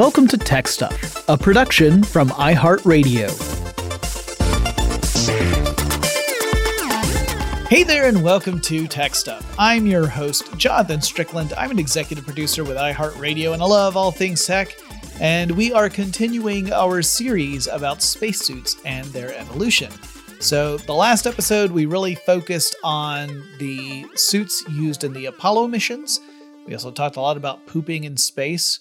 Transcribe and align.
Welcome 0.00 0.28
to 0.28 0.38
Tech 0.38 0.66
Stuff, 0.66 1.28
a 1.28 1.36
production 1.36 2.02
from 2.02 2.30
iHeartRadio. 2.30 3.28
Hey 7.68 7.82
there, 7.82 8.08
and 8.08 8.22
welcome 8.22 8.62
to 8.62 8.86
Tech 8.86 9.14
Stuff. 9.14 9.54
I'm 9.58 9.84
your 9.84 10.06
host, 10.06 10.56
Jonathan 10.56 11.02
Strickland. 11.02 11.52
I'm 11.52 11.70
an 11.70 11.78
executive 11.78 12.24
producer 12.24 12.64
with 12.64 12.78
iHeartRadio, 12.78 13.52
and 13.52 13.62
I 13.62 13.66
love 13.66 13.94
all 13.94 14.10
things 14.10 14.46
tech. 14.46 14.74
And 15.20 15.50
we 15.50 15.70
are 15.74 15.90
continuing 15.90 16.72
our 16.72 17.02
series 17.02 17.66
about 17.66 18.00
spacesuits 18.00 18.76
and 18.86 19.04
their 19.08 19.36
evolution. 19.36 19.92
So, 20.38 20.78
the 20.78 20.94
last 20.94 21.26
episode, 21.26 21.72
we 21.72 21.84
really 21.84 22.14
focused 22.14 22.74
on 22.82 23.44
the 23.58 24.06
suits 24.14 24.64
used 24.70 25.04
in 25.04 25.12
the 25.12 25.26
Apollo 25.26 25.66
missions. 25.66 26.20
We 26.66 26.72
also 26.72 26.90
talked 26.90 27.16
a 27.16 27.20
lot 27.20 27.36
about 27.36 27.66
pooping 27.66 28.04
in 28.04 28.16
space, 28.16 28.80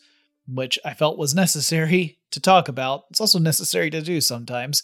which 0.52 0.80
I 0.84 0.94
felt 0.94 1.18
was 1.18 1.36
necessary 1.36 2.18
to 2.32 2.40
talk 2.40 2.68
about. 2.68 3.06
It's 3.10 3.22
also 3.22 3.40
necessary 3.40 3.90
to 3.90 4.02
do 4.02 4.22
sometimes. 4.22 4.84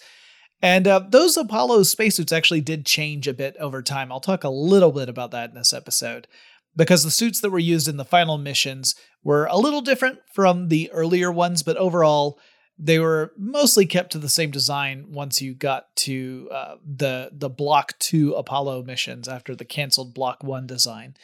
And 0.61 0.87
uh, 0.87 0.99
those 1.09 1.37
Apollo 1.37 1.83
spacesuits 1.83 2.31
actually 2.31 2.61
did 2.61 2.85
change 2.85 3.27
a 3.27 3.33
bit 3.33 3.55
over 3.57 3.81
time. 3.81 4.11
I'll 4.11 4.19
talk 4.19 4.43
a 4.43 4.49
little 4.49 4.91
bit 4.91 5.09
about 5.09 5.31
that 5.31 5.49
in 5.49 5.55
this 5.55 5.73
episode 5.73 6.27
because 6.75 7.03
the 7.03 7.11
suits 7.11 7.39
that 7.41 7.49
were 7.49 7.59
used 7.59 7.87
in 7.87 7.97
the 7.97 8.05
final 8.05 8.37
missions 8.37 8.95
were 9.23 9.45
a 9.45 9.57
little 9.57 9.81
different 9.81 10.19
from 10.33 10.69
the 10.69 10.91
earlier 10.91 11.31
ones, 11.31 11.63
but 11.63 11.77
overall, 11.77 12.39
they 12.77 12.99
were 12.99 13.31
mostly 13.37 13.85
kept 13.85 14.11
to 14.11 14.19
the 14.19 14.29
same 14.29 14.51
design 14.51 15.05
once 15.09 15.41
you 15.41 15.53
got 15.53 15.95
to 15.95 16.49
uh, 16.51 16.75
the 16.85 17.29
the 17.31 17.49
Block 17.49 17.97
Two 17.99 18.33
Apollo 18.33 18.83
missions 18.83 19.29
after 19.29 19.55
the 19.55 19.63
canceled 19.63 20.13
Block 20.13 20.43
One 20.43 20.67
design. 20.67 21.15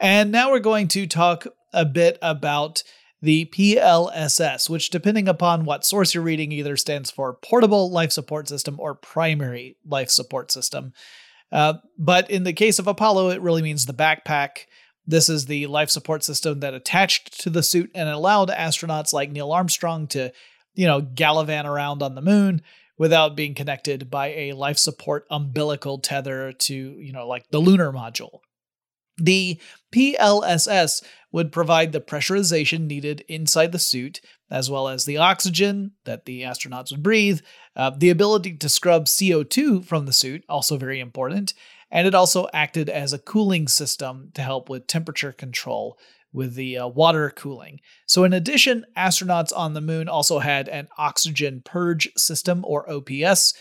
And 0.00 0.32
now 0.32 0.50
we're 0.50 0.58
going 0.58 0.88
to 0.88 1.06
talk 1.06 1.46
a 1.72 1.84
bit 1.84 2.18
about 2.22 2.82
the 3.22 3.46
PLSS, 3.46 4.68
which, 4.68 4.90
depending 4.90 5.28
upon 5.28 5.64
what 5.64 5.84
source 5.84 6.14
you're 6.14 6.22
reading, 6.22 6.52
either 6.52 6.76
stands 6.76 7.10
for 7.10 7.32
Portable 7.34 7.90
Life 7.90 8.12
Support 8.12 8.48
System 8.48 8.76
or 8.78 8.94
Primary 8.94 9.76
Life 9.84 10.10
Support 10.10 10.50
System. 10.50 10.92
Uh, 11.50 11.74
but 11.98 12.30
in 12.30 12.44
the 12.44 12.52
case 12.52 12.78
of 12.78 12.86
Apollo, 12.86 13.30
it 13.30 13.40
really 13.40 13.62
means 13.62 13.86
the 13.86 13.94
backpack. 13.94 14.66
This 15.06 15.28
is 15.28 15.46
the 15.46 15.66
life 15.68 15.90
support 15.90 16.24
system 16.24 16.60
that 16.60 16.74
attached 16.74 17.40
to 17.42 17.50
the 17.50 17.62
suit 17.62 17.90
and 17.94 18.08
allowed 18.08 18.48
astronauts 18.48 19.12
like 19.12 19.30
Neil 19.30 19.52
Armstrong 19.52 20.08
to, 20.08 20.32
you 20.74 20.86
know, 20.86 21.00
gallivant 21.00 21.68
around 21.68 22.02
on 22.02 22.16
the 22.16 22.22
moon 22.22 22.62
without 22.98 23.36
being 23.36 23.54
connected 23.54 24.10
by 24.10 24.28
a 24.28 24.52
life 24.52 24.78
support 24.78 25.26
umbilical 25.30 25.98
tether 25.98 26.52
to, 26.52 26.74
you 26.74 27.12
know, 27.12 27.26
like 27.26 27.48
the 27.50 27.60
lunar 27.60 27.92
module. 27.92 28.40
The 29.18 29.60
PLSS 29.96 31.02
would 31.32 31.52
provide 31.52 31.92
the 31.92 32.00
pressurization 32.02 32.86
needed 32.86 33.24
inside 33.28 33.72
the 33.72 33.78
suit, 33.78 34.20
as 34.50 34.70
well 34.70 34.88
as 34.88 35.06
the 35.06 35.16
oxygen 35.16 35.92
that 36.04 36.26
the 36.26 36.42
astronauts 36.42 36.90
would 36.90 37.02
breathe, 37.02 37.40
uh, 37.74 37.90
the 37.96 38.10
ability 38.10 38.56
to 38.58 38.68
scrub 38.68 39.06
CO2 39.06 39.84
from 39.86 40.04
the 40.04 40.12
suit, 40.12 40.44
also 40.50 40.76
very 40.76 41.00
important, 41.00 41.54
and 41.90 42.06
it 42.06 42.14
also 42.14 42.46
acted 42.52 42.90
as 42.90 43.14
a 43.14 43.18
cooling 43.18 43.68
system 43.68 44.30
to 44.34 44.42
help 44.42 44.68
with 44.68 44.86
temperature 44.86 45.32
control 45.32 45.98
with 46.30 46.54
the 46.56 46.76
uh, 46.76 46.86
water 46.86 47.30
cooling. 47.30 47.80
So, 48.04 48.24
in 48.24 48.34
addition, 48.34 48.84
astronauts 48.98 49.56
on 49.56 49.72
the 49.72 49.80
moon 49.80 50.08
also 50.08 50.40
had 50.40 50.68
an 50.68 50.88
oxygen 50.98 51.62
purge 51.64 52.10
system, 52.18 52.62
or 52.66 52.90
OPS, 52.90 53.54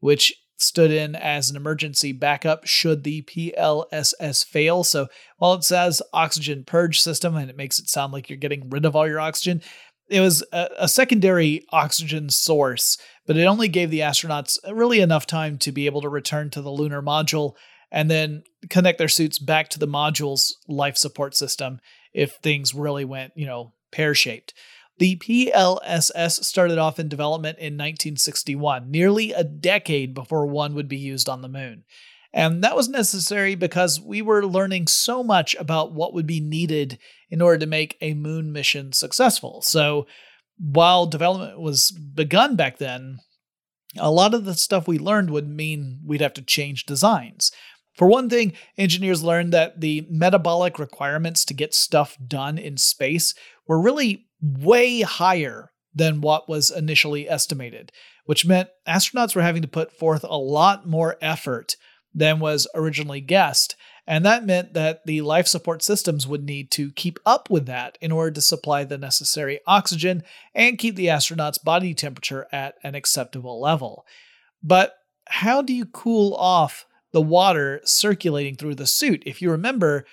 which 0.00 0.32
stood 0.62 0.90
in 0.90 1.14
as 1.14 1.50
an 1.50 1.56
emergency 1.56 2.12
backup 2.12 2.66
should 2.66 3.04
the 3.04 3.22
PLSS 3.22 4.44
fail. 4.46 4.84
So 4.84 5.08
while 5.38 5.54
it 5.54 5.64
says 5.64 6.02
oxygen 6.12 6.64
purge 6.64 7.00
system 7.00 7.36
and 7.36 7.50
it 7.50 7.56
makes 7.56 7.78
it 7.78 7.88
sound 7.88 8.12
like 8.12 8.30
you're 8.30 8.38
getting 8.38 8.70
rid 8.70 8.84
of 8.84 8.96
all 8.96 9.06
your 9.06 9.20
oxygen, 9.20 9.62
it 10.08 10.20
was 10.20 10.44
a, 10.52 10.68
a, 10.78 10.88
secondary 10.88 11.64
oxygen 11.70 12.28
source, 12.28 12.98
but 13.26 13.36
it 13.36 13.44
only 13.44 13.68
gave 13.68 13.90
the 13.90 14.00
astronauts 14.00 14.58
really 14.70 15.00
enough 15.00 15.26
time 15.26 15.56
to 15.58 15.72
be 15.72 15.86
able 15.86 16.02
to 16.02 16.08
return 16.08 16.50
to 16.50 16.60
the 16.60 16.70
lunar 16.70 17.00
module 17.00 17.54
and 17.90 18.10
then 18.10 18.42
connect 18.68 18.98
their 18.98 19.08
suits 19.08 19.38
back 19.38 19.68
to 19.68 19.78
the 19.78 19.86
module's 19.86 20.56
life 20.68 20.96
support 20.96 21.34
system 21.34 21.80
if 22.12 22.34
things 22.36 22.74
really 22.74 23.04
went, 23.04 23.32
you 23.36 23.46
know, 23.46 23.72
pear 23.90 24.14
shaped. 24.14 24.54
The 24.98 25.16
PLSS 25.16 26.44
started 26.44 26.78
off 26.78 26.98
in 26.98 27.08
development 27.08 27.58
in 27.58 27.74
1961, 27.74 28.90
nearly 28.90 29.32
a 29.32 29.42
decade 29.42 30.14
before 30.14 30.46
one 30.46 30.74
would 30.74 30.88
be 30.88 30.98
used 30.98 31.28
on 31.28 31.42
the 31.42 31.48
moon. 31.48 31.84
And 32.32 32.64
that 32.64 32.76
was 32.76 32.88
necessary 32.88 33.54
because 33.54 34.00
we 34.00 34.22
were 34.22 34.46
learning 34.46 34.86
so 34.86 35.22
much 35.22 35.54
about 35.58 35.92
what 35.92 36.14
would 36.14 36.26
be 36.26 36.40
needed 36.40 36.98
in 37.30 37.42
order 37.42 37.58
to 37.58 37.66
make 37.66 37.96
a 38.00 38.14
moon 38.14 38.52
mission 38.52 38.92
successful. 38.92 39.60
So 39.62 40.06
while 40.58 41.06
development 41.06 41.60
was 41.60 41.90
begun 41.90 42.56
back 42.56 42.78
then, 42.78 43.18
a 43.98 44.10
lot 44.10 44.32
of 44.32 44.44
the 44.44 44.54
stuff 44.54 44.88
we 44.88 44.98
learned 44.98 45.30
would 45.30 45.48
mean 45.48 46.00
we'd 46.06 46.22
have 46.22 46.34
to 46.34 46.42
change 46.42 46.86
designs. 46.86 47.52
For 47.94 48.08
one 48.08 48.30
thing, 48.30 48.54
engineers 48.78 49.22
learned 49.22 49.52
that 49.52 49.80
the 49.80 50.06
metabolic 50.08 50.78
requirements 50.78 51.44
to 51.46 51.54
get 51.54 51.74
stuff 51.74 52.16
done 52.26 52.56
in 52.56 52.78
space 52.78 53.34
were 53.66 53.80
really 53.80 54.28
way 54.42 55.02
higher 55.02 55.70
than 55.94 56.20
what 56.20 56.48
was 56.48 56.70
initially 56.70 57.28
estimated, 57.28 57.92
which 58.24 58.46
meant 58.46 58.68
astronauts 58.88 59.36
were 59.36 59.42
having 59.42 59.62
to 59.62 59.68
put 59.68 59.92
forth 59.92 60.24
a 60.24 60.38
lot 60.38 60.86
more 60.86 61.16
effort 61.20 61.76
than 62.14 62.40
was 62.40 62.66
originally 62.74 63.20
guessed. 63.20 63.76
And 64.06 64.24
that 64.26 64.44
meant 64.44 64.74
that 64.74 65.06
the 65.06 65.20
life 65.20 65.46
support 65.46 65.82
systems 65.82 66.26
would 66.26 66.44
need 66.44 66.70
to 66.72 66.90
keep 66.92 67.18
up 67.24 67.48
with 67.50 67.66
that 67.66 67.96
in 68.00 68.10
order 68.10 68.32
to 68.32 68.40
supply 68.40 68.84
the 68.84 68.98
necessary 68.98 69.60
oxygen 69.66 70.24
and 70.54 70.78
keep 70.78 70.96
the 70.96 71.06
astronauts' 71.06 71.62
body 71.62 71.94
temperature 71.94 72.46
at 72.50 72.74
an 72.82 72.94
acceptable 72.94 73.60
level. 73.60 74.04
But 74.62 74.94
how 75.28 75.62
do 75.62 75.72
you 75.72 75.86
cool 75.86 76.34
off 76.34 76.84
the 77.12 77.22
water 77.22 77.80
circulating 77.84 78.56
through 78.56 78.74
the 78.74 78.86
suit? 78.86 79.22
If 79.24 79.40
you 79.40 79.50
remember, 79.50 80.04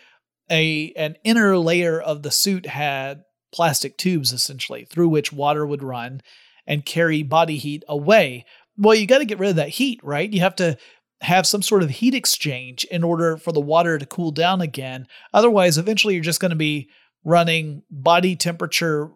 a 0.52 0.94
an 0.96 1.16
inner 1.24 1.58
layer 1.58 2.00
of 2.00 2.24
the 2.24 2.32
suit 2.32 2.68
had 2.68 3.24
plastic 3.52 3.98
tubes 3.98 4.32
essentially 4.32 4.86
through 4.86 5.10
which 5.10 5.34
water 5.34 5.66
would 5.66 5.84
run 5.84 6.22
and 6.68 6.86
carry 6.86 7.24
body 7.24 7.58
heat 7.58 7.84
away. 7.88 8.46
Well, 8.78 8.96
you 8.96 9.08
got 9.08 9.20
to 9.20 9.26
get 9.26 9.40
rid 9.40 9.50
of 9.50 9.56
that 9.58 9.70
heat, 9.70 10.00
right? 10.04 10.32
You 10.32 10.42
have 10.42 10.56
to 10.58 10.78
have 11.22 11.46
some 11.46 11.62
sort 11.62 11.84
of 11.84 11.90
heat 11.90 12.14
exchange 12.14 12.86
in 12.86 13.04
order 13.04 13.38
for 13.38 13.52
the 13.52 13.60
water 13.60 13.98
to 13.98 14.06
cool 14.06 14.32
down 14.32 14.62
again. 14.62 15.08
Otherwise, 15.34 15.78
eventually 15.78 16.14
you're 16.14 16.24
just 16.24 16.40
going 16.40 16.52
to 16.52 16.56
be 16.56 16.90
running 17.26 17.84
body 17.92 18.36
temperature 18.36 19.12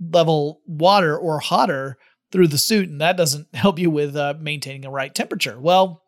level 0.00 0.60
water 0.66 1.16
or 1.16 1.40
hotter 1.40 1.96
through 2.30 2.48
the 2.48 2.58
suit, 2.58 2.88
and 2.88 3.00
that 3.00 3.16
doesn't 3.16 3.46
help 3.54 3.78
you 3.78 3.90
with 3.90 4.16
uh, 4.16 4.34
maintaining 4.38 4.84
a 4.84 4.90
right 4.90 5.14
temperature. 5.14 5.58
Well, 5.58 6.02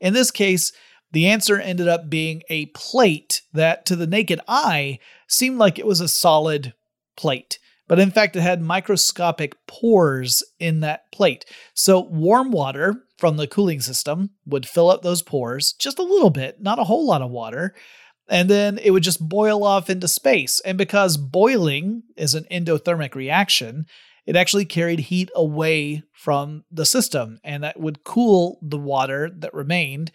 in 0.00 0.12
this 0.14 0.30
case, 0.30 0.72
the 1.14 1.28
answer 1.28 1.58
ended 1.58 1.88
up 1.88 2.10
being 2.10 2.42
a 2.50 2.66
plate 2.66 3.42
that, 3.52 3.86
to 3.86 3.96
the 3.96 4.06
naked 4.06 4.40
eye, 4.48 4.98
seemed 5.28 5.58
like 5.58 5.78
it 5.78 5.86
was 5.86 6.00
a 6.00 6.08
solid 6.08 6.74
plate. 7.16 7.58
But 7.86 8.00
in 8.00 8.10
fact, 8.10 8.34
it 8.34 8.40
had 8.40 8.62
microscopic 8.62 9.54
pores 9.66 10.42
in 10.58 10.80
that 10.80 11.10
plate. 11.12 11.44
So 11.72 12.00
warm 12.00 12.50
water 12.50 13.04
from 13.16 13.36
the 13.36 13.46
cooling 13.46 13.80
system 13.80 14.30
would 14.46 14.66
fill 14.66 14.90
up 14.90 15.02
those 15.02 15.22
pores 15.22 15.72
just 15.74 15.98
a 15.98 16.02
little 16.02 16.30
bit, 16.30 16.60
not 16.60 16.78
a 16.78 16.84
whole 16.84 17.06
lot 17.06 17.22
of 17.22 17.30
water. 17.30 17.74
And 18.28 18.48
then 18.48 18.78
it 18.78 18.90
would 18.90 19.02
just 19.02 19.26
boil 19.26 19.64
off 19.64 19.90
into 19.90 20.08
space. 20.08 20.60
And 20.60 20.78
because 20.78 21.16
boiling 21.16 22.02
is 22.16 22.34
an 22.34 22.46
endothermic 22.50 23.14
reaction, 23.14 23.86
it 24.26 24.34
actually 24.34 24.64
carried 24.64 25.00
heat 25.00 25.30
away 25.36 26.02
from 26.12 26.64
the 26.72 26.86
system 26.86 27.38
and 27.44 27.62
that 27.62 27.78
would 27.78 28.02
cool 28.02 28.58
the 28.62 28.78
water 28.78 29.30
that 29.36 29.52
remained 29.52 30.10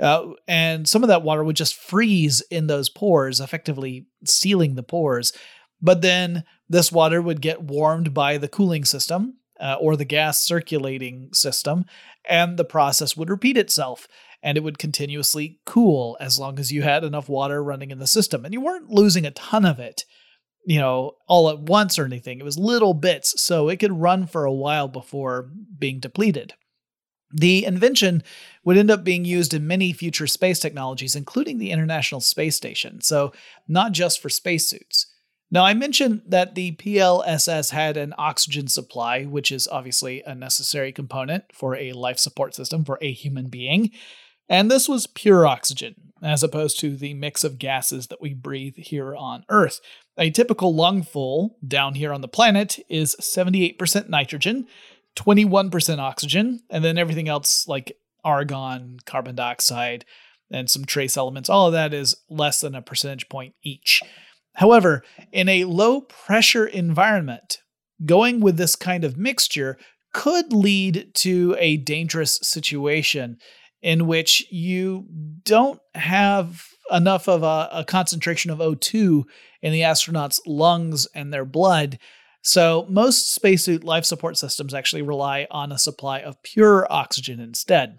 uh, 0.00 0.28
and 0.46 0.88
some 0.88 1.02
of 1.02 1.08
that 1.08 1.22
water 1.22 1.42
would 1.42 1.56
just 1.56 1.74
freeze 1.74 2.40
in 2.50 2.66
those 2.66 2.88
pores, 2.88 3.40
effectively 3.40 4.06
sealing 4.24 4.74
the 4.74 4.82
pores. 4.82 5.32
But 5.80 6.02
then 6.02 6.44
this 6.68 6.92
water 6.92 7.22
would 7.22 7.40
get 7.40 7.62
warmed 7.62 8.14
by 8.14 8.38
the 8.38 8.48
cooling 8.48 8.84
system 8.84 9.38
uh, 9.60 9.76
or 9.80 9.96
the 9.96 10.04
gas 10.04 10.42
circulating 10.44 11.30
system, 11.32 11.84
and 12.28 12.56
the 12.56 12.64
process 12.64 13.16
would 13.16 13.30
repeat 13.30 13.56
itself. 13.56 14.08
And 14.40 14.56
it 14.56 14.62
would 14.62 14.78
continuously 14.78 15.58
cool 15.66 16.16
as 16.20 16.38
long 16.38 16.60
as 16.60 16.70
you 16.70 16.82
had 16.82 17.02
enough 17.02 17.28
water 17.28 17.62
running 17.62 17.90
in 17.90 17.98
the 17.98 18.06
system. 18.06 18.44
And 18.44 18.54
you 18.54 18.60
weren't 18.60 18.88
losing 18.88 19.26
a 19.26 19.32
ton 19.32 19.64
of 19.64 19.80
it, 19.80 20.04
you 20.64 20.78
know, 20.78 21.16
all 21.26 21.50
at 21.50 21.58
once 21.58 21.98
or 21.98 22.04
anything. 22.04 22.38
It 22.38 22.44
was 22.44 22.56
little 22.56 22.94
bits, 22.94 23.42
so 23.42 23.68
it 23.68 23.78
could 23.78 24.00
run 24.00 24.28
for 24.28 24.44
a 24.44 24.52
while 24.52 24.86
before 24.86 25.50
being 25.76 25.98
depleted. 25.98 26.54
The 27.32 27.64
invention 27.64 28.22
would 28.64 28.78
end 28.78 28.90
up 28.90 29.04
being 29.04 29.24
used 29.24 29.52
in 29.54 29.66
many 29.66 29.92
future 29.92 30.26
space 30.26 30.58
technologies, 30.58 31.14
including 31.14 31.58
the 31.58 31.70
International 31.70 32.20
Space 32.20 32.56
Station, 32.56 33.00
so 33.00 33.32
not 33.66 33.92
just 33.92 34.20
for 34.20 34.28
spacesuits. 34.28 35.06
Now, 35.50 35.64
I 35.64 35.72
mentioned 35.72 36.22
that 36.26 36.54
the 36.54 36.72
PLSS 36.72 37.70
had 37.70 37.96
an 37.96 38.12
oxygen 38.18 38.68
supply, 38.68 39.24
which 39.24 39.50
is 39.50 39.66
obviously 39.66 40.22
a 40.22 40.34
necessary 40.34 40.92
component 40.92 41.44
for 41.54 41.74
a 41.74 41.92
life 41.92 42.18
support 42.18 42.54
system 42.54 42.84
for 42.84 42.98
a 43.00 43.12
human 43.12 43.48
being. 43.48 43.90
And 44.50 44.70
this 44.70 44.88
was 44.88 45.06
pure 45.06 45.46
oxygen, 45.46 46.12
as 46.22 46.42
opposed 46.42 46.78
to 46.80 46.96
the 46.96 47.14
mix 47.14 47.44
of 47.44 47.58
gases 47.58 48.08
that 48.08 48.20
we 48.20 48.34
breathe 48.34 48.76
here 48.76 49.16
on 49.16 49.44
Earth. 49.48 49.80
A 50.18 50.30
typical 50.30 50.74
lungful 50.74 51.56
down 51.66 51.94
here 51.94 52.12
on 52.12 52.20
the 52.20 52.28
planet 52.28 52.78
is 52.90 53.16
78% 53.20 54.08
nitrogen, 54.10 54.66
21% 55.18 55.98
oxygen, 55.98 56.60
and 56.70 56.84
then 56.84 56.96
everything 56.96 57.28
else 57.28 57.66
like 57.66 57.92
argon, 58.24 58.98
carbon 59.04 59.34
dioxide, 59.34 60.04
and 60.50 60.70
some 60.70 60.84
trace 60.84 61.16
elements, 61.16 61.50
all 61.50 61.66
of 61.66 61.72
that 61.72 61.92
is 61.92 62.16
less 62.30 62.60
than 62.60 62.74
a 62.74 62.82
percentage 62.82 63.28
point 63.28 63.54
each. 63.62 64.00
However, 64.54 65.02
in 65.32 65.48
a 65.48 65.64
low 65.64 66.00
pressure 66.00 66.66
environment, 66.66 67.58
going 68.04 68.40
with 68.40 68.56
this 68.56 68.76
kind 68.76 69.04
of 69.04 69.16
mixture 69.16 69.76
could 70.12 70.52
lead 70.52 71.10
to 71.14 71.56
a 71.58 71.76
dangerous 71.76 72.38
situation 72.42 73.38
in 73.82 74.06
which 74.06 74.50
you 74.50 75.06
don't 75.44 75.80
have 75.94 76.66
enough 76.90 77.28
of 77.28 77.42
a, 77.42 77.68
a, 77.72 77.84
concentration 77.84 78.50
of 78.50 78.58
O2 78.58 79.24
in 79.62 79.72
the 79.72 79.82
astronauts' 79.82 80.40
lungs 80.46 81.06
and 81.14 81.32
their 81.32 81.44
blood. 81.44 81.98
So, 82.48 82.86
most 82.88 83.34
spacesuit 83.34 83.84
life 83.84 84.06
support 84.06 84.38
systems 84.38 84.72
actually 84.72 85.02
rely 85.02 85.46
on 85.50 85.70
a 85.70 85.78
supply 85.78 86.20
of 86.20 86.42
pure 86.42 86.90
oxygen 86.90 87.40
instead. 87.40 87.98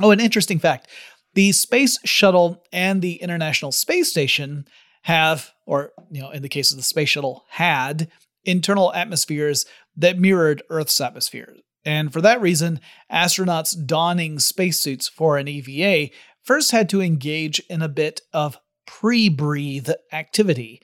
Oh, 0.00 0.12
an 0.12 0.18
interesting 0.18 0.58
fact 0.58 0.88
the 1.34 1.52
Space 1.52 1.98
Shuttle 2.02 2.64
and 2.72 3.02
the 3.02 3.16
International 3.16 3.70
Space 3.70 4.08
Station 4.08 4.66
have, 5.02 5.52
or, 5.66 5.92
you 6.10 6.22
know, 6.22 6.30
in 6.30 6.40
the 6.40 6.48
case 6.48 6.70
of 6.70 6.78
the 6.78 6.82
Space 6.82 7.10
Shuttle, 7.10 7.44
had 7.50 8.10
internal 8.46 8.94
atmospheres 8.94 9.66
that 9.94 10.18
mirrored 10.18 10.62
Earth's 10.70 10.98
atmosphere. 10.98 11.54
And 11.84 12.10
for 12.10 12.22
that 12.22 12.40
reason, 12.40 12.80
astronauts 13.12 13.76
donning 13.86 14.38
spacesuits 14.38 15.06
for 15.06 15.36
an 15.36 15.48
EVA 15.48 16.14
first 16.42 16.70
had 16.70 16.88
to 16.88 17.02
engage 17.02 17.60
in 17.68 17.82
a 17.82 17.90
bit 17.90 18.22
of 18.32 18.56
pre 18.86 19.28
breathe 19.28 19.90
activity, 20.14 20.80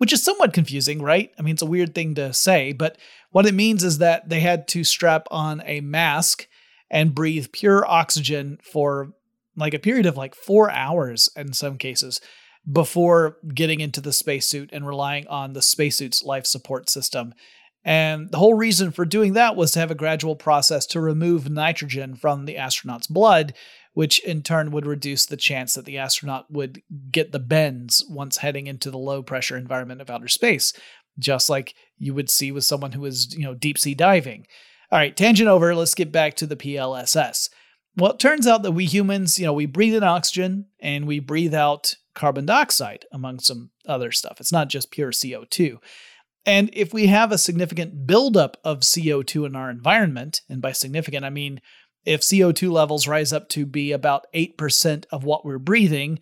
which 0.00 0.14
is 0.14 0.24
somewhat 0.24 0.54
confusing, 0.54 1.02
right? 1.02 1.30
I 1.38 1.42
mean, 1.42 1.52
it's 1.52 1.60
a 1.60 1.66
weird 1.66 1.94
thing 1.94 2.14
to 2.14 2.32
say, 2.32 2.72
but 2.72 2.96
what 3.32 3.44
it 3.44 3.52
means 3.52 3.84
is 3.84 3.98
that 3.98 4.30
they 4.30 4.40
had 4.40 4.66
to 4.68 4.82
strap 4.82 5.26
on 5.30 5.62
a 5.66 5.82
mask 5.82 6.48
and 6.90 7.14
breathe 7.14 7.52
pure 7.52 7.86
oxygen 7.86 8.58
for 8.62 9.12
like 9.56 9.74
a 9.74 9.78
period 9.78 10.06
of 10.06 10.16
like 10.16 10.34
four 10.34 10.70
hours 10.70 11.28
in 11.36 11.52
some 11.52 11.76
cases 11.76 12.18
before 12.72 13.36
getting 13.52 13.80
into 13.80 14.00
the 14.00 14.14
spacesuit 14.14 14.70
and 14.72 14.86
relying 14.86 15.26
on 15.26 15.52
the 15.52 15.60
spacesuit's 15.60 16.24
life 16.24 16.46
support 16.46 16.88
system. 16.88 17.34
And 17.84 18.30
the 18.30 18.38
whole 18.38 18.54
reason 18.54 18.92
for 18.92 19.04
doing 19.04 19.34
that 19.34 19.54
was 19.54 19.72
to 19.72 19.80
have 19.80 19.90
a 19.90 19.94
gradual 19.94 20.34
process 20.34 20.86
to 20.86 21.00
remove 21.00 21.50
nitrogen 21.50 22.14
from 22.14 22.46
the 22.46 22.56
astronaut's 22.56 23.06
blood, 23.06 23.52
which 23.92 24.24
in 24.24 24.42
turn 24.42 24.70
would 24.70 24.86
reduce 24.86 25.26
the 25.26 25.36
chance 25.36 25.74
that 25.74 25.84
the 25.84 25.98
astronaut 25.98 26.50
would 26.50 26.82
get 27.10 27.32
the 27.32 27.38
bends 27.38 28.04
once 28.08 28.38
heading 28.38 28.66
into 28.66 28.90
the 28.90 28.98
low 28.98 29.22
pressure 29.22 29.56
environment 29.56 30.00
of 30.00 30.10
outer 30.10 30.28
space, 30.28 30.72
just 31.18 31.50
like 31.50 31.74
you 31.98 32.14
would 32.14 32.30
see 32.30 32.52
with 32.52 32.64
someone 32.64 32.92
who 32.92 33.04
is, 33.04 33.34
you 33.36 33.44
know, 33.44 33.54
deep 33.54 33.78
sea 33.78 33.94
diving. 33.94 34.46
All 34.92 34.98
right, 34.98 35.16
tangent 35.16 35.48
over, 35.48 35.74
let's 35.74 35.94
get 35.94 36.12
back 36.12 36.34
to 36.36 36.46
the 36.46 36.56
PLSS. 36.56 37.48
Well, 37.96 38.12
it 38.12 38.18
turns 38.18 38.46
out 38.46 38.62
that 38.62 38.72
we 38.72 38.86
humans, 38.86 39.38
you 39.38 39.46
know, 39.46 39.52
we 39.52 39.66
breathe 39.66 39.94
in 39.94 40.02
oxygen 40.02 40.66
and 40.80 41.06
we 41.06 41.18
breathe 41.18 41.54
out 41.54 41.96
carbon 42.14 42.46
dioxide, 42.46 43.04
among 43.12 43.40
some 43.40 43.70
other 43.86 44.12
stuff. 44.12 44.40
It's 44.40 44.52
not 44.52 44.68
just 44.68 44.90
pure 44.90 45.10
CO2. 45.10 45.78
And 46.46 46.70
if 46.72 46.94
we 46.94 47.06
have 47.06 47.32
a 47.32 47.38
significant 47.38 48.06
buildup 48.06 48.56
of 48.64 48.80
CO2 48.80 49.46
in 49.46 49.54
our 49.54 49.70
environment, 49.70 50.40
and 50.48 50.62
by 50.62 50.72
significant, 50.72 51.24
I 51.24 51.30
mean 51.30 51.60
if 52.04 52.20
CO2 52.20 52.70
levels 52.70 53.06
rise 53.06 53.32
up 53.32 53.48
to 53.50 53.66
be 53.66 53.92
about 53.92 54.26
8% 54.34 55.04
of 55.12 55.24
what 55.24 55.44
we're 55.44 55.58
breathing, 55.58 56.18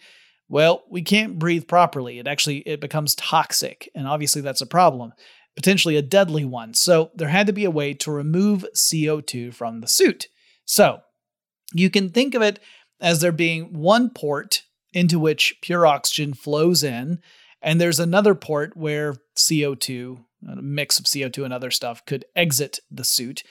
well, 0.48 0.84
we 0.90 1.02
can't 1.02 1.38
breathe 1.38 1.68
properly. 1.68 2.18
It 2.18 2.26
actually 2.26 2.58
it 2.58 2.80
becomes 2.80 3.14
toxic, 3.14 3.90
and 3.94 4.08
obviously 4.08 4.40
that's 4.40 4.60
a 4.60 4.66
problem, 4.66 5.12
potentially 5.56 5.96
a 5.96 6.02
deadly 6.02 6.44
one. 6.44 6.74
So 6.74 7.10
there 7.14 7.28
had 7.28 7.46
to 7.46 7.52
be 7.52 7.64
a 7.64 7.70
way 7.70 7.94
to 7.94 8.10
remove 8.10 8.64
CO2 8.74 9.54
from 9.54 9.80
the 9.80 9.88
suit. 9.88 10.28
So 10.64 11.00
you 11.72 11.90
can 11.90 12.08
think 12.08 12.34
of 12.34 12.42
it 12.42 12.60
as 13.00 13.20
there 13.20 13.32
being 13.32 13.74
one 13.74 14.10
port 14.10 14.62
into 14.92 15.18
which 15.18 15.56
pure 15.62 15.86
oxygen 15.86 16.32
flows 16.34 16.82
in, 16.82 17.18
and 17.60 17.80
there's 17.80 18.00
another 18.00 18.34
port 18.34 18.76
where 18.76 19.16
CO2, 19.36 20.18
a 20.48 20.62
mix 20.62 20.98
of 20.98 21.04
CO2 21.04 21.44
and 21.44 21.52
other 21.52 21.70
stuff, 21.70 22.04
could 22.06 22.24
exit 22.34 22.78
the 22.90 23.04
suit. 23.04 23.42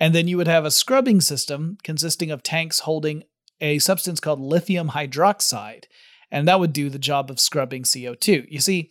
And 0.00 0.14
then 0.14 0.26
you 0.26 0.36
would 0.38 0.48
have 0.48 0.64
a 0.64 0.70
scrubbing 0.70 1.20
system 1.20 1.76
consisting 1.84 2.30
of 2.30 2.42
tanks 2.42 2.80
holding 2.80 3.22
a 3.60 3.78
substance 3.78 4.18
called 4.18 4.40
lithium 4.40 4.90
hydroxide, 4.90 5.84
and 6.30 6.48
that 6.48 6.58
would 6.58 6.72
do 6.72 6.88
the 6.88 6.98
job 6.98 7.30
of 7.30 7.38
scrubbing 7.38 7.82
CO2. 7.82 8.46
You 8.50 8.60
see, 8.60 8.90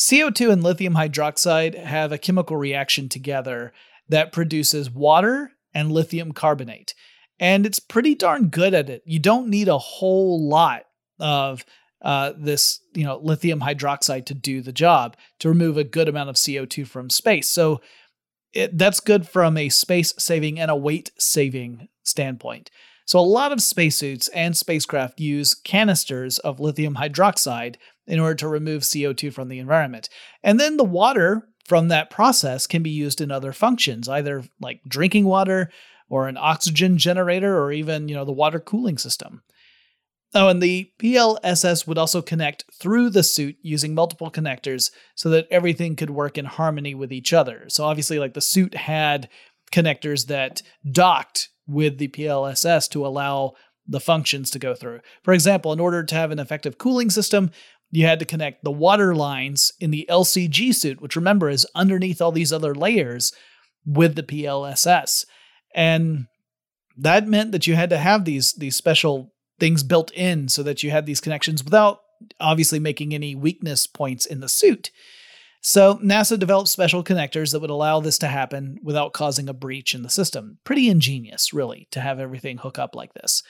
CO2 0.00 0.50
and 0.50 0.62
lithium 0.62 0.94
hydroxide 0.94 1.78
have 1.78 2.10
a 2.10 2.18
chemical 2.18 2.56
reaction 2.56 3.08
together 3.08 3.72
that 4.08 4.32
produces 4.32 4.90
water 4.90 5.52
and 5.74 5.92
lithium 5.92 6.32
carbonate 6.32 6.94
and 7.40 7.66
it's 7.66 7.78
pretty 7.78 8.14
darn 8.14 8.48
good 8.48 8.74
at 8.74 8.90
it. 8.90 9.02
You 9.04 9.18
don't 9.18 9.48
need 9.48 9.68
a 9.68 9.78
whole 9.78 10.48
lot 10.48 10.84
of 11.18 11.64
uh, 12.02 12.32
this, 12.36 12.80
you 12.92 13.04
know, 13.04 13.18
lithium 13.18 13.60
hydroxide 13.60 14.26
to 14.26 14.34
do 14.34 14.60
the 14.60 14.72
job 14.72 15.16
to 15.38 15.48
remove 15.48 15.76
a 15.76 15.84
good 15.84 16.08
amount 16.08 16.28
of 16.28 16.36
CO2 16.36 16.86
from 16.86 17.08
space. 17.08 17.48
So 17.48 17.80
it, 18.54 18.78
that's 18.78 19.00
good 19.00 19.28
from 19.28 19.56
a 19.56 19.68
space 19.68 20.14
saving 20.18 20.58
and 20.58 20.70
a 20.70 20.76
weight 20.76 21.10
saving 21.18 21.88
standpoint. 22.02 22.70
So 23.06 23.18
a 23.18 23.20
lot 23.20 23.52
of 23.52 23.60
spacesuits 23.60 24.28
and 24.28 24.56
spacecraft 24.56 25.20
use 25.20 25.54
canisters 25.54 26.38
of 26.38 26.60
lithium 26.60 26.94
hydroxide 26.94 27.76
in 28.06 28.18
order 28.18 28.34
to 28.36 28.48
remove 28.48 28.82
CO2 28.82 29.32
from 29.32 29.48
the 29.48 29.58
environment. 29.58 30.08
And 30.42 30.58
then 30.58 30.76
the 30.76 30.84
water 30.84 31.48
from 31.66 31.88
that 31.88 32.10
process 32.10 32.66
can 32.66 32.82
be 32.82 32.90
used 32.90 33.20
in 33.20 33.30
other 33.30 33.52
functions, 33.52 34.08
either 34.08 34.44
like 34.60 34.80
drinking 34.88 35.24
water, 35.24 35.70
or 36.08 36.28
an 36.28 36.36
oxygen 36.38 36.98
generator 36.98 37.58
or 37.58 37.72
even, 37.72 38.08
you 38.08 38.14
know, 38.14 38.24
the 38.24 38.32
water 38.32 38.60
cooling 38.60 38.98
system. 38.98 39.42
Oh, 40.36 40.48
and 40.48 40.60
the 40.60 40.90
PLSS 40.98 41.86
would 41.86 41.96
also 41.96 42.20
connect 42.20 42.64
through 42.80 43.10
the 43.10 43.22
suit 43.22 43.56
using 43.62 43.94
multiple 43.94 44.30
connectors 44.30 44.90
so 45.14 45.30
that 45.30 45.46
everything 45.50 45.94
could 45.94 46.10
work 46.10 46.36
in 46.36 46.44
harmony 46.44 46.94
with 46.94 47.12
each 47.12 47.32
other. 47.32 47.64
So 47.68 47.84
obviously 47.84 48.18
like 48.18 48.34
the 48.34 48.40
suit 48.40 48.74
had 48.74 49.28
connectors 49.72 50.26
that 50.26 50.62
docked 50.90 51.50
with 51.68 51.98
the 51.98 52.08
PLSS 52.08 52.90
to 52.90 53.06
allow 53.06 53.52
the 53.86 54.00
functions 54.00 54.50
to 54.50 54.58
go 54.58 54.74
through. 54.74 55.00
For 55.22 55.32
example, 55.32 55.72
in 55.72 55.78
order 55.78 56.02
to 56.02 56.14
have 56.14 56.32
an 56.32 56.40
effective 56.40 56.78
cooling 56.78 57.10
system, 57.10 57.52
you 57.90 58.06
had 58.06 58.18
to 58.18 58.24
connect 58.24 58.64
the 58.64 58.72
water 58.72 59.14
lines 59.14 59.72
in 59.78 59.92
the 59.92 60.06
LCG 60.10 60.74
suit, 60.74 61.00
which 61.00 61.16
remember 61.16 61.48
is 61.48 61.66
underneath 61.76 62.20
all 62.20 62.32
these 62.32 62.52
other 62.52 62.74
layers, 62.74 63.32
with 63.86 64.14
the 64.14 64.22
PLSS. 64.22 65.26
And 65.74 66.26
that 66.96 67.28
meant 67.28 67.52
that 67.52 67.66
you 67.66 67.74
had 67.74 67.90
to 67.90 67.98
have 67.98 68.24
these 68.24 68.54
these 68.54 68.76
special 68.76 69.33
things 69.58 69.82
built 69.82 70.10
in 70.12 70.48
so 70.48 70.62
that 70.62 70.82
you 70.82 70.90
had 70.90 71.06
these 71.06 71.20
connections 71.20 71.64
without 71.64 72.00
obviously 72.40 72.78
making 72.78 73.14
any 73.14 73.34
weakness 73.34 73.86
points 73.86 74.26
in 74.26 74.40
the 74.40 74.48
suit. 74.48 74.90
So 75.60 75.96
NASA 75.96 76.38
developed 76.38 76.68
special 76.68 77.02
connectors 77.02 77.52
that 77.52 77.60
would 77.60 77.70
allow 77.70 78.00
this 78.00 78.18
to 78.18 78.28
happen 78.28 78.78
without 78.82 79.14
causing 79.14 79.48
a 79.48 79.54
breach 79.54 79.94
in 79.94 80.02
the 80.02 80.10
system. 80.10 80.58
Pretty 80.64 80.88
ingenious, 80.90 81.54
really, 81.54 81.88
to 81.90 82.00
have 82.00 82.20
everything 82.20 82.58
hook 82.58 82.78
up 82.78 82.94
like 82.94 83.14
this. 83.14 83.42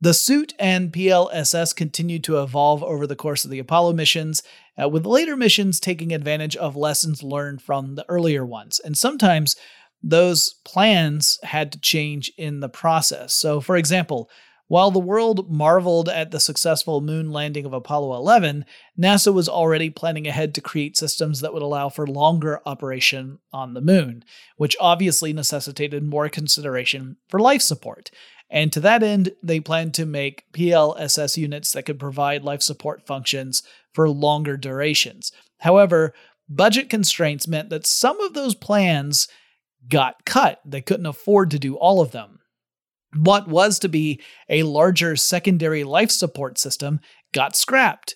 The 0.00 0.14
suit 0.14 0.54
and 0.58 0.92
PLSS 0.92 1.74
continued 1.74 2.24
to 2.24 2.40
evolve 2.40 2.82
over 2.82 3.06
the 3.06 3.16
course 3.16 3.44
of 3.44 3.50
the 3.50 3.58
Apollo 3.58 3.94
missions, 3.94 4.42
uh, 4.80 4.88
with 4.88 5.04
later 5.04 5.36
missions 5.36 5.80
taking 5.80 6.12
advantage 6.12 6.56
of 6.56 6.76
lessons 6.76 7.22
learned 7.22 7.60
from 7.60 7.96
the 7.96 8.08
earlier 8.08 8.46
ones. 8.46 8.80
And 8.82 8.96
sometimes 8.96 9.56
those 10.02 10.54
plans 10.64 11.38
had 11.42 11.72
to 11.72 11.80
change 11.80 12.32
in 12.38 12.60
the 12.60 12.68
process. 12.68 13.34
So, 13.34 13.60
for 13.60 13.76
example, 13.76 14.30
while 14.70 14.92
the 14.92 15.00
world 15.00 15.50
marveled 15.50 16.08
at 16.08 16.30
the 16.30 16.38
successful 16.38 17.00
moon 17.00 17.32
landing 17.32 17.66
of 17.66 17.72
Apollo 17.72 18.16
11, 18.18 18.64
NASA 18.96 19.34
was 19.34 19.48
already 19.48 19.90
planning 19.90 20.28
ahead 20.28 20.54
to 20.54 20.60
create 20.60 20.96
systems 20.96 21.40
that 21.40 21.52
would 21.52 21.60
allow 21.60 21.88
for 21.88 22.06
longer 22.06 22.60
operation 22.64 23.40
on 23.52 23.74
the 23.74 23.80
moon, 23.80 24.22
which 24.58 24.76
obviously 24.78 25.32
necessitated 25.32 26.04
more 26.04 26.28
consideration 26.28 27.16
for 27.28 27.40
life 27.40 27.62
support. 27.62 28.12
And 28.48 28.72
to 28.72 28.78
that 28.78 29.02
end, 29.02 29.32
they 29.42 29.58
planned 29.58 29.92
to 29.94 30.06
make 30.06 30.44
PLSS 30.52 31.36
units 31.36 31.72
that 31.72 31.82
could 31.82 31.98
provide 31.98 32.44
life 32.44 32.62
support 32.62 33.04
functions 33.04 33.64
for 33.92 34.08
longer 34.08 34.56
durations. 34.56 35.32
However, 35.58 36.14
budget 36.48 36.88
constraints 36.88 37.48
meant 37.48 37.70
that 37.70 37.88
some 37.88 38.20
of 38.20 38.34
those 38.34 38.54
plans 38.54 39.26
got 39.88 40.24
cut. 40.24 40.60
They 40.64 40.80
couldn't 40.80 41.06
afford 41.06 41.50
to 41.50 41.58
do 41.58 41.74
all 41.74 42.00
of 42.00 42.12
them. 42.12 42.39
What 43.16 43.48
was 43.48 43.78
to 43.80 43.88
be 43.88 44.20
a 44.48 44.62
larger 44.62 45.16
secondary 45.16 45.84
life 45.84 46.10
support 46.10 46.58
system 46.58 47.00
got 47.32 47.56
scrapped 47.56 48.14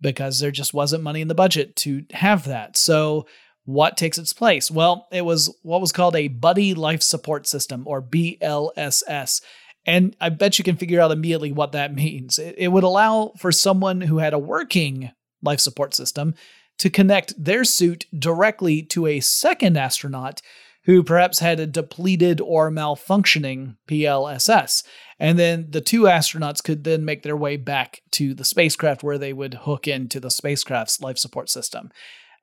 because 0.00 0.38
there 0.38 0.50
just 0.50 0.74
wasn't 0.74 1.02
money 1.02 1.20
in 1.20 1.28
the 1.28 1.34
budget 1.34 1.76
to 1.76 2.04
have 2.12 2.44
that. 2.44 2.76
So, 2.76 3.26
what 3.64 3.96
takes 3.96 4.18
its 4.18 4.34
place? 4.34 4.70
Well, 4.70 5.08
it 5.10 5.24
was 5.24 5.56
what 5.62 5.80
was 5.80 5.92
called 5.92 6.16
a 6.16 6.28
buddy 6.28 6.74
life 6.74 7.02
support 7.02 7.46
system 7.46 7.84
or 7.86 8.02
BLSS. 8.02 9.40
And 9.86 10.14
I 10.20 10.28
bet 10.28 10.58
you 10.58 10.64
can 10.64 10.76
figure 10.76 11.00
out 11.00 11.10
immediately 11.10 11.52
what 11.52 11.72
that 11.72 11.94
means. 12.04 12.38
It, 12.38 12.68
would 12.68 12.84
allow 12.84 13.32
for 13.38 13.50
someone 13.50 14.02
who 14.02 14.18
had 14.18 14.34
a 14.34 14.38
working 14.38 15.12
life 15.42 15.60
support 15.60 15.94
system 15.94 16.34
to 16.78 16.90
connect 16.90 17.42
their 17.42 17.64
suit 17.64 18.06
directly 18.16 18.82
to 18.82 19.06
a 19.06 19.20
second 19.20 19.78
astronaut 19.78 20.42
who 20.84 21.02
perhaps 21.02 21.38
had 21.38 21.60
a 21.60 21.66
depleted 21.66 22.40
or 22.40 22.70
malfunctioning 22.70 23.76
PLSS. 23.88 24.84
And 25.18 25.38
then 25.38 25.66
the 25.70 25.80
two 25.80 26.02
astronauts 26.02 26.62
could 26.62 26.84
then 26.84 27.04
make 27.04 27.22
their 27.22 27.36
way 27.36 27.56
back 27.56 28.02
to 28.12 28.34
the 28.34 28.44
spacecraft 28.44 29.02
where 29.02 29.18
they 29.18 29.32
would 29.32 29.54
hook 29.54 29.88
into 29.88 30.20
the 30.20 30.30
spacecraft's 30.30 31.00
life 31.00 31.18
support 31.18 31.48
system. 31.48 31.90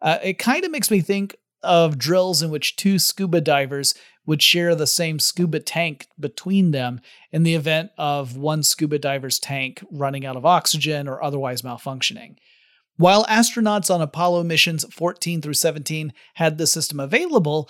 Uh, 0.02 0.18
it 0.24 0.40
kind 0.40 0.64
of 0.64 0.72
makes 0.72 0.90
me 0.90 1.02
think 1.02 1.36
of 1.62 1.98
drills 1.98 2.42
in 2.42 2.50
which 2.50 2.76
two 2.76 2.98
scuba 2.98 3.40
divers 3.40 3.94
would 4.26 4.42
share 4.42 4.76
the 4.76 4.88
same 4.88 5.20
scuba 5.20 5.60
tank 5.60 6.08
between 6.20 6.72
them 6.72 7.02
in 7.32 7.44
the 7.44 7.56
event 7.56 7.92
of 7.98 8.38
one 8.38 8.64
scuba 8.64 8.98
diver's 8.98 9.40
tank 9.40 9.84
running 9.92 10.26
out 10.26 10.36
of 10.36 10.46
oxygen 10.46 11.08
or 11.08 11.24
otherwise 11.24 11.62
malfunctioning. 11.62 12.36
While 12.98 13.26
astronauts 13.26 13.94
on 13.94 14.02
Apollo 14.02 14.44
missions 14.44 14.86
14 14.92 15.42
through 15.42 15.56
17 15.56 16.14
had 16.36 16.58
the 16.58 16.68
system 16.68 17.00
available, 17.00 17.70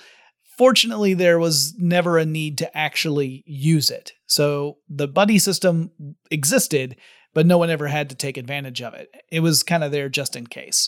fortunately, 0.62 1.16
there 1.16 1.40
was 1.40 1.74
never 1.80 2.20
a 2.20 2.26
need 2.26 2.60
to 2.60 2.78
actually 2.78 3.44
use 3.48 3.90
it. 3.90 4.14
So 4.28 4.78
the 4.88 5.08
buddy 5.08 5.40
system 5.40 5.90
existed, 6.30 6.98
but 7.34 7.48
no 7.48 7.58
one 7.58 7.72
ever 7.72 7.88
had 7.88 8.12
to 8.12 8.16
take 8.16 8.38
advantage 8.38 8.80
of 8.80 8.94
it. 8.94 9.10
It 9.32 9.40
was 9.40 9.64
kind 9.64 9.84
of 9.84 9.92
there 9.92 10.08
just 10.08 10.36
in 10.36 10.46
case. 10.46 10.88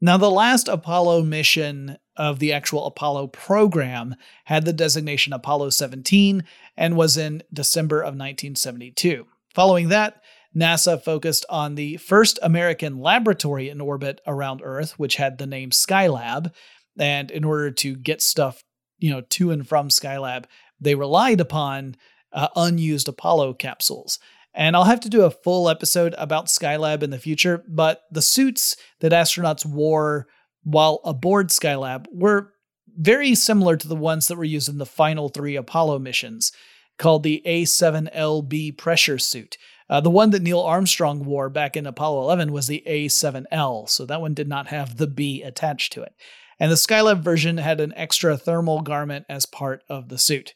Now, 0.00 0.16
the 0.16 0.30
last 0.30 0.66
Apollo 0.66 1.24
mission 1.24 1.98
of 2.16 2.38
the 2.38 2.54
actual 2.54 2.86
Apollo 2.86 3.26
program 3.26 4.14
had 4.46 4.64
the 4.64 4.72
designation 4.72 5.34
Apollo 5.34 5.68
17 5.70 6.44
and 6.78 6.96
was 6.96 7.18
in 7.18 7.42
December 7.52 7.98
of 7.98 8.14
1972. 8.14 9.26
Following 9.54 9.90
that, 9.90 10.22
NASA 10.56 10.98
focused 10.98 11.44
on 11.50 11.74
the 11.74 11.98
first 11.98 12.38
American 12.42 12.98
laboratory 12.98 13.68
in 13.68 13.82
orbit 13.82 14.22
around 14.26 14.62
Earth, 14.64 14.98
which 14.98 15.16
had 15.16 15.36
the 15.36 15.46
name 15.46 15.68
Skylab. 15.68 16.50
And 16.98 17.30
in 17.30 17.44
order 17.44 17.70
to 17.70 17.94
get 17.94 18.22
stuff, 18.22 18.62
you 19.02 19.10
know, 19.10 19.20
to 19.20 19.50
and 19.50 19.68
from 19.68 19.88
Skylab, 19.88 20.44
they 20.80 20.94
relied 20.94 21.40
upon 21.40 21.96
uh, 22.32 22.48
unused 22.56 23.08
Apollo 23.08 23.54
capsules. 23.54 24.18
And 24.54 24.76
I'll 24.76 24.84
have 24.84 25.00
to 25.00 25.08
do 25.08 25.22
a 25.22 25.30
full 25.30 25.68
episode 25.68 26.14
about 26.18 26.46
Skylab 26.46 27.02
in 27.02 27.10
the 27.10 27.18
future, 27.18 27.64
but 27.66 28.02
the 28.10 28.22
suits 28.22 28.76
that 29.00 29.12
astronauts 29.12 29.64
wore 29.66 30.28
while 30.62 31.00
aboard 31.04 31.48
Skylab 31.48 32.06
were 32.12 32.52
very 32.96 33.34
similar 33.34 33.76
to 33.76 33.88
the 33.88 33.96
ones 33.96 34.28
that 34.28 34.36
were 34.36 34.44
used 34.44 34.68
in 34.68 34.78
the 34.78 34.86
final 34.86 35.28
three 35.28 35.56
Apollo 35.56 35.98
missions, 35.98 36.52
called 36.98 37.22
the 37.22 37.42
A7LB 37.46 38.76
pressure 38.76 39.18
suit. 39.18 39.56
Uh, 39.88 40.00
the 40.00 40.10
one 40.10 40.30
that 40.30 40.42
Neil 40.42 40.60
Armstrong 40.60 41.24
wore 41.24 41.48
back 41.48 41.76
in 41.76 41.86
Apollo 41.86 42.22
11 42.22 42.52
was 42.52 42.66
the 42.66 42.82
A7L, 42.86 43.88
so 43.88 44.06
that 44.06 44.20
one 44.20 44.34
did 44.34 44.48
not 44.48 44.68
have 44.68 44.98
the 44.98 45.06
B 45.06 45.42
attached 45.42 45.92
to 45.94 46.02
it. 46.02 46.14
And 46.62 46.70
the 46.70 46.76
Skylab 46.76 47.24
version 47.24 47.58
had 47.58 47.80
an 47.80 47.92
extra 47.96 48.36
thermal 48.36 48.82
garment 48.82 49.26
as 49.28 49.46
part 49.46 49.82
of 49.88 50.10
the 50.10 50.16
suit. 50.16 50.54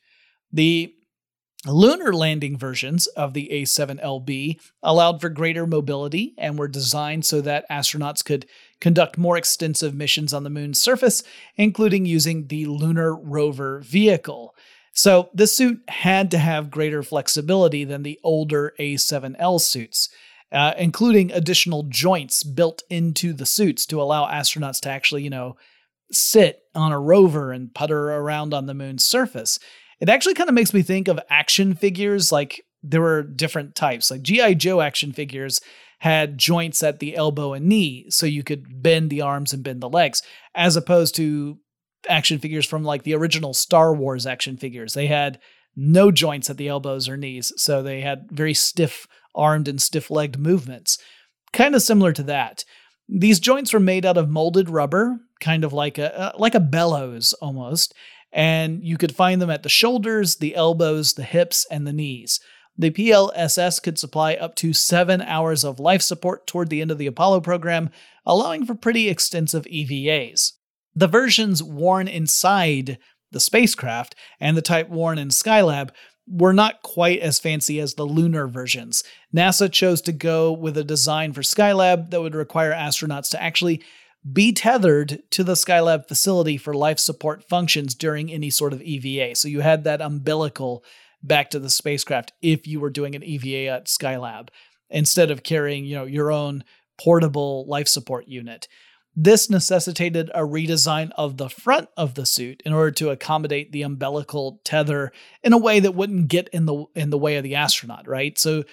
The 0.52 0.94
lunar 1.66 2.12
landing 2.12 2.56
versions 2.56 3.08
of 3.08 3.34
the 3.34 3.48
A7LB 3.52 4.60
allowed 4.84 5.20
for 5.20 5.28
greater 5.28 5.66
mobility 5.66 6.32
and 6.38 6.56
were 6.56 6.68
designed 6.68 7.26
so 7.26 7.40
that 7.40 7.68
astronauts 7.68 8.25
could 8.25 8.46
conduct 8.80 9.18
more 9.18 9.36
extensive 9.36 9.96
missions 9.96 10.32
on 10.32 10.44
the 10.44 10.48
moon's 10.48 10.80
surface, 10.80 11.25
including 11.56 12.06
using 12.06 12.46
the 12.46 12.66
Lunar 12.66 13.12
Rover 13.12 13.80
vehicle. 13.80 14.54
So, 14.92 15.28
this 15.34 15.56
suit 15.56 15.80
had 15.88 16.30
to 16.30 16.38
have 16.38 16.70
greater 16.70 17.02
flexibility 17.02 17.82
than 17.82 18.04
the 18.04 18.20
older 18.22 18.75
A7L 18.78 19.60
suits. 19.60 20.08
Uh, 20.52 20.72
including 20.78 21.32
additional 21.32 21.82
joints 21.82 22.44
built 22.44 22.84
into 22.88 23.32
the 23.32 23.44
suits 23.44 23.84
to 23.84 24.00
allow 24.00 24.30
astronauts 24.30 24.80
to 24.80 24.88
actually, 24.88 25.25
you 25.25 25.28
know, 25.28 25.56
sit 26.12 26.60
on 26.75 26.92
a 26.92 27.00
rover 27.00 27.52
and 27.52 27.75
putter 27.75 28.10
around 28.10 28.54
on 28.54 28.66
the 28.66 28.75
moon's 28.75 29.04
surface. 29.04 29.58
It 30.00 30.08
actually 30.08 30.34
kind 30.34 30.48
of 30.48 30.54
makes 30.54 30.75
me 30.75 30.82
think 30.82 31.08
of 31.08 31.20
action 31.30 31.75
figures. 31.75 32.30
Like 32.30 32.62
there 32.82 33.00
were 33.00 33.22
different 33.22 33.75
types. 33.75 34.10
Like 34.10 34.22
G.I. 34.22 34.54
Joe 34.54 34.80
action 34.80 35.12
figures 35.12 35.60
had 36.00 36.38
joints 36.38 36.82
at 36.82 36.98
the 36.98 37.16
elbow 37.16 37.54
and 37.54 37.66
knee, 37.66 38.06
so 38.10 38.26
you 38.26 38.42
could 38.42 38.82
bend 38.82 39.10
the 39.10 39.22
arms 39.22 39.52
and 39.52 39.64
bend 39.64 39.80
the 39.80 39.88
legs, 39.88 40.22
as 40.54 40.76
opposed 40.76 41.14
to 41.16 41.58
action 42.08 42.38
figures 42.38 42.66
from 42.66 42.84
like 42.84 43.02
the 43.02 43.14
original 43.14 43.54
Star 43.54 43.94
Wars 43.94 44.26
action 44.26 44.56
figures. 44.56 44.94
They 44.94 45.06
had 45.06 45.40
no 45.75 46.10
joints 46.10 46.48
at 46.50 46.58
the 46.58 46.68
elbows 46.68 47.08
or 47.08 47.16
knees, 47.16 47.52
so 47.56 47.82
they 47.82 48.02
had 48.02 48.28
very 48.30 48.54
stiff 48.54 49.06
armed 49.34 49.68
and 49.68 49.80
stiff 49.80 50.10
legged 50.10 50.38
movements. 50.38 50.98
Kind 51.52 51.75
of 51.75 51.82
similar 51.82 52.12
to 52.12 52.22
that. 52.25 52.64
These 53.08 53.40
joints 53.40 53.72
were 53.72 53.80
made 53.80 54.04
out 54.04 54.16
of 54.16 54.28
molded 54.28 54.68
rubber, 54.68 55.20
kind 55.40 55.64
of 55.64 55.73
like 55.73 55.99
a 55.99 56.19
uh, 56.19 56.33
like 56.38 56.55
a 56.55 56.61
bellows 56.61 57.33
almost, 57.35 57.95
and 58.33 58.83
you 58.83 58.97
could 58.97 59.14
find 59.14 59.40
them 59.40 59.50
at 59.50 59.62
the 59.62 59.69
shoulders, 59.69 60.37
the 60.37 60.55
elbows, 60.55 61.14
the 61.14 61.25
hips, 61.25 61.66
and 61.71 61.87
the 61.87 61.93
knees. 61.93 62.40
The 62.78 62.90
PLSS 62.90 63.83
could 63.83 63.99
supply 63.99 64.35
up 64.35 64.55
to 64.57 64.73
seven 64.75 65.23
hours 65.23 65.64
of 65.64 65.81
life 65.81 66.02
support 66.02 66.47
toward 66.47 66.69
the 66.69 66.83
end 66.83 66.90
of 66.90 66.99
the 66.99 67.07
Apollo 67.07 67.40
program, 67.40 67.90
allowing 68.26 68.66
for 68.66 68.75
pretty 68.75 69.09
extensive 69.09 69.64
EVAs. 69.64 70.52
The 70.95 71.07
versions 71.09 71.62
worn 71.62 72.09
inside 72.09 72.99
the 73.33 73.40
spacecraft 73.40 74.14
and 74.40 74.57
the 74.57 74.62
type 74.62 74.88
worn 74.88 75.19
in 75.19 75.28
Skylab 75.28 75.90
were 76.28 76.52
not 76.52 76.83
quite 76.83 77.21
as 77.21 77.38
fancy 77.38 77.81
as 77.81 77.95
the 77.95 78.05
lunar 78.05 78.49
versions. 78.49 79.05
NASA 79.35 79.71
chose 79.71 80.00
to 80.02 80.12
go 80.12 80.52
with 80.52 80.76
a 80.76 80.85
design 80.85 81.33
for 81.33 81.43
Skylab 81.43 82.11
that 82.11 82.21
would 82.21 82.35
require 82.35 82.73
astronauts 82.73 83.31
to 83.31 83.43
actually 83.43 83.83
be 84.33 84.52
tethered 84.52 85.23
to 85.30 85.45
the 85.45 85.54
Skylab 85.54 86.09
facility 86.09 86.56
for 86.56 86.75
life 86.75 86.99
support 86.99 87.45
functions 87.45 87.95
during 87.95 88.30
any 88.30 88.50
sort 88.50 88.73
of 88.73 88.83
EVA. 88.83 89.35
So 89.37 89.49
you 89.49 89.61
had 89.61 89.85
that 89.85 90.00
umbilical 90.00 90.85
back 91.23 91.50
to 91.50 91.59
the 91.59 91.71
spacecraft 91.71 92.33
if 92.42 92.66
you 92.66 92.80
were 92.80 92.90
doing 92.90 93.14
an 93.14 93.23
EVA 93.23 93.71
at 93.71 93.87
Skylab 93.87 94.49
instead 94.90 95.30
of 95.30 95.42
carrying, 95.42 95.85
you 95.85 95.97
know, 95.97 96.04
your 96.04 96.33
own 96.33 96.64
portable 96.99 97.66
life 97.68 97.88
support 97.88 98.26
unit. 98.28 98.68
This 99.14 99.49
necessitated 99.49 100.30
a 100.35 100.40
redesign 100.40 101.11
of 101.16 101.38
the 101.38 101.49
front 101.49 101.88
of 101.97 102.14
the 102.14 102.26
suit 102.26 102.62
in 102.66 102.73
order 102.73 102.90
to 102.92 103.11
accommodate 103.11 103.73
the 103.73 103.83
umbilical 103.83 104.61
tether 104.62 105.11
in 105.42 105.52
a 105.52 105.59
way 105.59 105.80
that 105.80 105.95
wouldn't 105.95 106.28
get 106.28 106.49
in 106.49 106.66
the 106.66 106.85
in 106.95 107.11
the 107.11 107.18
way 107.18 107.37
of 107.37 107.42
the 107.42 107.54
astronaut, 107.54 108.06
right? 108.06 108.38
So 108.38 108.64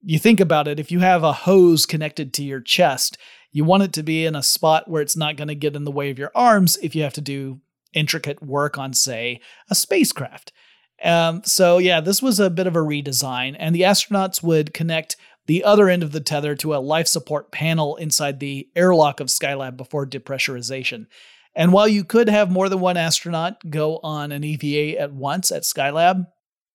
you 0.00 0.18
think 0.20 0.38
about 0.38 0.68
it, 0.68 0.78
if 0.78 0.92
you 0.92 1.00
have 1.00 1.24
a 1.24 1.32
hose 1.32 1.84
connected 1.84 2.32
to 2.34 2.44
your 2.44 2.60
chest, 2.60 3.18
you 3.52 3.64
want 3.64 3.82
it 3.82 3.92
to 3.94 4.02
be 4.02 4.26
in 4.26 4.36
a 4.36 4.42
spot 4.42 4.88
where 4.88 5.02
it's 5.02 5.16
not 5.16 5.36
going 5.36 5.48
to 5.48 5.54
get 5.54 5.76
in 5.76 5.84
the 5.84 5.90
way 5.90 6.10
of 6.10 6.18
your 6.18 6.32
arms 6.34 6.76
if 6.82 6.94
you 6.94 7.02
have 7.02 7.14
to 7.14 7.20
do 7.20 7.60
intricate 7.92 8.42
work 8.42 8.76
on, 8.76 8.92
say, 8.92 9.40
a 9.70 9.74
spacecraft. 9.74 10.52
Um, 11.02 11.42
so, 11.44 11.78
yeah, 11.78 12.00
this 12.00 12.22
was 12.22 12.40
a 12.40 12.50
bit 12.50 12.66
of 12.66 12.76
a 12.76 12.80
redesign, 12.80 13.56
and 13.58 13.74
the 13.74 13.82
astronauts 13.82 14.42
would 14.42 14.74
connect 14.74 15.16
the 15.46 15.64
other 15.64 15.88
end 15.88 16.02
of 16.02 16.12
the 16.12 16.20
tether 16.20 16.54
to 16.56 16.74
a 16.74 16.78
life 16.78 17.06
support 17.06 17.50
panel 17.50 17.96
inside 17.96 18.38
the 18.38 18.68
airlock 18.76 19.20
of 19.20 19.28
Skylab 19.28 19.76
before 19.76 20.06
depressurization. 20.06 21.06
And 21.54 21.72
while 21.72 21.88
you 21.88 22.04
could 22.04 22.28
have 22.28 22.50
more 22.50 22.68
than 22.68 22.80
one 22.80 22.96
astronaut 22.96 23.70
go 23.70 23.98
on 24.02 24.30
an 24.30 24.44
EVA 24.44 25.00
at 25.00 25.12
once 25.12 25.50
at 25.50 25.62
Skylab, 25.62 26.26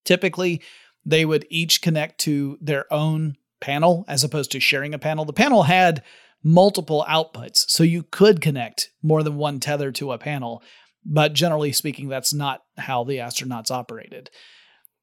typically 0.04 0.62
they 1.06 1.24
would 1.24 1.46
each 1.50 1.82
connect 1.82 2.20
to 2.22 2.58
their 2.60 2.92
own 2.92 3.38
panel 3.62 4.06
as 4.08 4.24
opposed 4.24 4.52
to 4.52 4.60
sharing 4.60 4.94
a 4.94 5.00
panel. 5.00 5.24
The 5.24 5.34
panel 5.34 5.64
had 5.64 6.04
multiple 6.44 7.06
outputs. 7.08 7.66
So 7.70 7.84
you 7.84 8.04
could 8.04 8.42
connect 8.42 8.90
more 9.02 9.24
than 9.24 9.38
one 9.38 9.60
tether 9.60 9.92
to 9.94 10.12
a 10.12 10.18
panel, 10.18 10.62
but 11.06 11.34
generally 11.34 11.72
speaking, 11.72 12.10
that's 12.10 12.34
not 12.34 12.64
how 12.78 13.04
the 13.04 13.18
astronauts 13.18 13.72
operated. 13.72 14.30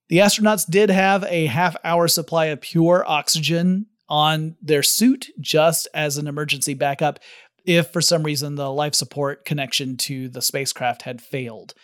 The 0.08 0.18
astronauts 0.18 0.68
did 0.68 0.90
have 0.90 1.24
a 1.24 1.46
half 1.46 1.76
hour 1.84 2.08
supply 2.08 2.46
of 2.46 2.60
pure 2.60 3.04
oxygen 3.06 3.86
on 4.08 4.56
their 4.60 4.82
suit 4.82 5.28
just 5.40 5.86
as 5.94 6.18
an 6.18 6.26
emergency 6.26 6.74
backup 6.74 7.20
if 7.64 7.92
for 7.92 8.00
some 8.00 8.24
reason 8.24 8.56
the 8.56 8.72
life 8.72 8.94
support 8.94 9.44
connection 9.44 9.96
to 9.96 10.28
the 10.28 10.42
spacecraft 10.42 11.02
had 11.02 11.20
failed. 11.20 11.74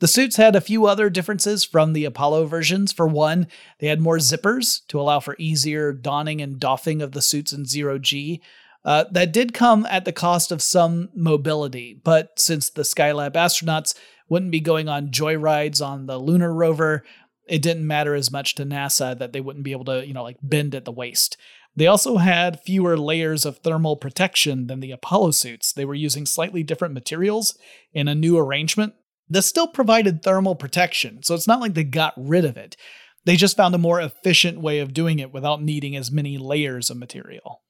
The 0.00 0.08
suits 0.08 0.36
had 0.36 0.56
a 0.56 0.62
few 0.62 0.86
other 0.86 1.10
differences 1.10 1.62
from 1.62 1.92
the 1.92 2.06
Apollo 2.06 2.46
versions. 2.46 2.90
For 2.90 3.06
one, 3.06 3.46
they 3.78 3.88
had 3.88 4.00
more 4.00 4.16
zippers 4.16 4.80
to 4.88 4.98
allow 4.98 5.20
for 5.20 5.36
easier 5.38 5.92
donning 5.92 6.40
and 6.40 6.58
doffing 6.58 7.02
of 7.02 7.12
the 7.12 7.20
suits 7.22 7.52
in 7.52 7.66
zero 7.66 7.98
G, 7.98 8.40
uh, 8.84 9.04
that 9.10 9.32
did 9.32 9.52
come 9.52 9.86
at 9.86 10.04
the 10.04 10.12
cost 10.12 10.50
of 10.50 10.62
some 10.62 11.10
mobility, 11.14 12.00
but 12.02 12.38
since 12.38 12.70
the 12.70 12.82
Skylab 12.82 13.32
astronauts 13.32 13.94
wouldn't 14.28 14.52
be 14.52 14.60
going 14.60 14.88
on 14.88 15.10
joyrides 15.10 15.84
on 15.84 16.06
the 16.06 16.18
lunar 16.18 16.52
rover, 16.54 17.04
it 17.48 17.62
didn't 17.62 17.86
matter 17.86 18.14
as 18.14 18.30
much 18.30 18.54
to 18.54 18.64
NASA 18.64 19.18
that 19.18 19.32
they 19.32 19.40
wouldn't 19.40 19.64
be 19.64 19.72
able 19.72 19.84
to, 19.86 20.06
you 20.06 20.14
know, 20.14 20.22
like 20.22 20.38
bend 20.42 20.74
at 20.74 20.84
the 20.84 20.92
waist. 20.92 21.36
They 21.76 21.86
also 21.86 22.16
had 22.16 22.60
fewer 22.60 22.96
layers 22.96 23.44
of 23.44 23.58
thermal 23.58 23.96
protection 23.96 24.66
than 24.66 24.80
the 24.80 24.92
Apollo 24.92 25.32
suits. 25.32 25.72
They 25.72 25.84
were 25.84 25.94
using 25.94 26.26
slightly 26.26 26.62
different 26.62 26.94
materials 26.94 27.56
in 27.92 28.08
a 28.08 28.14
new 28.14 28.38
arrangement. 28.38 28.94
This 29.28 29.46
still 29.46 29.68
provided 29.68 30.22
thermal 30.22 30.56
protection, 30.56 31.22
so 31.22 31.34
it's 31.34 31.46
not 31.46 31.60
like 31.60 31.74
they 31.74 31.84
got 31.84 32.14
rid 32.16 32.44
of 32.44 32.56
it. 32.56 32.76
They 33.24 33.36
just 33.36 33.56
found 33.56 33.74
a 33.74 33.78
more 33.78 34.00
efficient 34.00 34.60
way 34.60 34.80
of 34.80 34.94
doing 34.94 35.18
it 35.18 35.32
without 35.32 35.62
needing 35.62 35.94
as 35.94 36.10
many 36.10 36.38
layers 36.38 36.90
of 36.90 36.96
material. 36.96 37.62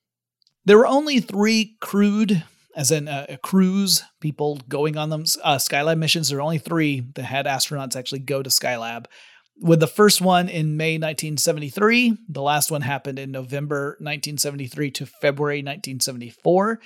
There 0.65 0.79
were 0.79 0.87
only 0.87 1.21
three 1.21 1.77
crewed, 1.81 2.45
as 2.77 2.91
in 2.91 3.09
uh, 3.09 3.27
a 3.29 3.39
people 4.21 4.61
going 4.69 4.97
on 4.97 5.11
them, 5.11 5.25
uh, 5.43 5.57
Skylab 5.57 5.99
missions. 5.99 6.29
There 6.29 6.39
were 6.39 6.43
only 6.43 6.59
three 6.59 7.01
that 7.15 7.23
had 7.23 7.47
astronauts 7.47 7.97
actually 7.97 8.21
go 8.21 8.43
to 8.43 8.51
Skylab. 8.51 9.07
With 9.63 9.81
the 9.81 9.87
first 9.87 10.21
one 10.21 10.49
in 10.49 10.77
May 10.77 10.95
1973, 10.95 12.17
the 12.29 12.43
last 12.43 12.71
one 12.71 12.81
happened 12.81 13.19
in 13.19 13.31
November 13.31 13.97
1973 14.01 14.91
to 14.93 15.07
February 15.07 15.59
1974. 15.59 16.81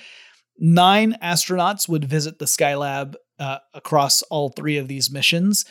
Nine 0.57 1.17
astronauts 1.21 1.87
would 1.87 2.05
visit 2.05 2.39
the 2.39 2.45
Skylab 2.45 3.15
uh, 3.39 3.59
across 3.73 4.21
all 4.23 4.49
three 4.49 4.77
of 4.77 4.87
these 4.87 5.11
missions, 5.11 5.65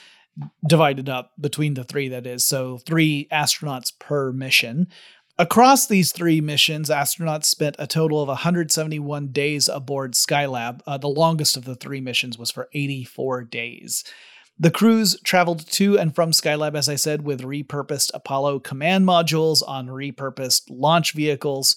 divided 0.66 1.08
up 1.08 1.32
between 1.40 1.75
the 1.75 1.84
three, 1.84 2.08
that 2.08 2.26
is. 2.26 2.44
So, 2.44 2.78
three 2.78 3.28
astronauts 3.32 3.92
per 3.99 4.32
mission. 4.32 4.88
Across 5.37 5.88
these 5.88 6.12
three 6.12 6.41
missions, 6.41 6.91
astronauts 6.91 7.47
spent 7.47 7.75
a 7.79 7.88
total 7.88 8.23
of 8.23 8.29
171 8.29 9.29
days 9.29 9.69
aboard 9.69 10.12
Skylab. 10.12 10.81
Uh, 10.87 10.97
the 10.97 11.09
longest 11.09 11.57
of 11.57 11.64
the 11.64 11.75
three 11.75 12.00
missions 12.00 12.38
was 12.38 12.53
for 12.53 12.69
84 12.73 13.43
days. 13.45 14.05
The 14.57 14.71
crews 14.71 15.19
traveled 15.25 15.67
to 15.73 15.99
and 15.99 16.14
from 16.14 16.31
Skylab, 16.31 16.76
as 16.76 16.88
I 16.88 16.95
said, 16.95 17.23
with 17.23 17.43
repurposed 17.43 18.12
Apollo 18.14 18.61
command 18.61 19.07
modules 19.07 19.61
on 19.67 19.88
repurposed 19.88 20.62
launch 20.71 21.12
vehicles 21.12 21.75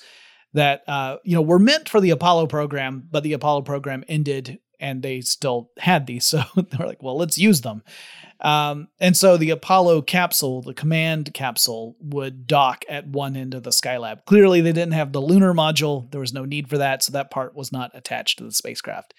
that 0.53 0.83
uh, 0.87 1.17
you 1.23 1.35
know 1.35 1.41
were 1.41 1.57
meant 1.57 1.89
for 1.89 1.99
the 1.99 2.11
Apollo 2.11 2.47
program, 2.47 3.07
but 3.09 3.23
the 3.23 3.33
Apollo 3.33 3.63
program 3.63 4.03
ended 4.07 4.59
and 4.79 5.01
they 5.01 5.21
still 5.21 5.71
had 5.79 6.05
these, 6.05 6.27
so 6.27 6.43
they 6.55 6.77
were 6.77 6.85
like, 6.85 7.01
well, 7.01 7.17
let's 7.17 7.39
use 7.39 7.61
them. 7.61 7.81
Um, 8.39 8.89
and 8.99 9.17
so 9.17 9.35
the 9.37 9.49
Apollo 9.49 10.03
capsule, 10.03 10.61
the 10.61 10.73
command 10.73 11.33
capsule, 11.33 11.95
would 11.99 12.45
dock 12.45 12.85
at 12.87 13.07
one 13.07 13.35
end 13.35 13.53
of 13.53 13.63
the 13.63 13.71
Skylab. 13.71 14.25
Clearly, 14.25 14.61
they 14.61 14.73
didn't 14.73 14.93
have 14.93 15.11
the 15.11 15.21
lunar 15.21 15.53
module. 15.53 16.11
There 16.11 16.21
was 16.21 16.33
no 16.33 16.45
need 16.45 16.69
for 16.69 16.77
that, 16.77 17.03
so 17.03 17.13
that 17.13 17.31
part 17.31 17.55
was 17.55 17.71
not 17.71 17.91
attached 17.93 18.37
to 18.37 18.43
the 18.43 18.51
spacecraft. 18.51 19.13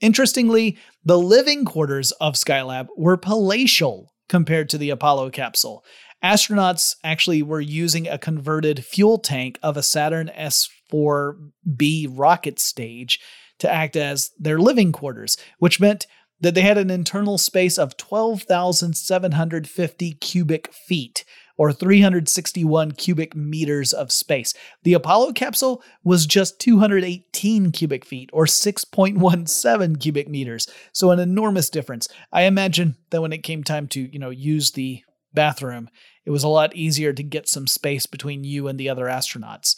Interestingly, 0.00 0.78
the 1.04 1.18
living 1.18 1.64
quarters 1.64 2.10
of 2.12 2.34
Skylab 2.34 2.88
were 2.96 3.16
palatial 3.16 4.12
compared 4.28 4.68
to 4.70 4.78
the 4.78 4.90
Apollo 4.90 5.30
capsule. 5.30 5.84
Astronauts 6.24 6.96
actually 7.02 7.42
were 7.42 7.60
using 7.60 8.06
a 8.06 8.18
converted 8.18 8.84
fuel 8.84 9.18
tank 9.18 9.58
of 9.62 9.76
a 9.76 9.82
Saturn 9.82 10.30
S4B 10.36 12.08
rocket 12.10 12.58
stage 12.58 13.20
to 13.58 13.70
act 13.70 13.96
as 13.96 14.30
their 14.38 14.58
living 14.58 14.92
quarters, 14.92 15.36
which 15.58 15.80
meant 15.80 16.06
that 16.40 16.54
they 16.54 16.62
had 16.62 16.78
an 16.78 16.90
internal 16.90 17.38
space 17.38 17.78
of 17.78 17.96
12,750 17.96 20.12
cubic 20.14 20.72
feet, 20.72 21.24
or 21.56 21.72
361 21.72 22.92
cubic 22.92 23.36
meters 23.36 23.92
of 23.92 24.10
space. 24.10 24.54
The 24.82 24.94
Apollo 24.94 25.34
capsule 25.34 25.82
was 26.02 26.24
just 26.24 26.58
218 26.60 27.72
cubic 27.72 28.04
feet, 28.04 28.30
or 28.32 28.46
6.17 28.46 30.00
cubic 30.00 30.28
meters, 30.28 30.66
so 30.92 31.10
an 31.10 31.18
enormous 31.18 31.68
difference. 31.68 32.08
I 32.32 32.42
imagine 32.42 32.96
that 33.10 33.20
when 33.20 33.32
it 33.32 33.42
came 33.42 33.62
time 33.62 33.86
to, 33.88 34.00
you 34.00 34.18
know, 34.18 34.30
use 34.30 34.72
the 34.72 35.02
bathroom, 35.34 35.90
it 36.24 36.30
was 36.30 36.42
a 36.42 36.48
lot 36.48 36.74
easier 36.74 37.12
to 37.12 37.22
get 37.22 37.48
some 37.48 37.66
space 37.66 38.06
between 38.06 38.44
you 38.44 38.68
and 38.68 38.80
the 38.80 38.88
other 38.88 39.04
astronauts. 39.04 39.76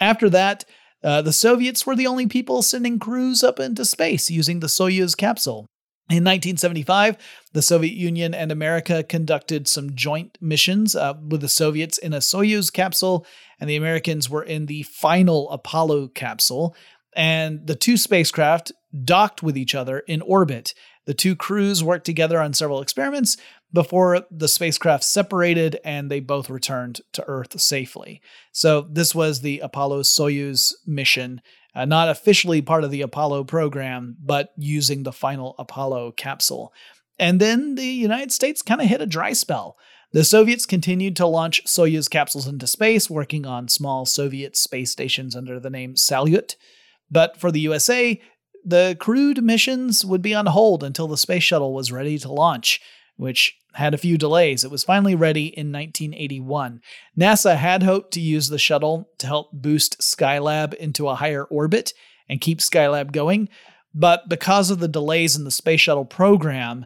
After 0.00 0.30
that, 0.30 0.64
uh, 1.04 1.22
the 1.22 1.32
Soviets 1.32 1.86
were 1.86 1.96
the 1.96 2.06
only 2.06 2.26
people 2.26 2.62
sending 2.62 2.98
crews 2.98 3.42
up 3.42 3.58
into 3.58 3.84
space 3.84 4.30
using 4.30 4.60
the 4.60 4.66
Soyuz 4.66 5.16
capsule. 5.16 5.66
In 6.10 6.24
1975, 6.24 7.16
the 7.52 7.62
Soviet 7.62 7.94
Union 7.94 8.34
and 8.34 8.52
America 8.52 9.02
conducted 9.02 9.66
some 9.66 9.94
joint 9.94 10.36
missions 10.40 10.94
uh, 10.94 11.14
with 11.26 11.40
the 11.40 11.48
Soviets 11.48 11.96
in 11.96 12.12
a 12.12 12.18
Soyuz 12.18 12.72
capsule, 12.72 13.24
and 13.58 13.70
the 13.70 13.76
Americans 13.76 14.28
were 14.28 14.42
in 14.42 14.66
the 14.66 14.82
final 14.82 15.48
Apollo 15.50 16.08
capsule. 16.08 16.76
And 17.14 17.66
the 17.66 17.76
two 17.76 17.96
spacecraft 17.96 18.72
docked 19.04 19.42
with 19.42 19.56
each 19.56 19.74
other 19.74 20.00
in 20.00 20.20
orbit. 20.22 20.74
The 21.06 21.14
two 21.14 21.34
crews 21.34 21.82
worked 21.82 22.06
together 22.06 22.40
on 22.40 22.52
several 22.52 22.82
experiments 22.82 23.36
before 23.72 24.22
the 24.30 24.48
spacecraft 24.48 25.04
separated 25.04 25.80
and 25.84 26.10
they 26.10 26.20
both 26.20 26.50
returned 26.50 27.00
to 27.12 27.24
Earth 27.26 27.58
safely. 27.60 28.20
So, 28.52 28.82
this 28.82 29.14
was 29.14 29.40
the 29.40 29.60
Apollo 29.60 30.02
Soyuz 30.02 30.72
mission 30.86 31.40
uh, 31.74 31.84
not 31.84 32.08
officially 32.08 32.62
part 32.62 32.84
of 32.84 32.90
the 32.90 33.02
Apollo 33.02 33.44
program, 33.44 34.16
but 34.22 34.52
using 34.56 35.02
the 35.02 35.12
final 35.12 35.54
Apollo 35.58 36.12
capsule. 36.12 36.72
And 37.18 37.40
then 37.40 37.74
the 37.76 37.86
United 37.86 38.32
States 38.32 38.62
kind 38.62 38.80
of 38.80 38.88
hit 38.88 39.00
a 39.00 39.06
dry 39.06 39.32
spell. 39.32 39.76
The 40.12 40.24
Soviets 40.24 40.66
continued 40.66 41.16
to 41.16 41.26
launch 41.26 41.64
Soyuz 41.64 42.10
capsules 42.10 42.46
into 42.46 42.66
space, 42.66 43.08
working 43.08 43.46
on 43.46 43.68
small 43.68 44.04
Soviet 44.04 44.56
space 44.56 44.90
stations 44.90 45.34
under 45.34 45.58
the 45.58 45.70
name 45.70 45.94
Salyut. 45.94 46.56
But 47.10 47.38
for 47.38 47.50
the 47.50 47.60
USA, 47.60 48.20
the 48.64 48.96
crewed 49.00 49.42
missions 49.42 50.04
would 50.04 50.22
be 50.22 50.34
on 50.34 50.46
hold 50.46 50.84
until 50.84 51.08
the 51.08 51.16
space 51.16 51.42
shuttle 51.42 51.74
was 51.74 51.90
ready 51.90 52.18
to 52.18 52.32
launch 52.32 52.80
which 53.22 53.56
had 53.74 53.94
a 53.94 53.98
few 53.98 54.18
delays. 54.18 54.64
It 54.64 54.70
was 54.70 54.82
finally 54.82 55.14
ready 55.14 55.46
in 55.46 55.70
1981. 55.70 56.80
NASA 57.16 57.56
had 57.56 57.84
hoped 57.84 58.12
to 58.14 58.20
use 58.20 58.48
the 58.48 58.58
shuttle 58.58 59.08
to 59.18 59.28
help 59.28 59.50
boost 59.52 60.00
Skylab 60.00 60.74
into 60.74 61.08
a 61.08 61.14
higher 61.14 61.44
orbit 61.44 61.94
and 62.28 62.40
keep 62.40 62.58
Skylab 62.58 63.12
going, 63.12 63.48
but 63.94 64.28
because 64.28 64.70
of 64.70 64.80
the 64.80 64.88
delays 64.88 65.36
in 65.36 65.44
the 65.44 65.52
space 65.52 65.80
shuttle 65.80 66.04
program, 66.04 66.84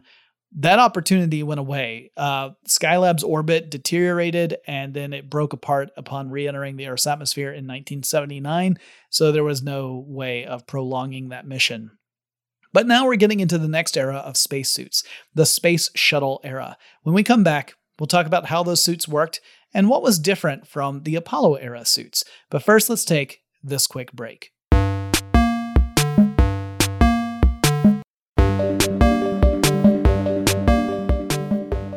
that 0.55 0.77
opportunity 0.77 1.41
went 1.41 1.59
away. 1.59 2.11
Uh, 2.15 2.51
Skylab's 2.67 3.23
orbit 3.23 3.71
deteriorated 3.71 4.57
and 4.67 4.93
then 4.93 5.13
it 5.13 5.31
broke 5.31 5.53
apart 5.53 5.89
upon 5.97 6.29
re 6.29 6.47
entering 6.47 6.77
the 6.77 6.87
Earth's 6.87 7.07
atmosphere 7.07 7.49
in 7.49 7.65
1979, 7.65 8.77
so 9.09 9.31
there 9.31 9.43
was 9.43 9.63
no 9.63 10.05
way 10.07 10.45
of 10.45 10.67
prolonging 10.67 11.29
that 11.29 11.47
mission. 11.47 11.96
But 12.73 12.87
now 12.87 13.05
we're 13.05 13.15
getting 13.15 13.39
into 13.39 13.57
the 13.57 13.67
next 13.67 13.97
era 13.97 14.17
of 14.17 14.37
spacesuits, 14.37 15.03
the 15.33 15.45
space 15.45 15.89
shuttle 15.95 16.41
era. 16.43 16.77
When 17.03 17.15
we 17.15 17.23
come 17.23 17.43
back, 17.43 17.75
we'll 17.99 18.07
talk 18.07 18.25
about 18.25 18.47
how 18.47 18.63
those 18.63 18.83
suits 18.83 19.07
worked 19.07 19.39
and 19.73 19.89
what 19.89 20.03
was 20.03 20.19
different 20.19 20.67
from 20.67 21.03
the 21.03 21.15
Apollo 21.15 21.55
era 21.55 21.85
suits. 21.85 22.23
But 22.49 22.63
first, 22.63 22.89
let's 22.89 23.05
take 23.05 23.41
this 23.63 23.87
quick 23.87 24.11
break. 24.11 24.51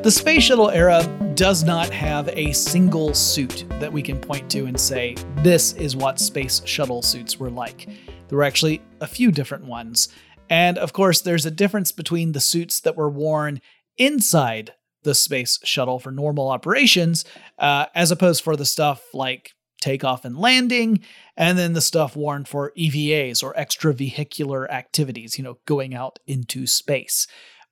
The 0.03 0.11
space 0.11 0.45
shuttle 0.45 0.71
era 0.71 1.05
does 1.35 1.63
not 1.63 1.91
have 1.91 2.29
a 2.29 2.53
single 2.53 3.13
suit 3.13 3.65
that 3.81 3.93
we 3.93 4.03
can 4.03 4.19
point 4.19 4.51
to 4.51 4.67
and 4.67 4.79
say, 4.79 5.15
this 5.37 5.75
is 5.75 5.95
what 5.95 6.19
space 6.19 6.63
shuttle 6.65 7.03
suits 7.03 7.39
were 7.39 7.51
like. 7.51 7.87
There 8.29 8.39
were 8.39 8.45
actually 8.45 8.81
a 9.01 9.07
few 9.07 9.31
different 9.31 9.65
ones. 9.65 10.09
And 10.51 10.77
of 10.77 10.93
course, 10.93 11.21
there's 11.21 11.47
a 11.47 11.51
difference 11.51 11.93
between 11.93 12.33
the 12.33 12.41
suits 12.41 12.81
that 12.81 12.97
were 12.97 13.09
worn 13.09 13.61
inside 13.97 14.75
the 15.03 15.15
space 15.15 15.59
shuttle 15.65 15.99
for 15.99 16.11
normal 16.11 16.51
operations, 16.51 17.25
uh, 17.59 17.87
as 17.95 18.11
opposed 18.11 18.43
for 18.43 18.57
the 18.57 18.67
stuff 18.67 19.03
like 19.15 19.53
takeoff 19.81 20.27
and 20.27 20.37
landing, 20.37 21.01
and 21.37 21.57
then 21.57 21.73
the 21.73 21.81
stuff 21.81 22.15
worn 22.15 22.45
for 22.45 22.73
EVAs 22.77 23.43
or 23.43 23.55
extravehicular 23.55 24.69
activities, 24.69 25.39
you 25.39 25.45
know, 25.45 25.59
going 25.65 25.95
out 25.95 26.19
into 26.27 26.67
space. 26.67 27.27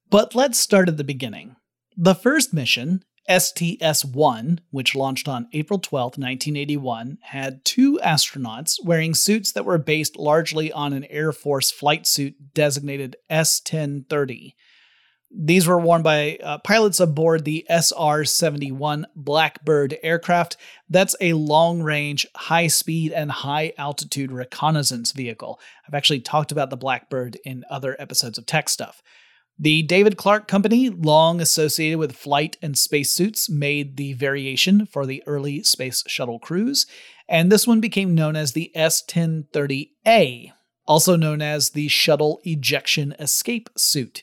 But 0.08 0.34
let's 0.34 0.58
start 0.58 0.88
at 0.88 0.96
the 0.96 1.04
beginning. 1.04 1.56
The 1.96 2.14
first 2.14 2.54
mission 2.54 3.02
STS 3.28 4.04
1, 4.04 4.60
which 4.70 4.94
launched 4.94 5.28
on 5.28 5.48
April 5.52 5.78
12, 5.78 6.18
1981, 6.18 7.18
had 7.22 7.64
two 7.64 7.98
astronauts 8.02 8.82
wearing 8.82 9.14
suits 9.14 9.52
that 9.52 9.64
were 9.64 9.78
based 9.78 10.16
largely 10.16 10.72
on 10.72 10.92
an 10.92 11.04
Air 11.04 11.32
Force 11.32 11.70
flight 11.70 12.06
suit 12.06 12.54
designated 12.54 13.16
S 13.28 13.60
1030. 13.60 14.56
These 15.30 15.66
were 15.66 15.78
worn 15.78 16.02
by 16.02 16.38
uh, 16.42 16.58
pilots 16.58 17.00
aboard 17.00 17.44
the 17.44 17.66
SR 17.68 18.24
71 18.24 19.06
Blackbird 19.14 19.98
aircraft. 20.02 20.56
That's 20.88 21.14
a 21.20 21.34
long 21.34 21.82
range, 21.82 22.26
high 22.34 22.68
speed, 22.68 23.12
and 23.12 23.30
high 23.30 23.74
altitude 23.76 24.32
reconnaissance 24.32 25.12
vehicle. 25.12 25.60
I've 25.86 25.94
actually 25.94 26.20
talked 26.20 26.50
about 26.50 26.70
the 26.70 26.78
Blackbird 26.78 27.36
in 27.44 27.64
other 27.68 27.94
episodes 27.98 28.38
of 28.38 28.46
Tech 28.46 28.70
Stuff. 28.70 29.02
The 29.60 29.82
David 29.82 30.16
Clark 30.16 30.46
Company, 30.46 30.88
long 30.88 31.40
associated 31.40 31.98
with 31.98 32.14
flight 32.14 32.56
and 32.62 32.78
spacesuits, 32.78 33.50
made 33.50 33.96
the 33.96 34.12
variation 34.12 34.86
for 34.86 35.04
the 35.04 35.20
early 35.26 35.64
space 35.64 36.04
shuttle 36.06 36.38
crews, 36.38 36.86
and 37.28 37.50
this 37.50 37.66
one 37.66 37.80
became 37.80 38.14
known 38.14 38.36
as 38.36 38.52
the 38.52 38.70
S 38.76 39.02
1030A, 39.04 40.52
also 40.86 41.16
known 41.16 41.42
as 41.42 41.70
the 41.70 41.88
Shuttle 41.88 42.40
Ejection 42.44 43.16
Escape 43.18 43.68
Suit. 43.76 44.22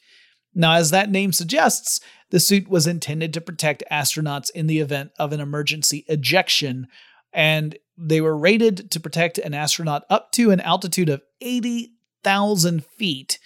Now, 0.54 0.76
as 0.76 0.92
that 0.92 1.12
name 1.12 1.34
suggests, 1.34 2.00
the 2.30 2.40
suit 2.40 2.70
was 2.70 2.88
intended 2.88 3.34
to 3.34 3.42
protect 3.42 3.84
astronauts 3.92 4.50
in 4.56 4.68
the 4.68 4.80
event 4.80 5.12
of 5.20 5.34
an 5.34 5.42
emergency 5.42 6.06
ejection, 6.08 6.88
and 7.34 7.78
they 7.98 8.22
were 8.22 8.38
rated 8.38 8.90
to 8.92 9.02
protect 9.02 9.38
an 9.38 9.54
astronaut 9.54 10.06
up 10.10 10.32
to 10.32 10.52
an 10.52 10.62
altitude 10.62 11.10
of 11.10 11.22
80,000 11.42 12.86
feet 12.86 13.38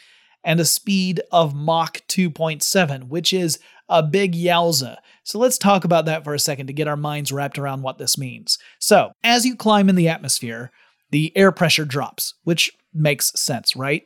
and 0.43 0.59
a 0.59 0.65
speed 0.65 1.21
of 1.31 1.55
Mach 1.55 2.01
2.7, 2.07 3.07
which 3.07 3.33
is 3.33 3.59
a 3.89 4.03
big 4.03 4.33
yowza. 4.33 4.97
So 5.23 5.39
let's 5.39 5.57
talk 5.57 5.83
about 5.83 6.05
that 6.05 6.23
for 6.23 6.33
a 6.33 6.39
second 6.39 6.67
to 6.67 6.73
get 6.73 6.87
our 6.87 6.97
minds 6.97 7.31
wrapped 7.31 7.57
around 7.57 7.81
what 7.81 7.97
this 7.97 8.17
means. 8.17 8.57
So, 8.79 9.11
as 9.23 9.45
you 9.45 9.55
climb 9.55 9.89
in 9.89 9.95
the 9.95 10.09
atmosphere, 10.09 10.71
the 11.11 11.35
air 11.35 11.51
pressure 11.51 11.85
drops, 11.85 12.35
which 12.43 12.71
makes 12.93 13.31
sense, 13.39 13.75
right? 13.75 14.03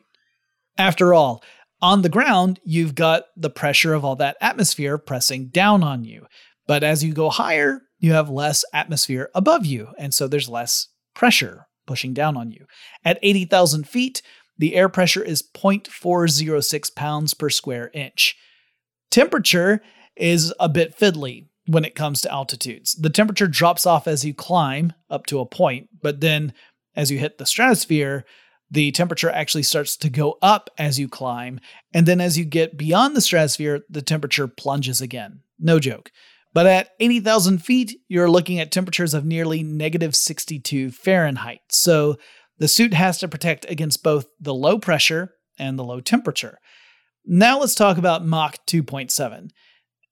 After 0.78 1.14
all, 1.14 1.44
on 1.82 2.02
the 2.02 2.10
ground, 2.10 2.60
you've 2.64 2.96
got 2.96 3.24
the 3.36 3.50
pressure 3.50 3.94
of 3.94 4.06
all 4.06 4.16
that 4.16 4.38
atmosphere 4.40 4.98
pressing 4.98 5.48
down 5.48 5.84
on 5.84 6.06
you. 6.06 6.26
But 6.66 6.84
as 6.84 7.04
you 7.04 7.14
go 7.14 7.30
higher, 7.30 7.82
you 8.00 8.14
have 8.14 8.30
less 8.30 8.64
atmosphere 8.74 9.30
above 9.36 9.66
you, 9.66 9.90
and 9.98 10.14
so 10.14 10.28
there's 10.28 10.50
less 10.50 10.88
pressure 11.14 11.68
pushing 11.86 12.14
down 12.14 12.38
on 12.38 12.52
you. 12.52 12.66
At 13.04 13.20
80,000 13.22 13.88
feet, 13.88 14.22
the 14.58 14.76
air 14.76 14.90
pressure 14.90 15.24
is 15.24 15.44
0.406 15.44 16.96
pounds 16.96 17.34
per 17.34 17.50
square 17.50 17.90
inch. 17.94 18.36
Temperature 19.10 19.82
is 20.16 20.54
a 20.60 20.70
bit 20.70 20.98
fiddly 20.98 21.48
when 21.66 21.86
it 21.86 21.96
comes 21.96 22.22
to 22.22 22.32
altitudes. 22.32 22.94
The 22.96 23.10
temperature 23.10 23.48
drops 23.48 23.86
off 23.86 24.08
as 24.08 24.26
you 24.26 24.34
climb 24.34 24.94
up 25.10 25.26
to 25.28 25.40
a 25.40 25.46
point, 25.46 25.90
but 26.02 26.20
then 26.20 26.54
as 26.96 27.10
you 27.10 27.18
hit 27.18 27.38
the 27.38 27.46
stratosphere, 27.46 28.26
the 28.70 28.92
temperature 28.92 29.30
actually 29.30 29.64
starts 29.64 29.96
to 29.98 30.10
go 30.10 30.38
up 30.42 30.70
as 30.78 31.00
you 31.00 31.08
climb. 31.08 31.60
And 31.94 32.08
then 32.08 32.20
as 32.20 32.38
you 32.38 32.46
get 32.46 32.78
beyond 32.78 33.16
the 33.16 33.22
stratosphere, 33.22 33.82
the 33.90 34.02
temperature 34.02 34.48
plunges 34.48 35.00
again. 35.00 35.42
No 35.60 35.80
joke. 35.80 36.12
But 36.54 36.68
at 36.68 36.90
80,000 37.00 37.60
feet, 37.60 38.00
you're 38.08 38.30
looking 38.30 38.60
at 38.60 38.72
temperatures 38.72 39.14
of 39.14 39.26
nearly 39.26 39.64
negative 39.64 40.16
62 40.16 40.92
Fahrenheit. 40.92 41.62
So 41.70 42.18
the 42.64 42.70
suit 42.70 42.94
has 42.94 43.18
to 43.18 43.28
protect 43.28 43.70
against 43.70 44.04
both 44.04 44.26
the 44.40 44.54
low 44.54 44.80
pressure 44.80 45.34
and 45.60 45.78
the 45.78 45.84
low 45.84 46.00
temperature. 46.00 46.60
Now 47.26 47.60
let's 47.60 47.76
talk 47.76 47.98
about 47.98 48.26
Mach 48.26 48.66
2.7. 48.68 49.50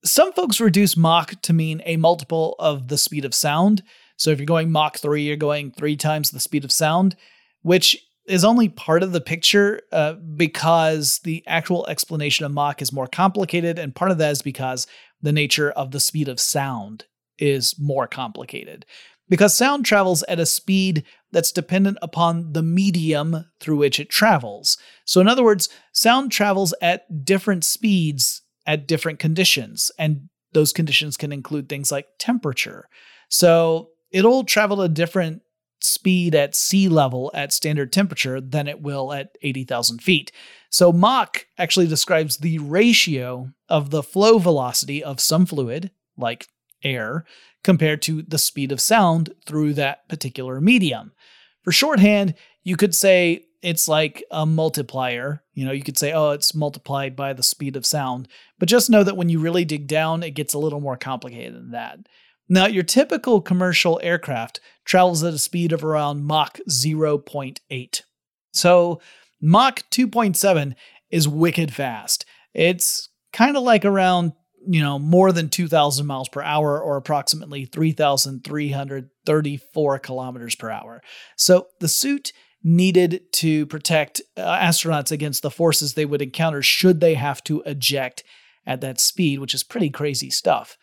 Some 0.03 0.33
folks 0.33 0.59
reduce 0.59 0.97
Mach 0.97 1.41
to 1.43 1.53
mean 1.53 1.81
a 1.85 1.95
multiple 1.95 2.57
of 2.59 2.89
the 2.89 2.97
speed 2.97 3.23
of 3.23 3.33
sound. 3.33 3.83
So 4.17 4.31
if 4.31 4.37
you're 4.37 4.45
going 4.45 4.69
Mach 4.69 4.97
3, 4.97 5.23
you're 5.23 5.37
going 5.37 5.71
three 5.71 5.95
times 5.95 6.31
the 6.31 6.41
speed 6.41 6.65
of 6.65 6.73
sound, 6.73 7.15
which 7.61 7.97
is 8.27 8.43
only 8.43 8.67
part 8.67 9.01
of 9.01 9.13
the 9.13 9.21
picture 9.21 9.83
uh, 9.93 10.15
because 10.15 11.19
the 11.23 11.45
actual 11.47 11.87
explanation 11.87 12.45
of 12.45 12.51
Mach 12.51 12.81
is 12.81 12.91
more 12.91 13.07
complicated. 13.07 13.79
And 13.79 13.95
part 13.95 14.11
of 14.11 14.17
that 14.17 14.31
is 14.33 14.41
because 14.41 14.87
the 15.21 15.31
nature 15.31 15.71
of 15.71 15.91
the 15.91 16.01
speed 16.01 16.27
of 16.27 16.37
sound 16.37 17.05
is 17.37 17.75
more 17.79 18.07
complicated. 18.07 18.85
Because 19.31 19.55
sound 19.55 19.85
travels 19.85 20.23
at 20.23 20.41
a 20.41 20.45
speed 20.45 21.05
that's 21.31 21.53
dependent 21.53 21.97
upon 22.01 22.51
the 22.51 22.61
medium 22.61 23.45
through 23.61 23.77
which 23.77 23.97
it 23.97 24.09
travels. 24.09 24.77
So, 25.05 25.21
in 25.21 25.29
other 25.29 25.43
words, 25.43 25.69
sound 25.93 26.33
travels 26.33 26.73
at 26.81 27.23
different 27.23 27.63
speeds 27.63 28.41
at 28.67 28.89
different 28.89 29.19
conditions, 29.19 29.89
and 29.97 30.27
those 30.51 30.73
conditions 30.73 31.15
can 31.15 31.31
include 31.31 31.69
things 31.69 31.93
like 31.93 32.07
temperature. 32.19 32.89
So, 33.29 33.91
it'll 34.11 34.43
travel 34.43 34.81
a 34.81 34.89
different 34.89 35.43
speed 35.79 36.35
at 36.35 36.53
sea 36.53 36.89
level 36.89 37.31
at 37.33 37.53
standard 37.53 37.93
temperature 37.93 38.41
than 38.41 38.67
it 38.67 38.81
will 38.81 39.13
at 39.13 39.37
80,000 39.41 39.99
feet. 39.99 40.31
So 40.69 40.91
Mach 40.91 41.45
actually 41.57 41.87
describes 41.87 42.37
the 42.37 42.59
ratio 42.59 43.51
of 43.67 43.89
the 43.89 44.03
flow 44.03 44.37
velocity 44.37 45.03
of 45.03 45.19
some 45.19 45.45
fluid, 45.45 45.89
like 46.17 46.47
air, 46.83 47.25
compared 47.63 48.01
to 48.03 48.21
the 48.23 48.37
speed 48.37 48.71
of 48.71 48.81
sound 48.81 49.33
through 49.45 49.73
that 49.73 50.07
particular 50.09 50.59
medium. 50.59 51.11
For 51.63 51.71
shorthand, 51.71 52.33
you 52.63 52.75
could 52.75 52.95
say 52.95 53.45
it's 53.61 53.87
like 53.87 54.23
a 54.31 54.45
multiplier. 54.45 55.43
You 55.53 55.65
know, 55.65 55.71
you 55.71 55.83
could 55.83 55.97
say, 55.97 56.11
oh, 56.11 56.31
it's 56.31 56.55
multiplied 56.55 57.15
by 57.15 57.33
the 57.33 57.43
speed 57.43 57.75
of 57.75 57.85
sound. 57.85 58.27
But 58.57 58.69
just 58.69 58.89
know 58.89 59.03
that 59.03 59.17
when 59.17 59.29
you 59.29 59.39
really 59.39 59.65
dig 59.65 59.87
down, 59.87 60.23
it 60.23 60.31
gets 60.31 60.53
a 60.53 60.59
little 60.59 60.81
more 60.81 60.97
complicated 60.97 61.53
than 61.53 61.71
that. 61.71 61.99
Now, 62.49 62.65
your 62.65 62.83
typical 62.83 63.39
commercial 63.39 63.99
aircraft 64.03 64.59
travels 64.83 65.23
at 65.23 65.33
a 65.33 65.37
speed 65.37 65.71
of 65.71 65.83
around 65.83 66.25
Mach 66.25 66.59
0.8. 66.69 68.01
So, 68.51 68.99
Mach 69.39 69.83
2.7 69.89 70.75
is 71.09 71.27
wicked 71.27 71.73
fast. 71.73 72.25
It's 72.53 73.09
kind 73.31 73.55
of 73.55 73.63
like 73.63 73.85
around, 73.85 74.33
you 74.67 74.81
know, 74.81 74.99
more 74.99 75.31
than 75.31 75.47
2,000 75.49 76.05
miles 76.05 76.27
per 76.29 76.41
hour 76.41 76.81
or 76.81 76.97
approximately 76.97 77.65
3,334 77.65 79.99
kilometers 79.99 80.55
per 80.55 80.69
hour. 80.69 81.01
So, 81.35 81.67
the 81.79 81.87
suit 81.87 82.33
needed 82.63 83.23
to 83.33 83.65
protect 83.65 84.21
uh, 84.37 84.41
astronauts 84.41 85.11
against 85.11 85.41
the 85.41 85.49
forces 85.49 85.93
they 85.93 86.05
would 86.05 86.21
encounter 86.21 86.61
should 86.61 86.99
they 86.99 87.15
have 87.15 87.43
to 87.45 87.61
eject 87.61 88.23
at 88.65 88.81
that 88.81 88.99
speed, 88.99 89.39
which 89.39 89.55
is 89.55 89.63
pretty 89.63 89.89
crazy 89.89 90.29
stuff. 90.29 90.77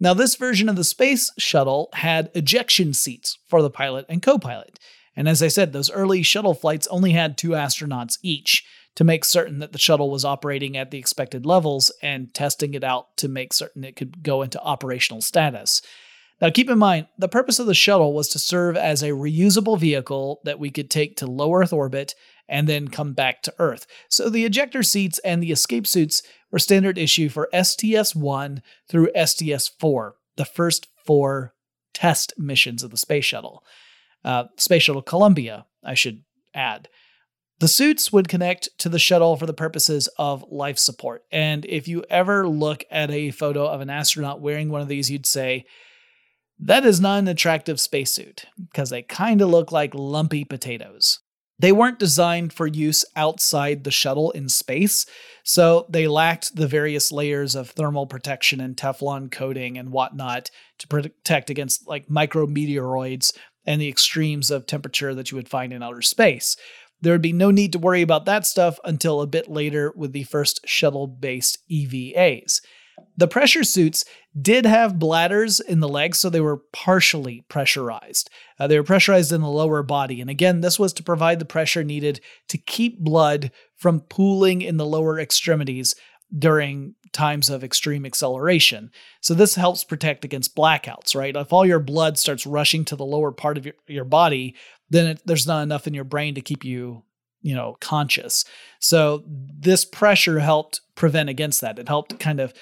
Now, 0.00 0.14
this 0.14 0.34
version 0.34 0.68
of 0.68 0.74
the 0.74 0.82
space 0.82 1.30
shuttle 1.38 1.90
had 1.92 2.32
ejection 2.34 2.92
seats 2.92 3.38
for 3.48 3.62
the 3.62 3.70
pilot 3.70 4.04
and 4.08 4.20
co 4.20 4.36
pilot. 4.38 4.80
And 5.14 5.28
as 5.28 5.42
I 5.42 5.48
said, 5.48 5.72
those 5.72 5.90
early 5.90 6.22
shuttle 6.22 6.54
flights 6.54 6.86
only 6.88 7.12
had 7.12 7.38
two 7.38 7.50
astronauts 7.50 8.18
each 8.22 8.64
to 8.94 9.04
make 9.04 9.24
certain 9.24 9.58
that 9.60 9.72
the 9.72 9.78
shuttle 9.78 10.10
was 10.10 10.24
operating 10.24 10.76
at 10.76 10.90
the 10.90 10.98
expected 10.98 11.46
levels 11.46 11.90
and 12.02 12.32
testing 12.34 12.74
it 12.74 12.84
out 12.84 13.16
to 13.16 13.28
make 13.28 13.52
certain 13.52 13.84
it 13.84 13.96
could 13.96 14.22
go 14.22 14.42
into 14.42 14.60
operational 14.60 15.22
status. 15.22 15.80
Now, 16.40 16.50
keep 16.50 16.68
in 16.68 16.78
mind, 16.78 17.06
the 17.16 17.28
purpose 17.28 17.58
of 17.58 17.66
the 17.66 17.74
shuttle 17.74 18.14
was 18.14 18.28
to 18.30 18.38
serve 18.38 18.76
as 18.76 19.02
a 19.02 19.10
reusable 19.10 19.78
vehicle 19.78 20.40
that 20.44 20.58
we 20.58 20.70
could 20.70 20.90
take 20.90 21.16
to 21.18 21.26
low 21.26 21.54
Earth 21.54 21.72
orbit 21.72 22.14
and 22.48 22.68
then 22.68 22.88
come 22.88 23.12
back 23.12 23.42
to 23.42 23.54
Earth. 23.58 23.86
So 24.08 24.28
the 24.28 24.44
ejector 24.44 24.82
seats 24.82 25.20
and 25.20 25.42
the 25.42 25.52
escape 25.52 25.86
suits 25.86 26.22
were 26.50 26.58
standard 26.58 26.98
issue 26.98 27.28
for 27.28 27.48
STS 27.54 28.16
1 28.16 28.60
through 28.88 29.10
STS 29.24 29.68
4, 29.78 30.16
the 30.36 30.44
first 30.44 30.88
four 31.06 31.54
test 31.94 32.34
missions 32.36 32.82
of 32.82 32.90
the 32.90 32.96
Space 32.96 33.24
Shuttle. 33.24 33.64
Uh, 34.24 34.44
Space 34.56 34.82
Shuttle 34.82 35.02
Columbia, 35.02 35.66
I 35.84 35.94
should 35.94 36.24
add. 36.54 36.88
The 37.62 37.68
suits 37.68 38.12
would 38.12 38.28
connect 38.28 38.76
to 38.78 38.88
the 38.88 38.98
shuttle 38.98 39.36
for 39.36 39.46
the 39.46 39.52
purposes 39.52 40.08
of 40.18 40.44
life 40.50 40.80
support. 40.80 41.22
And 41.30 41.64
if 41.66 41.86
you 41.86 42.02
ever 42.10 42.48
look 42.48 42.82
at 42.90 43.08
a 43.12 43.30
photo 43.30 43.66
of 43.66 43.80
an 43.80 43.88
astronaut 43.88 44.40
wearing 44.40 44.68
one 44.68 44.80
of 44.80 44.88
these, 44.88 45.08
you'd 45.08 45.26
say, 45.26 45.66
that 46.58 46.84
is 46.84 47.00
not 47.00 47.20
an 47.20 47.28
attractive 47.28 47.78
spacesuit, 47.78 48.46
because 48.58 48.90
they 48.90 49.02
kind 49.02 49.40
of 49.40 49.48
look 49.48 49.70
like 49.70 49.94
lumpy 49.94 50.44
potatoes. 50.44 51.20
They 51.60 51.70
weren't 51.70 52.00
designed 52.00 52.52
for 52.52 52.66
use 52.66 53.04
outside 53.14 53.84
the 53.84 53.92
shuttle 53.92 54.32
in 54.32 54.48
space, 54.48 55.06
so 55.44 55.86
they 55.88 56.08
lacked 56.08 56.56
the 56.56 56.66
various 56.66 57.12
layers 57.12 57.54
of 57.54 57.70
thermal 57.70 58.08
protection 58.08 58.60
and 58.60 58.76
Teflon 58.76 59.30
coating 59.30 59.78
and 59.78 59.92
whatnot 59.92 60.50
to 60.78 60.88
protect 60.88 61.48
against 61.48 61.86
like 61.86 62.08
micrometeoroids 62.08 63.32
and 63.64 63.80
the 63.80 63.88
extremes 63.88 64.50
of 64.50 64.66
temperature 64.66 65.14
that 65.14 65.30
you 65.30 65.36
would 65.36 65.48
find 65.48 65.72
in 65.72 65.80
outer 65.80 66.02
space. 66.02 66.56
There 67.02 67.12
would 67.12 67.22
be 67.22 67.32
no 67.32 67.50
need 67.50 67.72
to 67.72 67.78
worry 67.78 68.00
about 68.00 68.24
that 68.24 68.46
stuff 68.46 68.78
until 68.84 69.20
a 69.20 69.26
bit 69.26 69.48
later 69.48 69.92
with 69.94 70.12
the 70.12 70.22
first 70.22 70.60
shuttle 70.64 71.06
based 71.06 71.58
EVAs. 71.70 72.60
The 73.16 73.28
pressure 73.28 73.64
suits 73.64 74.04
did 74.40 74.64
have 74.64 74.98
bladders 74.98 75.60
in 75.60 75.80
the 75.80 75.88
legs, 75.88 76.18
so 76.18 76.30
they 76.30 76.40
were 76.40 76.62
partially 76.72 77.44
pressurized. 77.48 78.30
Uh, 78.58 78.66
they 78.66 78.78
were 78.78 78.84
pressurized 78.84 79.32
in 79.32 79.40
the 79.40 79.48
lower 79.48 79.82
body. 79.82 80.20
And 80.20 80.30
again, 80.30 80.60
this 80.60 80.78
was 80.78 80.92
to 80.94 81.02
provide 81.02 81.38
the 81.38 81.44
pressure 81.44 81.84
needed 81.84 82.20
to 82.48 82.58
keep 82.58 82.98
blood 82.98 83.50
from 83.76 84.00
pooling 84.00 84.62
in 84.62 84.76
the 84.76 84.86
lower 84.86 85.18
extremities 85.18 85.94
during 86.36 86.94
times 87.12 87.50
of 87.50 87.62
extreme 87.62 88.06
acceleration. 88.06 88.90
So 89.20 89.34
this 89.34 89.54
helps 89.54 89.84
protect 89.84 90.24
against 90.24 90.56
blackouts, 90.56 91.14
right? 91.14 91.36
If 91.36 91.52
all 91.52 91.66
your 91.66 91.80
blood 91.80 92.18
starts 92.18 92.46
rushing 92.46 92.84
to 92.86 92.96
the 92.96 93.04
lower 93.04 93.32
part 93.32 93.58
of 93.58 93.66
your, 93.66 93.74
your 93.86 94.04
body, 94.04 94.54
then 94.88 95.08
it, 95.08 95.22
there's 95.26 95.46
not 95.46 95.62
enough 95.62 95.86
in 95.86 95.94
your 95.94 96.04
brain 96.04 96.34
to 96.34 96.40
keep 96.40 96.64
you 96.64 97.02
you 97.44 97.56
know 97.56 97.76
conscious 97.80 98.44
so 98.78 99.24
this 99.26 99.84
pressure 99.84 100.38
helped 100.38 100.80
prevent 100.94 101.28
against 101.28 101.60
that 101.60 101.76
it 101.76 101.88
helped 101.88 102.20
kind 102.20 102.38
of 102.38 102.54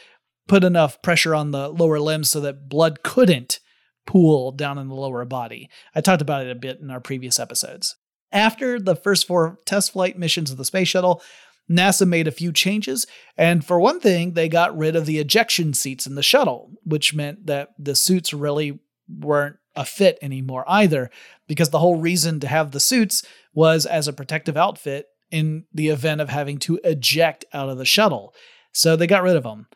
put 0.50 0.64
enough 0.64 1.00
pressure 1.00 1.32
on 1.32 1.52
the 1.52 1.68
lower 1.68 2.00
limbs 2.00 2.28
so 2.28 2.40
that 2.40 2.68
blood 2.68 3.04
couldn't 3.04 3.60
pool 4.04 4.50
down 4.50 4.78
in 4.78 4.88
the 4.88 4.94
lower 4.96 5.24
body. 5.24 5.70
I 5.94 6.00
talked 6.00 6.22
about 6.22 6.44
it 6.44 6.50
a 6.50 6.56
bit 6.56 6.80
in 6.80 6.90
our 6.90 7.00
previous 7.00 7.38
episodes. 7.38 7.94
After 8.32 8.80
the 8.80 8.96
first 8.96 9.28
four 9.28 9.60
test 9.64 9.92
flight 9.92 10.18
missions 10.18 10.50
of 10.50 10.56
the 10.56 10.64
space 10.64 10.88
shuttle, 10.88 11.22
NASA 11.70 12.06
made 12.06 12.26
a 12.26 12.32
few 12.32 12.52
changes, 12.52 13.06
and 13.36 13.64
for 13.64 13.78
one 13.78 14.00
thing, 14.00 14.32
they 14.32 14.48
got 14.48 14.76
rid 14.76 14.96
of 14.96 15.06
the 15.06 15.18
ejection 15.18 15.72
seats 15.72 16.06
in 16.06 16.16
the 16.16 16.22
shuttle, 16.22 16.72
which 16.84 17.14
meant 17.14 17.46
that 17.46 17.70
the 17.78 17.94
suits 17.94 18.32
really 18.32 18.80
weren't 19.08 19.56
a 19.76 19.84
fit 19.84 20.18
anymore 20.20 20.64
either, 20.66 21.10
because 21.46 21.70
the 21.70 21.78
whole 21.78 21.96
reason 21.96 22.40
to 22.40 22.48
have 22.48 22.72
the 22.72 22.80
suits 22.80 23.22
was 23.54 23.86
as 23.86 24.08
a 24.08 24.12
protective 24.12 24.56
outfit 24.56 25.06
in 25.30 25.64
the 25.72 25.88
event 25.88 26.20
of 26.20 26.28
having 26.28 26.58
to 26.58 26.80
eject 26.82 27.44
out 27.52 27.68
of 27.68 27.78
the 27.78 27.84
shuttle. 27.84 28.34
So 28.72 28.96
they 28.96 29.06
got 29.06 29.22
rid 29.22 29.36
of 29.36 29.44
them 29.44 29.68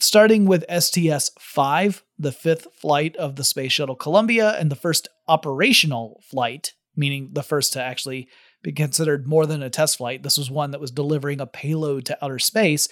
starting 0.00 0.46
with 0.46 0.64
STS 0.70 1.30
5, 1.38 2.02
the 2.18 2.32
fifth 2.32 2.68
flight 2.74 3.14
of 3.16 3.36
the 3.36 3.44
Space 3.44 3.72
Shuttle 3.72 3.94
Columbia, 3.94 4.56
and 4.58 4.70
the 4.70 4.76
first 4.76 5.08
operational 5.28 6.22
flight, 6.24 6.72
meaning 6.96 7.30
the 7.32 7.42
first 7.42 7.74
to 7.74 7.82
actually 7.82 8.28
be 8.62 8.72
considered 8.72 9.26
more 9.26 9.46
than 9.46 9.62
a 9.62 9.70
test 9.70 9.98
flight. 9.98 10.22
This 10.22 10.38
was 10.38 10.50
one 10.50 10.70
that 10.70 10.80
was 10.80 10.90
delivering 10.90 11.40
a 11.40 11.46
payload 11.46 12.04
to 12.06 12.24
outer 12.24 12.38
space. 12.38 12.88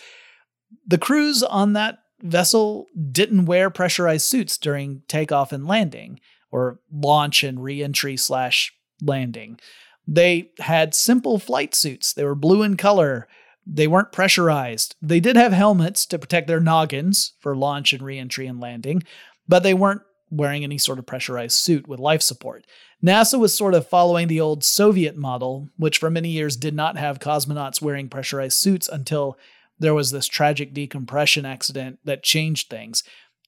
The 0.86 0.98
crews 0.98 1.42
on 1.42 1.74
that 1.74 1.98
vessel 2.22 2.86
didn't 3.10 3.46
wear 3.46 3.70
pressurized 3.70 4.26
suits 4.26 4.58
during 4.58 5.02
takeoff 5.08 5.52
and 5.52 5.66
landing, 5.66 6.20
or 6.50 6.80
launch 6.90 7.44
and 7.44 7.62
reentry 7.62 8.16
slash 8.16 8.72
landing. 9.02 9.58
They 10.06 10.50
had 10.58 10.94
simple 10.94 11.38
flight 11.38 11.74
suits. 11.74 12.12
They 12.12 12.24
were 12.24 12.34
blue 12.34 12.62
in 12.62 12.76
color. 12.76 13.28
They 13.66 13.86
weren't 13.86 14.12
pressurized. 14.12 14.96
They 15.02 15.20
did 15.20 15.36
have 15.36 15.52
helmets 15.52 16.06
to 16.06 16.18
protect 16.18 16.48
their 16.48 16.60
noggins 16.60 17.34
for 17.40 17.54
launch 17.54 17.92
and 17.92 18.02
reentry 18.02 18.46
and 18.46 18.58
landing, 18.58 19.02
but 19.46 19.62
they 19.62 19.74
weren't 19.74 20.00
wearing 20.30 20.64
any 20.64 20.78
sort 20.78 20.98
of 20.98 21.06
pressurized 21.06 21.56
suit 21.56 21.86
with 21.86 22.00
life 22.00 22.22
support. 22.22 22.64
NASA 23.02 23.38
was 23.38 23.56
sort 23.56 23.74
of 23.74 23.86
following 23.86 24.26
the 24.26 24.40
old 24.40 24.64
Soviet 24.64 25.16
model, 25.16 25.68
which 25.76 25.98
for 25.98 26.10
many 26.10 26.30
years 26.30 26.56
did 26.56 26.74
not 26.74 26.96
have 26.96 27.20
cosmonauts 27.20 27.80
wearing 27.80 28.08
pressurized 28.08 28.58
suits 28.58 28.88
until 28.88 29.38
there 29.78 29.94
was 29.94 30.10
this 30.10 30.26
tragic 30.26 30.74
decompression 30.74 31.46
accident 31.46 32.00
that 32.04 32.24
changed 32.24 32.68
things. 32.68 33.04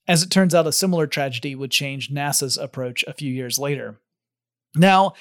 As 0.07 0.23
it 0.23 0.31
turns 0.31 0.55
out, 0.55 0.67
a 0.67 0.73
similar 0.73 1.07
tragedy 1.07 1.55
would 1.55 1.73
change 1.73 2.11
NASA's 2.11 2.57
approach 2.57 3.05
a 3.09 3.13
few 3.13 3.33
years 3.33 3.59
later. 3.59 4.01
Now, 4.77 5.15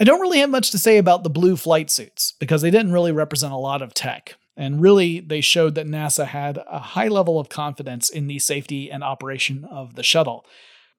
I 0.00 0.04
don't 0.04 0.20
really 0.20 0.38
have 0.38 0.50
much 0.50 0.70
to 0.70 0.78
say 0.78 0.96
about 0.96 1.22
the 1.22 1.30
blue 1.30 1.56
flight 1.56 1.90
suits 1.90 2.32
because 2.40 2.62
they 2.62 2.70
didn't 2.70 2.92
really 2.92 3.12
represent 3.12 3.52
a 3.52 3.58
lot 3.58 3.82
of 3.82 3.92
tech. 3.92 4.36
And 4.56 4.82
really, 4.82 5.20
they 5.20 5.40
showed 5.40 5.74
that 5.74 5.86
NASA 5.86 6.26
had 6.26 6.58
a 6.66 6.78
high 6.78 7.08
level 7.08 7.38
of 7.38 7.48
confidence 7.48 8.10
in 8.10 8.26
the 8.26 8.38
safety 8.38 8.90
and 8.90 9.04
operation 9.04 9.64
of 9.64 9.94
the 9.94 10.02
shuttle. 10.02 10.44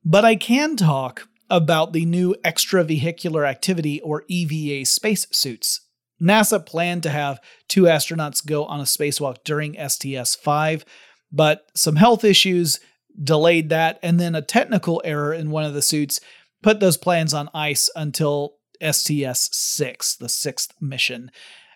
But 0.05 0.25
I 0.25 0.35
can 0.35 0.75
talk 0.75 1.27
about 1.49 1.93
the 1.93 2.05
new 2.05 2.35
extravehicular 2.43 3.47
activity 3.47 4.01
or 4.01 4.23
EVA 4.27 4.85
spacesuits. 4.85 5.81
NASA 6.21 6.63
planned 6.65 7.03
to 7.03 7.09
have 7.09 7.39
two 7.67 7.83
astronauts 7.83 8.45
go 8.45 8.65
on 8.65 8.79
a 8.79 8.83
spacewalk 8.83 9.43
during 9.43 9.75
STS 9.89 10.35
5, 10.35 10.85
but 11.31 11.69
some 11.75 11.97
health 11.97 12.23
issues 12.23 12.79
delayed 13.21 13.69
that, 13.69 13.99
and 14.01 14.19
then 14.19 14.35
a 14.35 14.41
technical 14.41 15.01
error 15.03 15.33
in 15.33 15.51
one 15.51 15.65
of 15.65 15.73
the 15.73 15.81
suits 15.81 16.19
put 16.61 16.79
those 16.79 16.97
plans 16.97 17.33
on 17.33 17.49
ice 17.53 17.89
until 17.95 18.55
STS 18.81 19.49
6, 19.51 20.15
the 20.15 20.29
sixth 20.29 20.73
mission. 20.81 21.29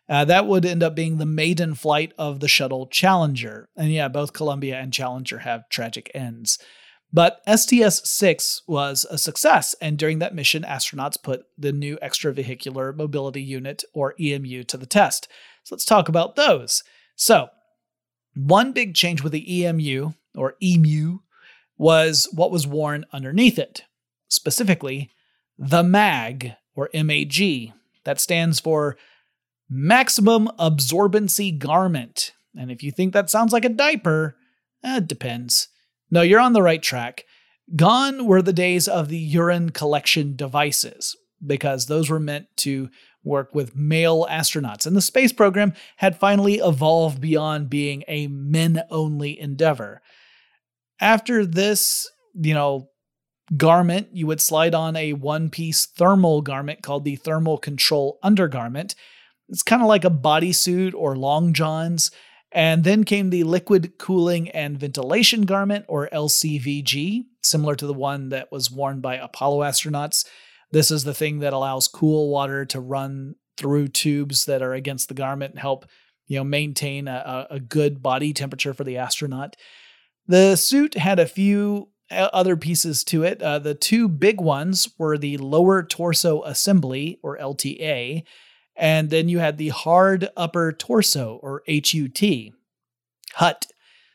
Uh, 0.09 0.23
that 0.25 0.47
would 0.47 0.65
end 0.65 0.81
up 0.81 0.95
being 0.95 1.17
the 1.17 1.25
maiden 1.25 1.75
flight 1.75 2.13
of 2.17 2.39
the 2.39 2.47
shuttle 2.47 2.87
Challenger. 2.87 3.67
And 3.75 3.91
yeah, 3.91 4.07
both 4.07 4.33
Columbia 4.33 4.77
and 4.77 4.93
Challenger 4.93 5.39
have 5.39 5.67
tragic 5.69 6.09
ends. 6.13 6.57
But 7.11 7.41
STS 7.47 8.09
6 8.09 8.63
was 8.67 9.05
a 9.09 9.17
success, 9.17 9.75
and 9.81 9.97
during 9.97 10.19
that 10.19 10.35
mission, 10.35 10.63
astronauts 10.63 11.21
put 11.21 11.45
the 11.57 11.71
new 11.71 11.97
extravehicular 11.97 12.95
mobility 12.95 13.41
unit, 13.41 13.83
or 13.93 14.13
EMU, 14.19 14.63
to 14.63 14.77
the 14.77 14.85
test. 14.85 15.27
So 15.63 15.75
let's 15.75 15.85
talk 15.85 16.09
about 16.09 16.35
those. 16.35 16.83
So, 17.15 17.47
one 18.35 18.73
big 18.73 18.93
change 18.93 19.23
with 19.23 19.31
the 19.31 19.63
EMU, 19.63 20.11
or 20.35 20.55
EMU, 20.61 21.19
was 21.77 22.27
what 22.33 22.51
was 22.51 22.67
worn 22.67 23.05
underneath 23.13 23.57
it, 23.57 23.83
specifically 24.27 25.11
the 25.57 25.83
MAG, 25.83 26.53
or 26.75 26.89
MAG. 26.93 27.73
That 28.03 28.21
stands 28.21 28.59
for 28.59 28.97
Maximum 29.69 30.49
Absorbency 30.59 31.57
Garment. 31.57 32.33
And 32.55 32.71
if 32.71 32.83
you 32.83 32.91
think 32.91 33.13
that 33.13 33.29
sounds 33.29 33.51
like 33.51 33.65
a 33.65 33.69
diaper, 33.69 34.35
eh, 34.83 34.97
it 34.97 35.07
depends. 35.07 35.69
No, 36.09 36.21
you're 36.21 36.39
on 36.39 36.53
the 36.53 36.61
right 36.61 36.81
track. 36.81 37.25
Gone 37.75 38.25
were 38.25 38.41
the 38.41 38.53
days 38.53 38.87
of 38.87 39.09
the 39.09 39.17
urine 39.17 39.71
collection 39.71 40.35
devices, 40.35 41.15
because 41.45 41.85
those 41.85 42.09
were 42.09 42.19
meant 42.19 42.47
to 42.57 42.89
work 43.23 43.53
with 43.53 43.75
male 43.75 44.25
astronauts. 44.29 44.87
And 44.87 44.95
the 44.95 45.01
space 45.01 45.33
program 45.33 45.73
had 45.97 46.17
finally 46.17 46.55
evolved 46.55 47.19
beyond 47.19 47.69
being 47.69 48.03
a 48.07 48.27
men 48.27 48.81
only 48.89 49.37
endeavor. 49.39 50.01
After 50.99 51.45
this, 51.45 52.09
you 52.33 52.53
know, 52.53 52.89
garment, 53.55 54.07
you 54.13 54.27
would 54.27 54.41
slide 54.41 54.73
on 54.73 54.95
a 54.95 55.13
one 55.13 55.49
piece 55.49 55.85
thermal 55.85 56.41
garment 56.41 56.81
called 56.81 57.03
the 57.03 57.17
thermal 57.17 57.57
control 57.57 58.17
undergarment. 58.23 58.95
It's 59.49 59.63
kind 59.63 59.81
of 59.81 59.87
like 59.87 60.05
a 60.05 60.09
bodysuit 60.09 60.93
or 60.93 61.15
long 61.15 61.53
johns. 61.53 62.11
And 62.57 62.83
then 62.83 63.03
came 63.03 63.29
the 63.29 63.43
liquid 63.43 63.99
cooling 63.99 64.49
and 64.49 64.79
ventilation 64.79 65.43
garment, 65.43 65.85
or 65.87 66.09
LCVG, 66.11 67.25
similar 67.43 67.75
to 67.75 67.85
the 67.85 67.93
one 67.93 68.29
that 68.29 68.51
was 68.51 68.71
worn 68.71 68.99
by 68.99 69.17
Apollo 69.17 69.59
astronauts. 69.59 70.25
This 70.71 70.89
is 70.89 71.03
the 71.03 71.13
thing 71.13 71.37
that 71.41 71.53
allows 71.53 71.87
cool 71.87 72.31
water 72.31 72.65
to 72.65 72.79
run 72.79 73.35
through 73.57 73.89
tubes 73.89 74.45
that 74.45 74.63
are 74.63 74.73
against 74.73 75.07
the 75.07 75.13
garment 75.13 75.51
and 75.51 75.59
help 75.59 75.85
you 76.25 76.39
know 76.39 76.43
maintain 76.43 77.07
a, 77.07 77.45
a 77.51 77.59
good 77.59 78.01
body 78.01 78.33
temperature 78.33 78.73
for 78.73 78.83
the 78.83 78.97
astronaut. 78.97 79.55
The 80.25 80.55
suit 80.55 80.95
had 80.95 81.19
a 81.19 81.27
few 81.27 81.89
uh, 82.09 82.29
other 82.33 82.57
pieces 82.57 83.03
to 83.03 83.21
it. 83.21 83.39
Uh, 83.39 83.59
the 83.59 83.75
two 83.75 84.09
big 84.09 84.41
ones 84.41 84.89
were 84.97 85.19
the 85.19 85.37
lower 85.37 85.83
torso 85.83 86.41
assembly, 86.41 87.19
or 87.21 87.37
LTA, 87.37 88.23
and 88.77 89.09
then 89.09 89.27
you 89.27 89.39
had 89.39 89.57
the 89.57 89.69
hard 89.69 90.29
upper 90.37 90.71
torso, 90.71 91.39
or 91.41 91.63
HUT. 91.67 92.21
HUT. 93.33 93.65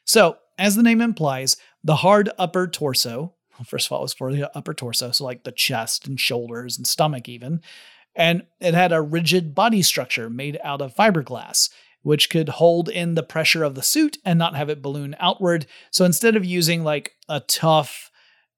So, 0.05 0.38
as 0.59 0.77
the 0.77 0.83
name 0.83 1.01
implies, 1.01 1.57
the 1.83 1.96
hard 1.96 2.31
upper 2.38 2.68
torso, 2.68 3.35
first 3.66 3.87
of 3.87 3.92
all, 3.92 4.01
it 4.01 4.03
was 4.03 4.14
for 4.14 4.33
the 4.33 4.57
upper 4.57 4.75
torso, 4.75 5.11
so 5.11 5.25
like 5.25 5.42
the 5.42 5.53
chest 5.53 6.07
and 6.07 6.18
shoulders 6.18 6.77
and 6.77 6.87
stomach, 6.87 7.29
even. 7.29 7.61
And 8.14 8.44
it 8.61 8.75
had 8.75 8.92
a 8.92 9.03
rigid 9.03 9.55
body 9.55 9.83
structure 9.83 10.31
made 10.31 10.59
out 10.62 10.81
of 10.81 10.94
fiberglass, 10.94 11.70
which 12.03 12.31
could 12.31 12.51
hold 12.51 12.88
in 12.88 13.14
the 13.14 13.22
pressure 13.22 13.64
of 13.64 13.75
the 13.75 13.83
suit 13.83 14.18
and 14.25 14.38
not 14.38 14.57
have 14.57 14.68
it 14.68 14.83
balloon 14.83 15.16
outward. 15.18 15.66
So 15.90 16.05
instead 16.05 16.37
of 16.37 16.44
using 16.44 16.85
like 16.85 17.12
a 17.29 17.40
tough, 17.40 18.11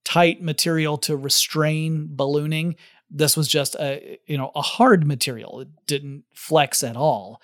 tight 0.05 0.43
material 0.43 0.99
to 0.99 1.17
restrain 1.17 2.09
ballooning, 2.11 2.77
this 3.15 3.37
was 3.37 3.49
just 3.49 3.77
a 3.77 4.19
you 4.27 4.37
know 4.37 4.51
a 4.55 4.61
hard 4.61 5.07
material. 5.07 5.61
It 5.61 5.69
didn't 5.87 6.25
flex 6.35 6.83
at 6.83 6.97
all. 6.97 7.41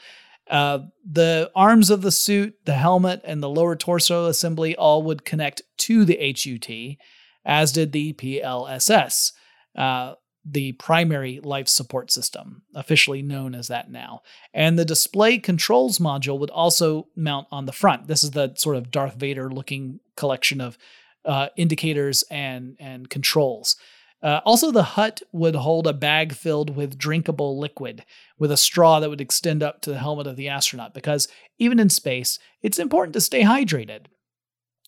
Uh, 0.50 0.80
the 1.08 1.50
arms 1.54 1.90
of 1.90 2.02
the 2.02 2.10
suit, 2.10 2.56
the 2.64 2.74
helmet, 2.74 3.20
and 3.24 3.40
the 3.40 3.48
lower 3.48 3.76
torso 3.76 4.26
assembly 4.26 4.74
all 4.74 5.04
would 5.04 5.24
connect 5.24 5.62
to 5.78 6.04
the 6.04 6.18
HUT, 6.18 6.96
as 7.44 7.70
did 7.70 7.92
the 7.92 8.12
PLSS, 8.14 9.30
uh, 9.76 10.14
the 10.44 10.72
primary 10.72 11.38
life 11.44 11.68
support 11.68 12.10
system, 12.10 12.62
officially 12.74 13.22
known 13.22 13.54
as 13.54 13.68
that 13.68 13.92
now. 13.92 14.22
And 14.52 14.76
the 14.76 14.84
display 14.84 15.38
controls 15.38 15.98
module 15.98 16.40
would 16.40 16.50
also 16.50 17.06
mount 17.14 17.46
on 17.52 17.66
the 17.66 17.72
front. 17.72 18.08
This 18.08 18.24
is 18.24 18.32
the 18.32 18.52
sort 18.56 18.74
of 18.74 18.90
Darth 18.90 19.14
Vader 19.14 19.50
looking 19.50 20.00
collection 20.16 20.60
of 20.60 20.76
uh, 21.24 21.48
indicators 21.56 22.24
and 22.28 22.76
and 22.80 23.08
controls. 23.08 23.76
Uh, 24.22 24.40
also, 24.44 24.70
the 24.70 24.82
hut 24.82 25.22
would 25.32 25.54
hold 25.54 25.86
a 25.86 25.92
bag 25.92 26.34
filled 26.34 26.76
with 26.76 26.98
drinkable 26.98 27.58
liquid 27.58 28.04
with 28.38 28.52
a 28.52 28.56
straw 28.56 29.00
that 29.00 29.08
would 29.08 29.20
extend 29.20 29.62
up 29.62 29.80
to 29.80 29.90
the 29.90 29.98
helmet 29.98 30.26
of 30.26 30.36
the 30.36 30.48
astronaut 30.48 30.92
because 30.92 31.26
even 31.58 31.78
in 31.78 31.88
space, 31.88 32.38
it's 32.60 32.78
important 32.78 33.14
to 33.14 33.20
stay 33.20 33.42
hydrated. 33.42 34.06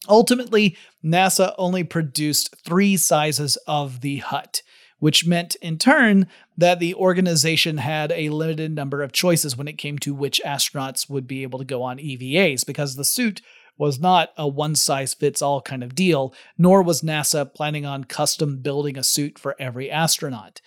Ultimately, 0.08 0.76
NASA 1.04 1.54
only 1.56 1.84
produced 1.84 2.54
three 2.64 2.96
sizes 2.96 3.56
of 3.66 4.00
the 4.00 4.18
hut, 4.18 4.62
which 4.98 5.26
meant 5.26 5.54
in 5.56 5.78
turn 5.78 6.26
that 6.56 6.80
the 6.80 6.94
organization 6.94 7.78
had 7.78 8.12
a 8.12 8.28
limited 8.28 8.74
number 8.74 9.02
of 9.02 9.12
choices 9.12 9.56
when 9.56 9.68
it 9.68 9.78
came 9.78 9.98
to 10.00 10.14
which 10.14 10.42
astronauts 10.44 11.08
would 11.08 11.26
be 11.26 11.42
able 11.42 11.58
to 11.58 11.64
go 11.64 11.82
on 11.82 11.98
EVAs 11.98 12.66
because 12.66 12.96
the 12.96 13.04
suit 13.04 13.40
was 13.82 13.98
not 13.98 14.30
a 14.36 14.46
one 14.46 14.76
size 14.76 15.12
fits 15.12 15.42
all 15.42 15.60
kind 15.60 15.82
of 15.82 15.96
deal, 15.96 16.32
nor 16.56 16.84
was 16.84 17.02
NASA 17.02 17.52
planning 17.52 17.84
on 17.84 18.04
custom 18.04 18.58
building 18.58 18.96
a 18.96 19.02
suit 19.02 19.40
for 19.40 19.56
every 19.58 19.90
astronaut. 19.90 20.60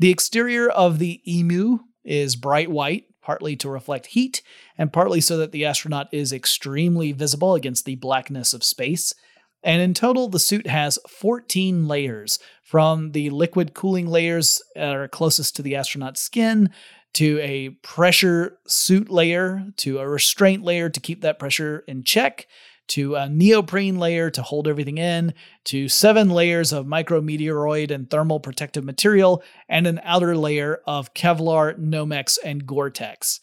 The 0.00 0.10
exterior 0.10 0.68
of 0.68 0.98
the 0.98 1.22
EMU 1.24 1.78
is 2.02 2.34
bright 2.34 2.68
white, 2.68 3.04
partly 3.22 3.54
to 3.54 3.70
reflect 3.70 4.06
heat, 4.06 4.42
and 4.76 4.92
partly 4.92 5.20
so 5.20 5.36
that 5.36 5.52
the 5.52 5.64
astronaut 5.64 6.08
is 6.10 6.32
extremely 6.32 7.12
visible 7.12 7.54
against 7.54 7.84
the 7.84 7.94
blackness 7.94 8.52
of 8.52 8.64
space. 8.64 9.14
And 9.62 9.80
in 9.80 9.94
total, 9.94 10.28
the 10.28 10.40
suit 10.40 10.66
has 10.66 10.98
14 11.08 11.86
layers, 11.86 12.40
from 12.68 13.12
the 13.12 13.30
liquid 13.30 13.72
cooling 13.72 14.08
layers 14.08 14.60
that 14.74 14.94
are 14.94 15.06
closest 15.06 15.56
to 15.56 15.62
the 15.62 15.74
astronaut's 15.76 16.20
skin 16.20 16.70
to 17.14 17.38
a 17.40 17.70
pressure 17.82 18.58
suit 18.66 19.10
layer, 19.10 19.64
to 19.76 19.98
a 19.98 20.08
restraint 20.08 20.62
layer 20.62 20.88
to 20.88 21.00
keep 21.00 21.22
that 21.22 21.38
pressure 21.38 21.84
in 21.88 22.04
check, 22.04 22.46
to 22.88 23.16
a 23.16 23.28
neoprene 23.28 23.98
layer 23.98 24.30
to 24.30 24.42
hold 24.42 24.66
everything 24.66 24.98
in, 24.98 25.34
to 25.64 25.88
seven 25.88 26.30
layers 26.30 26.72
of 26.72 26.86
micrometeoroid 26.86 27.90
and 27.90 28.10
thermal 28.10 28.40
protective 28.40 28.84
material, 28.84 29.42
and 29.68 29.86
an 29.86 30.00
outer 30.04 30.36
layer 30.36 30.80
of 30.86 31.12
Kevlar, 31.14 31.78
Nomex, 31.78 32.38
and 32.44 32.66
Gore 32.66 32.90
Tex. 32.90 33.40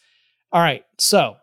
All 0.52 0.60
right, 0.60 0.84
so 0.98 1.36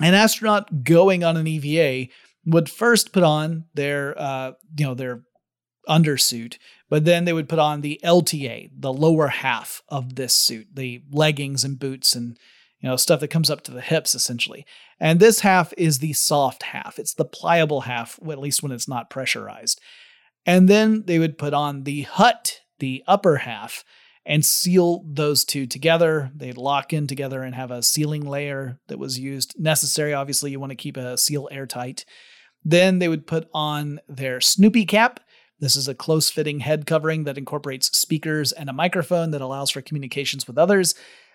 an 0.00 0.14
astronaut 0.14 0.82
going 0.82 1.22
on 1.24 1.36
an 1.36 1.46
EVA 1.46 2.10
would 2.46 2.68
first 2.68 3.12
put 3.12 3.22
on 3.22 3.64
their, 3.74 4.18
uh, 4.20 4.52
you 4.76 4.86
know, 4.86 4.94
their 4.94 5.22
undersuit, 5.90 6.56
but 6.88 7.04
then 7.04 7.24
they 7.24 7.32
would 7.32 7.48
put 7.48 7.58
on 7.58 7.80
the 7.80 8.00
LTA, 8.04 8.70
the 8.72 8.92
lower 8.92 9.28
half 9.28 9.82
of 9.88 10.14
this 10.14 10.34
suit, 10.34 10.68
the 10.72 11.02
leggings 11.10 11.64
and 11.64 11.78
boots 11.78 12.14
and 12.14 12.38
you 12.80 12.88
know, 12.88 12.96
stuff 12.96 13.20
that 13.20 13.28
comes 13.28 13.50
up 13.50 13.62
to 13.62 13.72
the 13.72 13.80
hips 13.80 14.14
essentially. 14.14 14.64
And 14.98 15.20
this 15.20 15.40
half 15.40 15.72
is 15.76 15.98
the 15.98 16.14
soft 16.14 16.62
half. 16.62 16.98
It's 16.98 17.14
the 17.14 17.24
pliable 17.24 17.82
half, 17.82 18.18
at 18.28 18.38
least 18.38 18.62
when 18.62 18.72
it's 18.72 18.88
not 18.88 19.10
pressurized. 19.10 19.80
And 20.46 20.68
then 20.68 21.04
they 21.06 21.18
would 21.18 21.38
put 21.38 21.52
on 21.52 21.84
the 21.84 22.02
hut, 22.02 22.60
the 22.78 23.04
upper 23.06 23.36
half, 23.38 23.84
and 24.24 24.44
seal 24.44 25.04
those 25.06 25.44
two 25.44 25.66
together. 25.66 26.30
They'd 26.34 26.56
lock 26.56 26.92
in 26.92 27.06
together 27.06 27.42
and 27.42 27.54
have 27.54 27.70
a 27.70 27.82
sealing 27.82 28.24
layer 28.24 28.78
that 28.88 28.98
was 28.98 29.18
used. 29.18 29.54
Necessary, 29.58 30.14
obviously, 30.14 30.50
you 30.50 30.60
want 30.60 30.70
to 30.70 30.76
keep 30.76 30.96
a 30.96 31.18
seal 31.18 31.48
airtight. 31.50 32.04
Then 32.64 32.98
they 32.98 33.08
would 33.08 33.26
put 33.26 33.48
on 33.52 34.00
their 34.08 34.40
Snoopy 34.40 34.86
cap. 34.86 35.20
This 35.60 35.76
is 35.76 35.88
a 35.88 35.94
close 35.94 36.30
fitting 36.30 36.60
head 36.60 36.86
covering 36.86 37.24
that 37.24 37.38
incorporates 37.38 37.96
speakers 37.96 38.50
and 38.50 38.68
a 38.68 38.74
microphone 38.74 39.30
that 39.30 39.42
allows 39.42 39.70
for 39.70 39.82
communications 39.82 40.46
with 40.46 40.58
others. 40.58 40.94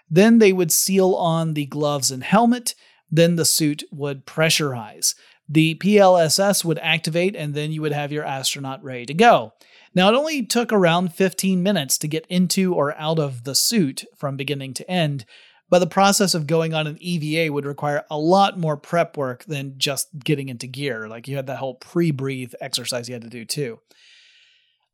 Then 0.10 0.40
they 0.40 0.52
would 0.52 0.72
seal 0.72 1.14
on 1.14 1.54
the 1.54 1.68
gloves 1.68 2.12
and 2.12 2.24
helmet. 2.24 2.76
Then 3.10 3.36
the 3.36 3.46
suit 3.46 3.84
would 3.92 4.26
pressurize. 4.26 5.16
The 5.48 5.76
PLSS 5.76 6.66
would 6.66 6.80
activate, 6.80 7.36
and 7.36 7.54
then 7.54 7.72
you 7.72 7.82
would 7.84 7.92
have 7.92 8.12
your 8.12 8.24
astronaut 8.24 8.84
ready 8.84 9.06
to 9.06 9.14
go. 9.14 9.54
Now, 9.94 10.10
it 10.10 10.18
only 10.18 10.44
took 10.44 10.74
around 10.74 11.14
15 11.14 11.62
minutes 11.62 11.98
to 12.00 12.08
get 12.08 12.26
into 12.28 12.74
or 12.74 12.98
out 12.98 13.20
of 13.20 13.44
the 13.44 13.56
suit 13.56 14.06
from 14.18 14.36
beginning 14.36 14.74
to 14.76 14.90
end, 14.90 15.26
but 15.70 15.80
the 15.80 15.88
process 15.88 16.34
of 16.34 16.48
going 16.48 16.74
on 16.74 16.88
an 16.88 16.98
EVA 17.00 17.54
would 17.54 17.66
require 17.66 18.06
a 18.10 18.18
lot 18.18 18.60
more 18.60 18.76
prep 18.76 19.18
work 19.18 19.46
than 19.46 19.76
just 19.78 20.08
getting 20.20 20.50
into 20.50 20.68
gear. 20.68 21.08
Like 21.08 21.28
you 21.28 21.36
had 21.36 21.48
that 21.48 21.58
whole 21.58 21.76
pre 21.76 22.12
breathe 22.12 22.54
exercise 22.60 23.08
you 23.08 23.14
had 23.14 23.22
to 23.22 23.30
do 23.30 23.46
too. 23.46 23.80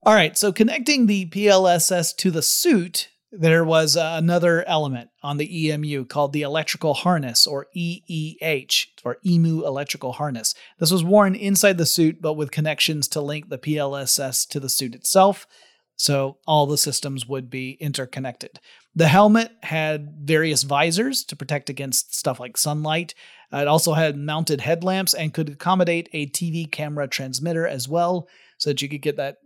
All 0.04 0.16
right, 0.16 0.36
so 0.38 0.52
connecting 0.52 1.06
the 1.06 1.28
PLSS 1.28 2.16
to 2.18 2.32
the 2.32 2.42
suit 2.42 3.10
there 3.32 3.64
was 3.64 3.96
uh, 3.96 4.16
another 4.18 4.68
element 4.68 5.10
on 5.24 5.38
the 5.38 5.70
EMU 5.70 6.06
called 6.06 6.34
the 6.34 6.42
electrical 6.42 6.94
harness, 6.94 7.48
or 7.48 7.68
EEH, 7.74 8.88
or 9.06 9.18
EMU 9.26 9.66
electrical 9.66 10.14
harness. 10.14 10.54
This 10.80 10.92
was 10.92 11.04
worn 11.04 11.34
inside 11.34 11.78
the 11.78 11.86
suit, 11.86 12.22
but 12.22 12.34
with 12.34 12.52
connections 12.52 13.08
to 13.10 13.22
link 13.22 13.50
the 13.50 13.58
PLSS 13.58 14.48
to 14.50 14.60
the 14.60 14.70
suit 14.70 14.96
itself. 14.96 15.48
So 15.96 16.40
all 16.46 16.66
the 16.66 16.78
systems 16.78 17.28
would 17.28 17.50
be 17.50 17.78
interconnected. 17.80 18.60
The 18.96 19.08
helmet 19.08 19.52
had 19.64 20.16
various 20.24 20.64
visors 20.64 21.24
to 21.26 21.36
protect 21.36 21.70
against 21.70 22.16
stuff 22.16 22.40
like 22.40 22.58
sunlight. 22.58 23.14
It 23.54 23.68
also 23.68 23.94
had 23.94 24.18
mounted 24.18 24.62
headlamps 24.62 25.14
and 25.14 25.34
could 25.34 25.48
accommodate 25.48 26.10
a 26.12 26.28
TV 26.28 26.70
camera 26.70 27.08
transmitter 27.08 27.66
as 27.66 27.88
well, 27.88 28.28
so 28.58 28.72
that 28.72 28.82
you 28.82 28.90
could 28.90 29.02
get 29.02 29.16
that 29.18 29.38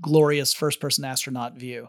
glorious 0.00 0.52
first 0.52 0.80
person 0.80 1.04
astronaut 1.04 1.54
view. 1.54 1.88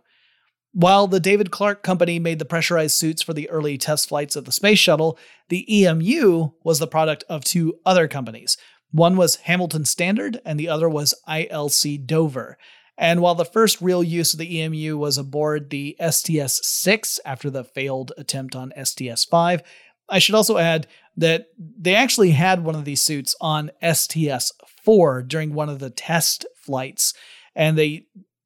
While 0.74 1.08
the 1.08 1.20
David 1.20 1.52
Clark 1.52 1.84
Company 1.84 2.18
made 2.18 2.40
the 2.40 2.46
pressurized 2.46 2.96
suits 2.96 3.22
for 3.22 3.34
the 3.34 3.50
early 3.50 3.78
test 3.78 4.08
flights 4.08 4.36
of 4.36 4.46
the 4.46 4.54
space 4.54 4.80
shuttle, 4.80 5.20
the 5.50 5.66
EMU 5.84 6.52
was 6.64 6.80
the 6.80 6.88
product 6.88 7.26
of 7.28 7.44
two 7.44 7.76
other 7.86 8.08
companies. 8.08 8.58
One 8.92 9.18
was 9.18 9.38
Hamilton 9.38 9.86
Standard, 9.86 10.40
and 10.46 10.60
the 10.60 10.70
other 10.70 10.90
was 10.90 11.14
ILC 11.28 12.06
Dover. 12.06 12.58
And 12.98 13.22
while 13.22 13.36
the 13.36 13.46
first 13.46 13.82
real 13.82 14.04
use 14.04 14.34
of 14.34 14.40
the 14.40 14.60
EMU 14.60 14.98
was 14.98 15.18
aboard 15.18 15.70
the 15.70 15.98
STS 16.00 16.66
6 16.66 17.20
after 17.26 17.50
the 17.50 17.64
failed 17.64 18.12
attempt 18.18 18.56
on 18.56 18.74
STS 18.82 19.26
5, 19.26 19.64
I 20.10 20.20
should 20.20 20.36
also 20.36 20.58
add 20.58 20.88
that 21.18 21.48
they 21.58 21.96
actually 21.96 22.32
had 22.32 22.64
one 22.64 22.76
of 22.76 22.86
these 22.86 23.02
suits 23.02 23.36
on 23.42 23.72
STS 23.82 24.52
4 24.84 25.24
during 25.24 25.54
one 25.54 25.70
of 25.70 25.80
the 25.80 25.90
test 25.90 26.46
flights. 26.56 27.14
And 27.56 27.78
they 27.78 28.06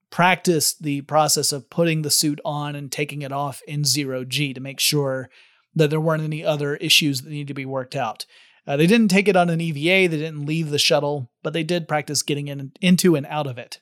practiced 0.10 0.84
the 0.84 1.02
process 1.02 1.52
of 1.52 1.70
putting 1.70 2.02
the 2.02 2.12
suit 2.12 2.40
on 2.46 2.76
and 2.76 2.92
taking 2.92 3.22
it 3.22 3.32
off 3.32 3.62
in 3.68 3.84
zero 3.84 4.24
G 4.24 4.54
to 4.54 4.62
make 4.62 4.80
sure 4.80 5.30
that 5.76 5.90
there 5.90 6.00
weren't 6.00 6.24
any 6.24 6.44
other 6.44 6.76
issues 6.78 7.22
that 7.22 7.30
needed 7.30 7.50
to 7.50 7.54
be 7.54 7.66
worked 7.66 7.96
out. 7.96 8.26
Uh, 8.68 8.78
they 8.78 8.88
didn't 8.88 9.10
take 9.10 9.28
it 9.28 9.36
on 9.36 9.50
an 9.50 9.62
EVA, 9.62 10.10
they 10.10 10.18
didn't 10.18 10.46
leave 10.46 10.70
the 10.70 10.80
shuttle, 10.80 11.30
but 11.44 11.54
they 11.54 11.64
did 11.64 11.88
practice 11.88 12.24
getting 12.24 12.48
in, 12.48 12.72
into 12.82 13.16
and 13.16 13.26
out 13.28 13.46
of 13.46 13.58
it. 13.58 13.80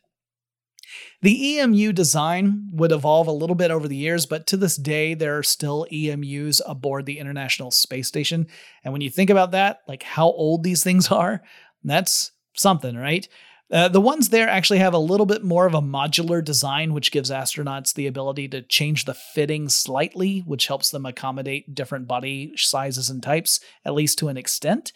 The 1.22 1.60
EMU 1.60 1.94
design 1.94 2.70
would 2.72 2.92
evolve 2.92 3.28
a 3.28 3.32
little 3.32 3.56
bit 3.56 3.72
over 3.72 3.88
the 3.88 3.96
years, 3.96 4.26
but 4.26 4.46
to 4.48 4.58
this 4.58 4.76
day, 4.76 5.14
there 5.14 5.38
are 5.38 5.44
still 5.44 5.88
EMUs 5.92 6.62
aboard 6.68 7.06
the 7.06 7.20
International 7.20 7.72
Space 7.72 8.08
Station. 8.08 8.48
And 8.84 8.92
when 8.92 9.02
you 9.02 9.10
think 9.10 9.30
about 9.30 9.52
that, 9.52 9.80
like 9.88 10.04
how 10.04 10.26
old 10.26 10.64
these 10.64 10.84
things 10.84 11.08
are, 11.12 11.42
that's 11.84 12.32
something, 12.56 12.96
right? 12.96 13.28
Uh, 13.72 13.88
the 13.88 14.02
ones 14.02 14.30
there 14.30 14.48
actually 14.48 14.80
have 14.80 14.94
a 14.94 15.00
little 15.00 15.26
bit 15.26 15.44
more 15.44 15.66
of 15.66 15.74
a 15.74 15.82
modular 15.82 16.44
design, 16.44 16.94
which 16.94 17.12
gives 17.12 17.32
astronauts 17.32 17.94
the 17.94 18.08
ability 18.08 18.48
to 18.48 18.62
change 18.62 19.06
the 19.06 19.14
fitting 19.14 19.68
slightly, 19.70 20.40
which 20.40 20.68
helps 20.68 20.92
them 20.92 21.06
accommodate 21.06 21.74
different 21.74 22.08
body 22.08 22.54
sizes 22.56 23.10
and 23.10 23.24
types, 23.24 23.60
at 23.84 23.94
least 23.94 24.20
to 24.20 24.28
an 24.28 24.38
extent. 24.38 24.92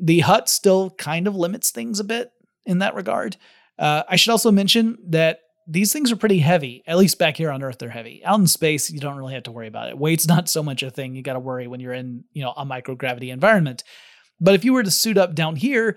The 0.00 0.20
hut 0.20 0.48
still 0.48 0.90
kind 0.90 1.26
of 1.26 1.34
limits 1.34 1.70
things 1.70 2.00
a 2.00 2.04
bit 2.04 2.30
in 2.64 2.78
that 2.78 2.94
regard. 2.94 3.36
Uh, 3.78 4.04
I 4.08 4.16
should 4.16 4.30
also 4.30 4.50
mention 4.50 4.96
that 5.08 5.40
these 5.66 5.92
things 5.92 6.12
are 6.12 6.16
pretty 6.16 6.38
heavy. 6.38 6.84
At 6.86 6.98
least 6.98 7.18
back 7.18 7.36
here 7.36 7.50
on 7.50 7.62
Earth, 7.62 7.78
they're 7.78 7.90
heavy. 7.90 8.24
Out 8.24 8.38
in 8.38 8.46
space, 8.46 8.90
you 8.90 9.00
don't 9.00 9.16
really 9.16 9.34
have 9.34 9.42
to 9.44 9.52
worry 9.52 9.66
about 9.66 9.88
it. 9.88 9.98
Weight's 9.98 10.28
not 10.28 10.48
so 10.48 10.62
much 10.62 10.82
a 10.82 10.90
thing. 10.90 11.14
You 11.14 11.22
got 11.22 11.32
to 11.32 11.40
worry 11.40 11.66
when 11.66 11.80
you're 11.80 11.92
in, 11.92 12.24
you 12.32 12.42
know, 12.42 12.52
a 12.56 12.64
microgravity 12.64 13.32
environment. 13.32 13.82
But 14.40 14.54
if 14.54 14.64
you 14.64 14.72
were 14.72 14.84
to 14.84 14.90
suit 14.90 15.18
up 15.18 15.34
down 15.34 15.56
here, 15.56 15.96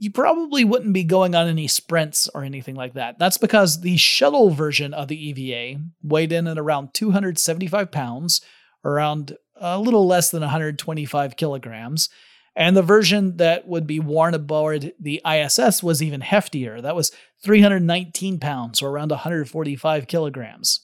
you 0.00 0.10
probably 0.10 0.64
wouldn't 0.64 0.94
be 0.94 1.04
going 1.04 1.34
on 1.34 1.46
any 1.46 1.68
sprints 1.68 2.26
or 2.34 2.42
anything 2.42 2.74
like 2.74 2.94
that. 2.94 3.18
That's 3.18 3.36
because 3.36 3.82
the 3.82 3.98
shuttle 3.98 4.48
version 4.48 4.94
of 4.94 5.08
the 5.08 5.28
EVA 5.28 5.78
weighed 6.02 6.32
in 6.32 6.46
at 6.46 6.58
around 6.58 6.94
275 6.94 7.92
pounds, 7.92 8.40
around 8.82 9.36
a 9.56 9.78
little 9.78 10.06
less 10.06 10.30
than 10.30 10.40
125 10.40 11.36
kilograms. 11.36 12.08
And 12.56 12.74
the 12.74 12.82
version 12.82 13.36
that 13.36 13.68
would 13.68 13.86
be 13.86 14.00
worn 14.00 14.32
aboard 14.32 14.94
the 14.98 15.20
ISS 15.30 15.82
was 15.82 16.02
even 16.02 16.22
heftier. 16.22 16.80
That 16.80 16.96
was 16.96 17.12
319 17.44 18.40
pounds, 18.40 18.80
or 18.80 18.88
around 18.88 19.10
145 19.10 20.06
kilograms. 20.06 20.80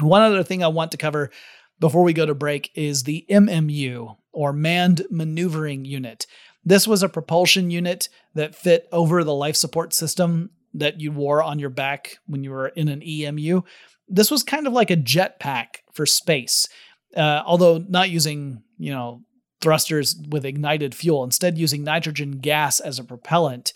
One 0.00 0.20
other 0.20 0.42
thing 0.42 0.64
I 0.64 0.68
want 0.68 0.90
to 0.90 0.96
cover 0.96 1.30
before 1.78 2.02
we 2.02 2.12
go 2.12 2.26
to 2.26 2.34
break 2.34 2.72
is 2.74 3.04
the 3.04 3.24
MMU, 3.30 4.16
or 4.32 4.52
Manned 4.52 5.02
Maneuvering 5.10 5.84
Unit. 5.84 6.26
This 6.64 6.86
was 6.86 7.02
a 7.02 7.08
propulsion 7.08 7.70
unit 7.70 8.08
that 8.34 8.54
fit 8.54 8.88
over 8.92 9.24
the 9.24 9.34
life 9.34 9.56
support 9.56 9.92
system 9.92 10.50
that 10.74 11.00
you 11.00 11.12
wore 11.12 11.42
on 11.42 11.58
your 11.58 11.70
back 11.70 12.16
when 12.26 12.44
you 12.44 12.50
were 12.50 12.68
in 12.68 12.88
an 12.88 13.02
EMU. 13.02 13.62
This 14.08 14.30
was 14.30 14.42
kind 14.42 14.66
of 14.66 14.72
like 14.72 14.90
a 14.90 14.96
jetpack 14.96 15.78
for 15.92 16.06
space, 16.06 16.68
uh, 17.16 17.42
although 17.44 17.78
not 17.78 18.10
using, 18.10 18.62
you 18.78 18.92
know, 18.92 19.22
thrusters 19.60 20.16
with 20.28 20.44
ignited 20.44 20.94
fuel, 20.94 21.24
instead 21.24 21.58
using 21.58 21.84
nitrogen 21.84 22.38
gas 22.38 22.80
as 22.80 22.98
a 22.98 23.04
propellant. 23.04 23.72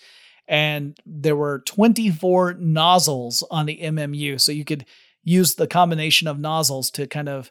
And 0.49 0.99
there 1.05 1.37
were 1.37 1.63
24 1.67 2.55
nozzles 2.55 3.43
on 3.51 3.67
the 3.67 3.79
MMU, 3.83 4.41
so 4.41 4.53
you 4.53 4.65
could 4.65 4.85
use 5.25 5.57
the 5.57 5.67
combination 5.67 6.29
of 6.29 6.39
nozzles 6.39 6.91
to 6.93 7.07
kind 7.07 7.29
of 7.29 7.51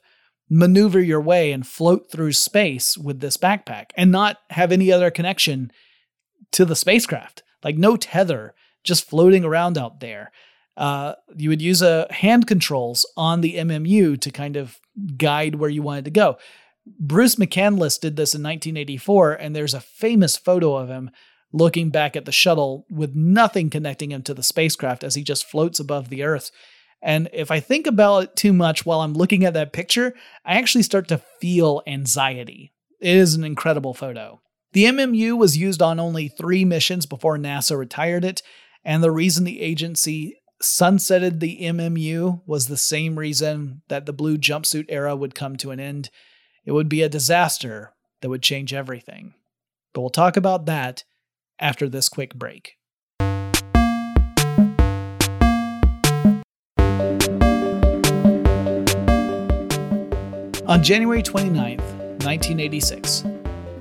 maneuver 0.49 1.01
your 1.01 1.21
way 1.21 1.51
and 1.51 1.65
float 1.65 2.11
through 2.11 2.31
space 2.31 2.97
with 2.97 3.19
this 3.19 3.37
backpack 3.37 3.85
and 3.95 4.11
not 4.11 4.37
have 4.51 4.71
any 4.71 4.91
other 4.91 5.09
connection 5.09 5.71
to 6.51 6.65
the 6.65 6.75
spacecraft. 6.75 7.43
Like 7.63 7.77
no 7.77 7.97
tether, 7.97 8.53
just 8.83 9.09
floating 9.09 9.43
around 9.43 9.77
out 9.77 9.99
there. 9.99 10.31
Uh, 10.77 11.13
you 11.35 11.49
would 11.49 11.61
use 11.61 11.81
a 11.81 12.07
hand 12.11 12.47
controls 12.47 13.09
on 13.17 13.41
the 13.41 13.55
MMU 13.55 14.19
to 14.19 14.29
kind 14.29 14.55
of 14.55 14.77
guide 15.17 15.55
where 15.55 15.69
you 15.69 15.81
wanted 15.81 16.05
to 16.05 16.11
go. 16.11 16.37
Bruce 16.85 17.35
McCandless 17.35 17.99
did 17.99 18.15
this 18.15 18.35
in 18.35 18.43
1984, 18.43 19.33
and 19.33 19.55
there's 19.55 19.73
a 19.73 19.79
famous 19.79 20.37
photo 20.37 20.75
of 20.75 20.89
him 20.89 21.09
looking 21.51 21.89
back 21.89 22.15
at 22.15 22.25
the 22.25 22.31
shuttle 22.31 22.85
with 22.89 23.15
nothing 23.15 23.69
connecting 23.69 24.11
him 24.11 24.21
to 24.21 24.33
the 24.33 24.43
spacecraft 24.43 25.03
as 25.03 25.15
he 25.15 25.23
just 25.23 25.45
floats 25.45 25.79
above 25.79 26.09
the 26.09 26.21
Earth 26.21 26.51
and 27.05 27.29
if 27.33 27.51
I 27.51 27.59
think 27.59 27.85
about 27.85 28.23
it 28.23 28.35
too 28.35 28.51
much 28.51 28.83
while 28.83 29.01
I'm 29.01 29.13
looking 29.13 29.45
at 29.45 29.53
that 29.53 29.73
picture, 29.73 30.15
I 30.43 30.55
actually 30.55 30.81
start 30.81 31.07
to 31.09 31.21
feel 31.39 31.83
anxiety. 31.85 32.73
It 32.99 33.15
is 33.15 33.35
an 33.35 33.43
incredible 33.43 33.93
photo. 33.93 34.41
The 34.73 34.85
MMU 34.85 35.37
was 35.37 35.55
used 35.55 35.83
on 35.83 35.99
only 35.99 36.29
three 36.29 36.65
missions 36.65 37.05
before 37.05 37.37
NASA 37.37 37.77
retired 37.77 38.25
it, 38.25 38.41
and 38.83 39.03
the 39.03 39.11
reason 39.11 39.43
the 39.43 39.61
agency 39.61 40.35
sunsetted 40.63 41.41
the 41.41 41.59
MMU 41.61 42.41
was 42.47 42.67
the 42.67 42.75
same 42.75 43.19
reason 43.19 43.83
that 43.87 44.07
the 44.07 44.13
blue 44.13 44.39
jumpsuit 44.39 44.85
era 44.89 45.15
would 45.15 45.35
come 45.35 45.57
to 45.57 45.69
an 45.69 45.79
end. 45.79 46.09
It 46.65 46.71
would 46.71 46.89
be 46.89 47.03
a 47.03 47.09
disaster 47.09 47.93
that 48.21 48.29
would 48.29 48.41
change 48.41 48.73
everything. 48.73 49.35
But 49.93 50.01
we'll 50.01 50.09
talk 50.09 50.37
about 50.37 50.65
that 50.65 51.03
after 51.59 51.87
this 51.87 52.09
quick 52.09 52.33
break. 52.33 52.77
On 60.67 60.81
January 60.81 61.21
29, 61.21 61.77
1986, 61.77 63.23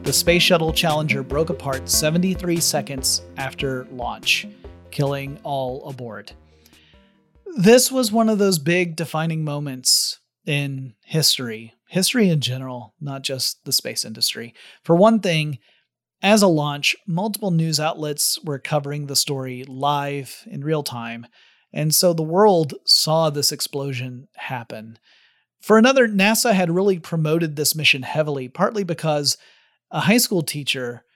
the 0.03 0.13
Space 0.13 0.43
Shuttle 0.43 0.71
Challenger 0.71 1.23
broke 1.23 1.49
apart 1.49 1.89
73 1.89 2.61
seconds 2.61 3.23
after 3.39 3.87
launch, 3.91 4.47
killing 4.91 5.39
all 5.45 5.89
aboard. 5.89 6.33
This 7.57 7.91
was 7.91 8.13
one 8.13 8.29
of 8.29 8.37
those 8.37 8.59
big 8.59 8.97
defining 8.97 9.45
moments 9.45 10.19
in 10.45 10.93
history, 11.07 11.73
history 11.89 12.29
in 12.29 12.41
general, 12.41 12.93
not 13.01 13.23
just 13.23 13.65
the 13.65 13.73
space 13.73 14.05
industry. 14.05 14.53
For 14.83 14.95
one 14.95 15.21
thing, 15.21 15.61
as 16.21 16.43
a 16.43 16.49
launch, 16.49 16.95
multiple 17.07 17.51
news 17.51 17.81
outlets 17.81 18.39
were 18.45 18.59
covering 18.59 19.07
the 19.07 19.17
story 19.17 19.65
live 19.67 20.43
in 20.47 20.63
real 20.63 20.83
time, 20.83 21.29
and 21.73 21.95
so 21.95 22.13
the 22.13 22.23
world 22.23 22.75
saw 22.85 23.31
this 23.31 23.53
explosion 23.53 24.29
happen. 24.35 24.99
For 25.65 25.79
another, 25.79 26.07
NASA 26.07 26.53
had 26.53 26.71
really 26.71 26.99
promoted 26.99 27.57
this 27.57 27.75
mission 27.75 28.03
heavily, 28.03 28.49
partly 28.49 28.85
because 28.85 29.39
a 29.91 30.01
high 30.01 30.19
school 30.19 30.43
teacher, 30.43 31.07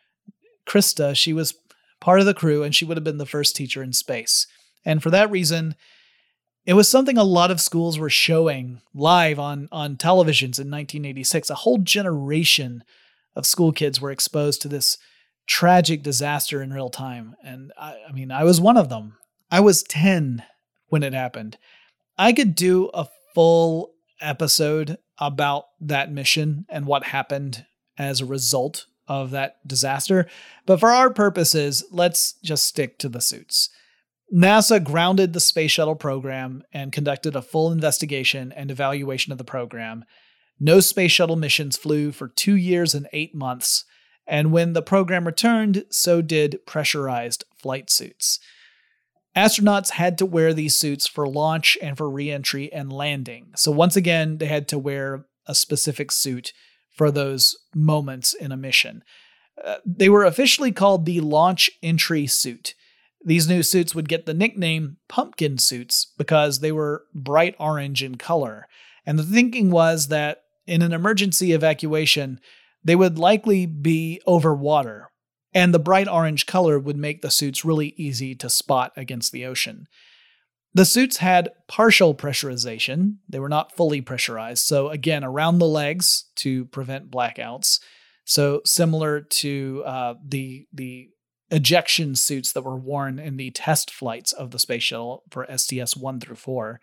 Christa, 0.67 1.15
she 1.15 1.35
was 1.35 1.53
part 2.01 2.21
of 2.21 2.25
the 2.25 2.33
crew 2.33 2.63
and 2.63 2.75
she 2.75 2.87
would 2.87 2.97
have 2.97 3.05
been 3.05 3.19
the 3.19 3.27
first 3.27 3.55
teacher 3.55 3.83
in 3.83 3.93
space. 3.93 4.47
And 4.87 5.03
for 5.03 5.11
that 5.11 5.31
reason, 5.31 5.75
it 6.65 6.73
was 6.73 6.89
something 6.89 7.19
a 7.19 7.25
lot 7.25 7.51
of 7.51 7.61
schools 7.61 7.99
were 7.99 8.09
showing 8.09 8.81
live 8.95 9.39
on, 9.39 9.69
on 9.71 9.97
televisions 9.97 10.57
in 10.59 10.71
1986. 10.71 11.51
A 11.51 11.55
whole 11.55 11.77
generation 11.77 12.85
of 13.37 13.45
school 13.45 13.71
kids 13.71 14.01
were 14.01 14.11
exposed 14.11 14.63
to 14.63 14.69
this 14.69 14.97
tragic 15.47 16.03
disaster 16.03 16.63
in 16.63 16.73
real 16.73 16.89
time. 16.89 17.37
And 17.45 17.71
I, 17.79 17.97
I 18.09 18.13
mean, 18.13 18.31
I 18.31 18.45
was 18.45 18.63
one 18.63 18.79
of 18.79 18.89
them. 18.89 19.19
I 19.51 19.61
was 19.61 19.83
10 19.83 20.43
when 20.87 21.03
it 21.03 21.13
happened. 21.13 21.59
I 22.17 22.33
could 22.33 22.55
do 22.55 22.89
a 22.95 23.09
full 23.35 23.93
episode 24.21 24.99
about 25.19 25.67
that 25.81 26.13
mission 26.13 26.67
and 26.69 26.87
what 26.87 27.05
happened 27.05 27.67
as 27.97 28.21
a 28.21 28.27
result 28.27 28.87
of 29.07 29.31
that 29.31 29.67
disaster. 29.67 30.27
But 30.67 30.81
for 30.81 30.91
our 30.91 31.11
purposes, 31.11 31.85
let's 31.91 32.35
just 32.43 32.65
stick 32.65 32.99
to 32.99 33.09
the 33.09 33.21
suits. 33.21 33.71
NASA 34.35 34.83
grounded 34.83 35.33
the 35.33 35.41
space 35.41 35.71
shuttle 35.71 35.97
program 35.97 36.63
and 36.73 36.93
conducted 36.93 37.35
a 37.35 37.43
full 37.43 37.73
investigation 37.73 38.53
and 38.53 38.71
evaluation 38.71 39.33
of 39.33 39.39
the 39.39 39.45
program. 39.45 40.05
No 40.61 40.81
space 40.81 41.13
shuttle 41.13 41.37
missions 41.37 41.77
flew 41.77 42.13
for 42.13 42.29
two 42.29 42.55
years 42.55 42.95
and 42.95 43.09
eight 43.13 43.35
months, 43.35 43.85
and 44.27 44.53
when 44.53 44.75
the 44.75 44.83
program 44.83 45.25
returned, 45.25 45.85
so 45.89 46.21
did 46.21 46.61
pressurized 46.67 47.45
flight 47.57 47.89
suits. 47.89 48.39
Astronauts 49.37 49.91
had 49.91 50.19
to 50.19 50.27
wear 50.27 50.53
these 50.53 50.75
suits 50.75 51.07
for 51.07 51.29
launch 51.29 51.79
and 51.81 51.97
for 51.97 52.11
reentry 52.11 52.73
and 52.73 52.93
landing. 52.93 53.53
So, 53.57 53.71
once 53.71 53.97
again, 53.97 54.39
they 54.39 54.47
had 54.47 54.69
to 54.69 54.79
wear 54.79 55.27
a 55.47 55.55
specific 55.55 56.11
suit 56.11 56.53
for 56.91 57.11
those 57.11 57.57
moments 57.75 58.35
in 58.35 58.53
a 58.53 58.57
mission. 58.57 59.05
Uh, 59.65 59.77
they 59.85 60.09
were 60.09 60.25
officially 60.25 60.73
called 60.73 61.07
the 61.07 61.21
Launch 61.21 61.71
Entry 61.83 62.27
Suit. 62.27 62.75
These 63.25 63.49
new 63.49 63.63
suits 63.63 63.95
would 63.95 64.09
get 64.09 64.27
the 64.27 64.35
nickname 64.35 64.97
pumpkin 65.09 65.59
suits 65.59 66.13
because 66.17 66.61
they 66.61 66.73
were 66.73 67.05
bright 67.15 67.55
orange 67.59 68.03
in 68.03 68.17
color. 68.17 68.67
And 69.05 69.19
the 69.19 69.25
thinking 69.25 69.71
was 69.71 70.09
that 70.09 70.43
in 70.67 70.83
an 70.83 70.93
emergency 70.93 71.53
evacuation, 71.53 72.41
they 72.85 72.95
would 72.95 73.19
likely 73.19 73.67
be 73.67 74.21
over 74.27 74.55
water, 74.55 75.11
and 75.59 75.75
the 75.75 75.81
bright 75.81 76.07
orange 76.07 76.47
color 76.47 76.79
would 76.79 76.97
make 76.97 77.21
the 77.21 77.33
suits 77.33 77.65
really 77.65 77.93
easy 77.97 78.33
to 78.33 78.49
spot 78.49 78.93
against 78.97 79.33
the 79.33 79.45
ocean. 79.45 79.89
The 80.73 80.85
suits 80.85 81.17
had 81.17 81.51
partial 81.67 82.15
pressurization. 82.15 83.17
They 83.29 83.41
were 83.41 83.49
not 83.49 83.75
fully 83.75 84.01
pressurized. 84.01 84.65
So, 84.65 84.89
again, 84.89 85.25
around 85.25 85.59
the 85.59 85.67
legs 85.67 86.27
to 86.37 86.67
prevent 86.67 87.11
blackouts. 87.11 87.81
So, 88.25 88.61
similar 88.65 89.21
to 89.21 89.83
uh, 89.85 90.15
the, 90.25 90.69
the 90.73 91.09
ejection 91.51 92.15
suits 92.15 92.53
that 92.53 92.63
were 92.63 92.79
worn 92.79 93.19
in 93.19 93.37
the 93.37 93.51
test 93.51 93.91
flights 93.91 94.33
of 94.33 94.53
the 94.53 94.61
space 94.61 94.85
shuttle 94.85 95.25
for 95.29 95.45
STS 95.57 95.97
1 95.97 96.21
through 96.21 96.37
4. 96.37 96.81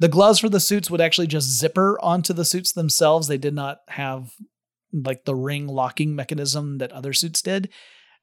The 0.00 0.08
gloves 0.08 0.40
for 0.40 0.48
the 0.48 0.58
suits 0.58 0.90
would 0.90 1.00
actually 1.00 1.28
just 1.28 1.56
zipper 1.56 1.96
onto 2.02 2.32
the 2.32 2.44
suits 2.44 2.72
themselves. 2.72 3.28
They 3.28 3.38
did 3.38 3.54
not 3.54 3.82
have 3.86 4.32
like 4.92 5.26
the 5.26 5.36
ring 5.36 5.68
locking 5.68 6.16
mechanism 6.16 6.78
that 6.78 6.90
other 6.90 7.12
suits 7.12 7.40
did. 7.40 7.68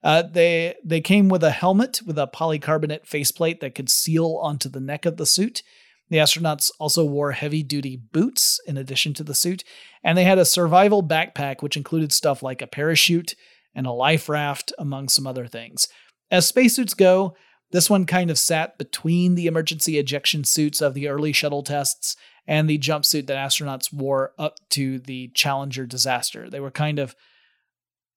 Uh, 0.03 0.21
they 0.21 0.75
they 0.83 1.01
came 1.01 1.27
with 1.27 1.43
a 1.43 1.51
helmet 1.51 2.01
with 2.05 2.17
a 2.17 2.27
polycarbonate 2.27 3.05
faceplate 3.05 3.59
that 3.61 3.75
could 3.75 3.89
seal 3.89 4.39
onto 4.41 4.69
the 4.69 4.79
neck 4.79 5.05
of 5.05 5.17
the 5.17 5.25
suit. 5.25 5.63
The 6.09 6.17
astronauts 6.17 6.71
also 6.79 7.03
wore 7.03 7.33
heavy 7.33 7.63
duty 7.63 7.97
boots 7.97 8.59
in 8.65 8.77
addition 8.77 9.13
to 9.15 9.23
the 9.23 9.35
suit, 9.35 9.63
and 10.03 10.17
they 10.17 10.23
had 10.23 10.37
a 10.37 10.45
survival 10.45 11.03
backpack 11.03 11.61
which 11.61 11.75
included 11.75 12.13
stuff 12.13 12.41
like 12.41 12.61
a 12.61 12.67
parachute, 12.67 13.35
and 13.75 13.85
a 13.85 13.91
life 13.91 14.29
raft, 14.29 14.71
among 14.77 15.09
some 15.09 15.27
other 15.27 15.47
things. 15.47 15.87
As 16.31 16.47
spacesuits 16.47 16.93
go, 16.93 17.35
this 17.71 17.89
one 17.89 18.05
kind 18.05 18.31
of 18.31 18.39
sat 18.39 18.77
between 18.77 19.35
the 19.35 19.47
emergency 19.47 19.97
ejection 19.97 20.43
suits 20.43 20.81
of 20.81 20.93
the 20.93 21.07
early 21.07 21.33
shuttle 21.33 21.63
tests 21.63 22.15
and 22.47 22.69
the 22.69 22.79
jumpsuit 22.79 23.27
that 23.27 23.37
astronauts 23.37 23.91
wore 23.91 24.31
up 24.39 24.55
to 24.69 24.99
the 24.99 25.29
Challenger 25.33 25.85
disaster. 25.85 26.49
They 26.49 26.61
were 26.61 26.71
kind 26.71 26.97
of 26.97 27.15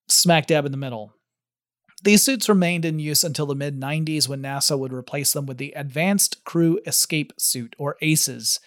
smack 0.08 0.46
dab 0.46 0.66
in 0.66 0.72
the 0.72 0.78
middle. 0.78 1.14
These 2.02 2.22
suits 2.24 2.48
remained 2.48 2.84
in 2.84 2.98
use 2.98 3.24
until 3.24 3.46
the 3.46 3.54
mid 3.54 3.78
90s 3.78 4.28
when 4.28 4.42
NASA 4.42 4.78
would 4.78 4.92
replace 4.92 5.32
them 5.32 5.46
with 5.46 5.58
the 5.58 5.72
Advanced 5.72 6.44
Crew 6.44 6.80
Escape 6.86 7.32
Suit, 7.38 7.76
or 7.78 7.96
ACES. 8.00 8.58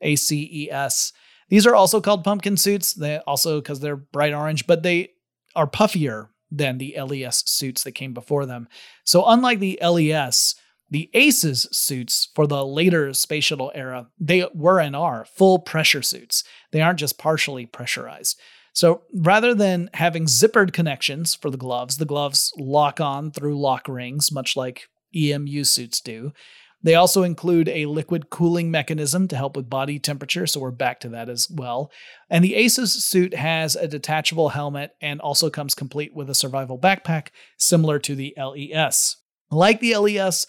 ACES. 0.00 1.12
These 1.48 1.66
are 1.66 1.74
also 1.74 2.00
called 2.00 2.24
pumpkin 2.24 2.56
suits, 2.56 2.92
they 2.92 3.18
also 3.18 3.60
because 3.60 3.80
they're 3.80 3.96
bright 3.96 4.34
orange, 4.34 4.66
but 4.66 4.82
they 4.82 5.10
are 5.54 5.66
puffier 5.66 6.28
than 6.50 6.78
the 6.78 6.96
LES 6.98 7.48
suits 7.50 7.84
that 7.84 7.92
came 7.92 8.14
before 8.14 8.46
them. 8.46 8.68
So, 9.04 9.24
unlike 9.26 9.58
the 9.58 9.78
LES, 9.82 10.54
the 10.90 11.10
ACES 11.12 11.68
suits 11.76 12.28
for 12.34 12.46
the 12.46 12.64
later 12.64 13.12
space 13.12 13.44
shuttle 13.44 13.72
era, 13.74 14.08
they 14.18 14.46
were 14.54 14.80
and 14.80 14.96
are 14.96 15.26
full 15.26 15.58
pressure 15.58 16.02
suits. 16.02 16.44
They 16.70 16.80
aren't 16.80 17.00
just 17.00 17.18
partially 17.18 17.66
pressurized. 17.66 18.40
So 18.78 19.02
rather 19.12 19.56
than 19.56 19.90
having 19.94 20.26
zippered 20.26 20.72
connections 20.72 21.34
for 21.34 21.50
the 21.50 21.56
gloves, 21.56 21.96
the 21.96 22.04
gloves 22.04 22.52
lock 22.56 23.00
on 23.00 23.32
through 23.32 23.60
lock 23.60 23.88
rings, 23.88 24.30
much 24.30 24.56
like 24.56 24.86
EMU 25.16 25.64
suits 25.64 26.00
do. 26.00 26.32
They 26.80 26.94
also 26.94 27.24
include 27.24 27.68
a 27.68 27.86
liquid 27.86 28.30
cooling 28.30 28.70
mechanism 28.70 29.26
to 29.26 29.36
help 29.36 29.56
with 29.56 29.68
body 29.68 29.98
temperature, 29.98 30.46
so 30.46 30.60
we're 30.60 30.70
back 30.70 31.00
to 31.00 31.08
that 31.08 31.28
as 31.28 31.50
well. 31.50 31.90
And 32.30 32.44
the 32.44 32.54
ACES 32.54 33.04
suit 33.04 33.34
has 33.34 33.74
a 33.74 33.88
detachable 33.88 34.50
helmet 34.50 34.92
and 35.00 35.20
also 35.20 35.50
comes 35.50 35.74
complete 35.74 36.14
with 36.14 36.30
a 36.30 36.34
survival 36.36 36.78
backpack, 36.78 37.30
similar 37.56 37.98
to 37.98 38.14
the 38.14 38.32
LES. 38.36 39.16
Like 39.50 39.80
the 39.80 39.96
LES, 39.96 40.46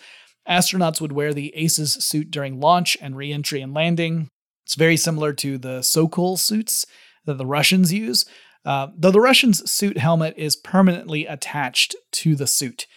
astronauts 0.47 1.01
would 1.01 1.13
wear 1.13 1.33
the 1.33 1.51
ACES 1.55 2.05
suit 2.05 2.29
during 2.29 2.59
launch 2.59 2.95
and 3.01 3.17
reentry 3.17 3.59
and 3.59 3.73
landing. 3.73 4.29
It's 4.67 4.75
very 4.75 4.97
similar 4.97 5.33
to 5.33 5.57
the 5.57 5.81
Sokol 5.81 6.37
suits 6.37 6.85
that 7.29 7.37
the 7.37 7.45
Russians 7.45 7.93
use, 7.93 8.25
uh, 8.65 8.87
though 8.97 9.11
the 9.11 9.21
Russians' 9.21 9.69
suit 9.69 9.97
helmet 9.97 10.33
is 10.37 10.55
permanently 10.55 11.25
attached 11.25 11.95
to 12.11 12.35
the 12.35 12.47
suit. 12.47 12.87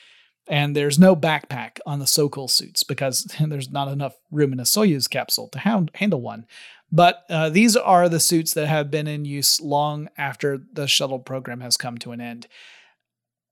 And 0.48 0.74
there's 0.74 0.98
no 0.98 1.14
backpack 1.14 1.78
on 1.86 1.98
the 2.00 2.06
Sokol 2.06 2.48
suits 2.48 2.82
because 2.82 3.24
there's 3.40 3.70
not 3.70 3.88
enough 3.88 4.16
room 4.30 4.52
in 4.52 4.60
a 4.60 4.64
Soyuz 4.64 5.08
capsule 5.08 5.48
to 5.50 5.60
ha- 5.60 5.84
handle 5.94 6.20
one. 6.20 6.46
But 6.90 7.22
uh, 7.30 7.48
these 7.48 7.76
are 7.76 8.08
the 8.08 8.20
suits 8.20 8.52
that 8.54 8.66
have 8.66 8.90
been 8.90 9.06
in 9.06 9.24
use 9.24 9.60
long 9.60 10.08
after 10.18 10.58
the 10.72 10.86
shuttle 10.86 11.20
program 11.20 11.60
has 11.60 11.76
come 11.76 11.96
to 11.98 12.12
an 12.12 12.20
end. 12.20 12.48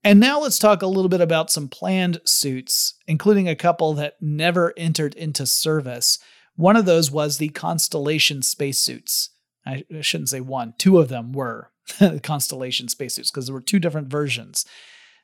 And 0.02 0.18
now 0.18 0.40
let's 0.40 0.58
talk 0.58 0.82
a 0.82 0.86
little 0.86 1.08
bit 1.08 1.20
about 1.20 1.50
some 1.50 1.68
planned 1.68 2.20
suits, 2.24 2.94
including 3.06 3.48
a 3.48 3.56
couple 3.56 3.94
that 3.94 4.14
never 4.20 4.74
entered 4.76 5.14
into 5.14 5.46
service. 5.46 6.18
One 6.56 6.76
of 6.76 6.86
those 6.86 7.10
was 7.10 7.38
the 7.38 7.50
Constellation 7.50 8.42
spacesuits. 8.42 9.30
I 9.70 10.00
shouldn't 10.00 10.28
say 10.30 10.40
one, 10.40 10.74
two 10.78 10.98
of 10.98 11.08
them 11.08 11.32
were 11.32 11.70
Constellation 12.22 12.88
spacesuits 12.88 13.30
because 13.30 13.46
there 13.46 13.54
were 13.54 13.60
two 13.60 13.78
different 13.78 14.08
versions. 14.08 14.64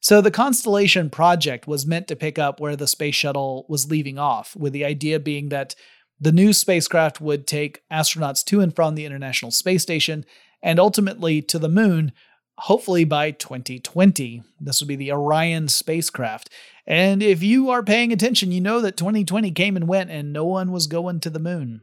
So 0.01 0.21
the 0.21 0.31
Constellation 0.31 1.11
project 1.11 1.67
was 1.67 1.87
meant 1.87 2.07
to 2.09 2.17
pick 2.17 2.39
up 2.39 2.61
where 2.61 2.77
the 2.77 2.87
space 2.87 3.15
shuttle 3.15 3.67
was 3.69 3.91
leaving 3.91 4.19
off, 4.19 4.55
with 4.55 4.73
the 4.73 4.85
idea 4.85 5.19
being 5.19 5.49
that 5.49 5.75
the 6.21 6.33
new 6.33 6.53
spacecraft 6.53 7.21
would 7.21 7.47
take 7.47 7.83
astronauts 7.91 8.45
to 8.45 8.61
and 8.61 8.75
from 8.75 8.95
the 8.95 9.05
International 9.05 9.51
Space 9.51 9.83
Station 9.83 10.25
and 10.63 10.81
ultimately 10.81 11.43
to 11.43 11.59
the 11.59 11.69
moon, 11.69 12.13
hopefully 12.59 13.05
by 13.05 13.31
2020. 13.31 14.43
This 14.61 14.81
would 14.81 14.89
be 14.89 14.97
the 14.97 15.13
Orion 15.13 15.69
spacecraft. 15.69 16.51
And 16.87 17.23
if 17.23 17.43
you 17.43 17.71
are 17.71 17.83
paying 17.83 18.13
attention, 18.13 18.53
you 18.53 18.61
know 18.61 18.81
that 18.81 18.97
2020 18.97 19.51
came 19.51 19.77
and 19.77 19.89
went 19.89 20.11
and 20.11 20.33
no 20.33 20.45
one 20.45 20.73
was 20.73 20.87
going 20.87 21.21
to 21.21 21.31
the 21.31 21.39
moon. 21.39 21.83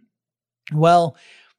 Well, 0.72 1.16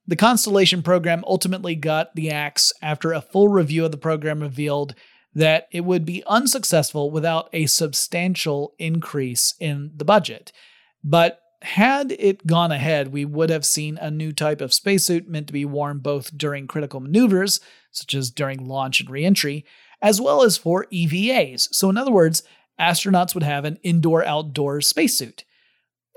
the 0.06 0.16
Constellation 0.16 0.82
program 0.82 1.24
ultimately 1.26 1.74
got 1.74 2.14
the 2.14 2.30
axe 2.30 2.72
after 2.82 3.12
a 3.12 3.22
full 3.22 3.48
review 3.48 3.84
of 3.84 3.90
the 3.90 3.96
program 3.96 4.40
revealed 4.40 4.94
that 5.34 5.66
it 5.72 5.80
would 5.80 6.04
be 6.04 6.22
unsuccessful 6.26 7.10
without 7.10 7.48
a 7.52 7.66
substantial 7.66 8.74
increase 8.78 9.54
in 9.58 9.90
the 9.96 10.04
budget. 10.04 10.52
But 11.02 11.40
had 11.62 12.12
it 12.12 12.46
gone 12.46 12.70
ahead, 12.70 13.08
we 13.08 13.24
would 13.24 13.50
have 13.50 13.64
seen 13.64 13.96
a 13.96 14.10
new 14.10 14.32
type 14.32 14.60
of 14.60 14.74
spacesuit 14.74 15.28
meant 15.28 15.46
to 15.46 15.52
be 15.52 15.64
worn 15.64 15.98
both 15.98 16.36
during 16.36 16.66
critical 16.66 17.00
maneuvers, 17.00 17.60
such 17.90 18.14
as 18.14 18.30
during 18.30 18.66
launch 18.66 19.00
and 19.00 19.08
reentry, 19.08 19.64
as 20.02 20.20
well 20.20 20.42
as 20.42 20.58
for 20.58 20.86
EVAs. 20.92 21.68
So, 21.72 21.88
in 21.88 21.96
other 21.96 22.12
words, 22.12 22.42
astronauts 22.78 23.34
would 23.34 23.42
have 23.42 23.64
an 23.64 23.78
indoor 23.82 24.24
outdoor 24.24 24.82
spacesuit. 24.82 25.44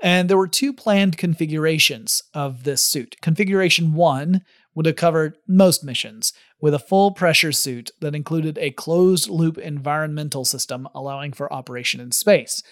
And 0.00 0.28
there 0.28 0.36
were 0.36 0.48
two 0.48 0.72
planned 0.72 1.18
configurations 1.18 2.22
of 2.32 2.64
this 2.64 2.82
suit. 2.84 3.16
Configuration 3.20 3.94
1 3.94 4.42
would 4.74 4.86
have 4.86 4.96
covered 4.96 5.36
most 5.48 5.82
missions 5.82 6.32
with 6.60 6.72
a 6.72 6.78
full 6.78 7.10
pressure 7.10 7.52
suit 7.52 7.90
that 8.00 8.14
included 8.14 8.58
a 8.58 8.70
closed 8.70 9.28
loop 9.28 9.58
environmental 9.58 10.44
system 10.44 10.88
allowing 10.94 11.32
for 11.32 11.52
operation 11.52 12.00
in 12.00 12.12
space. 12.12 12.62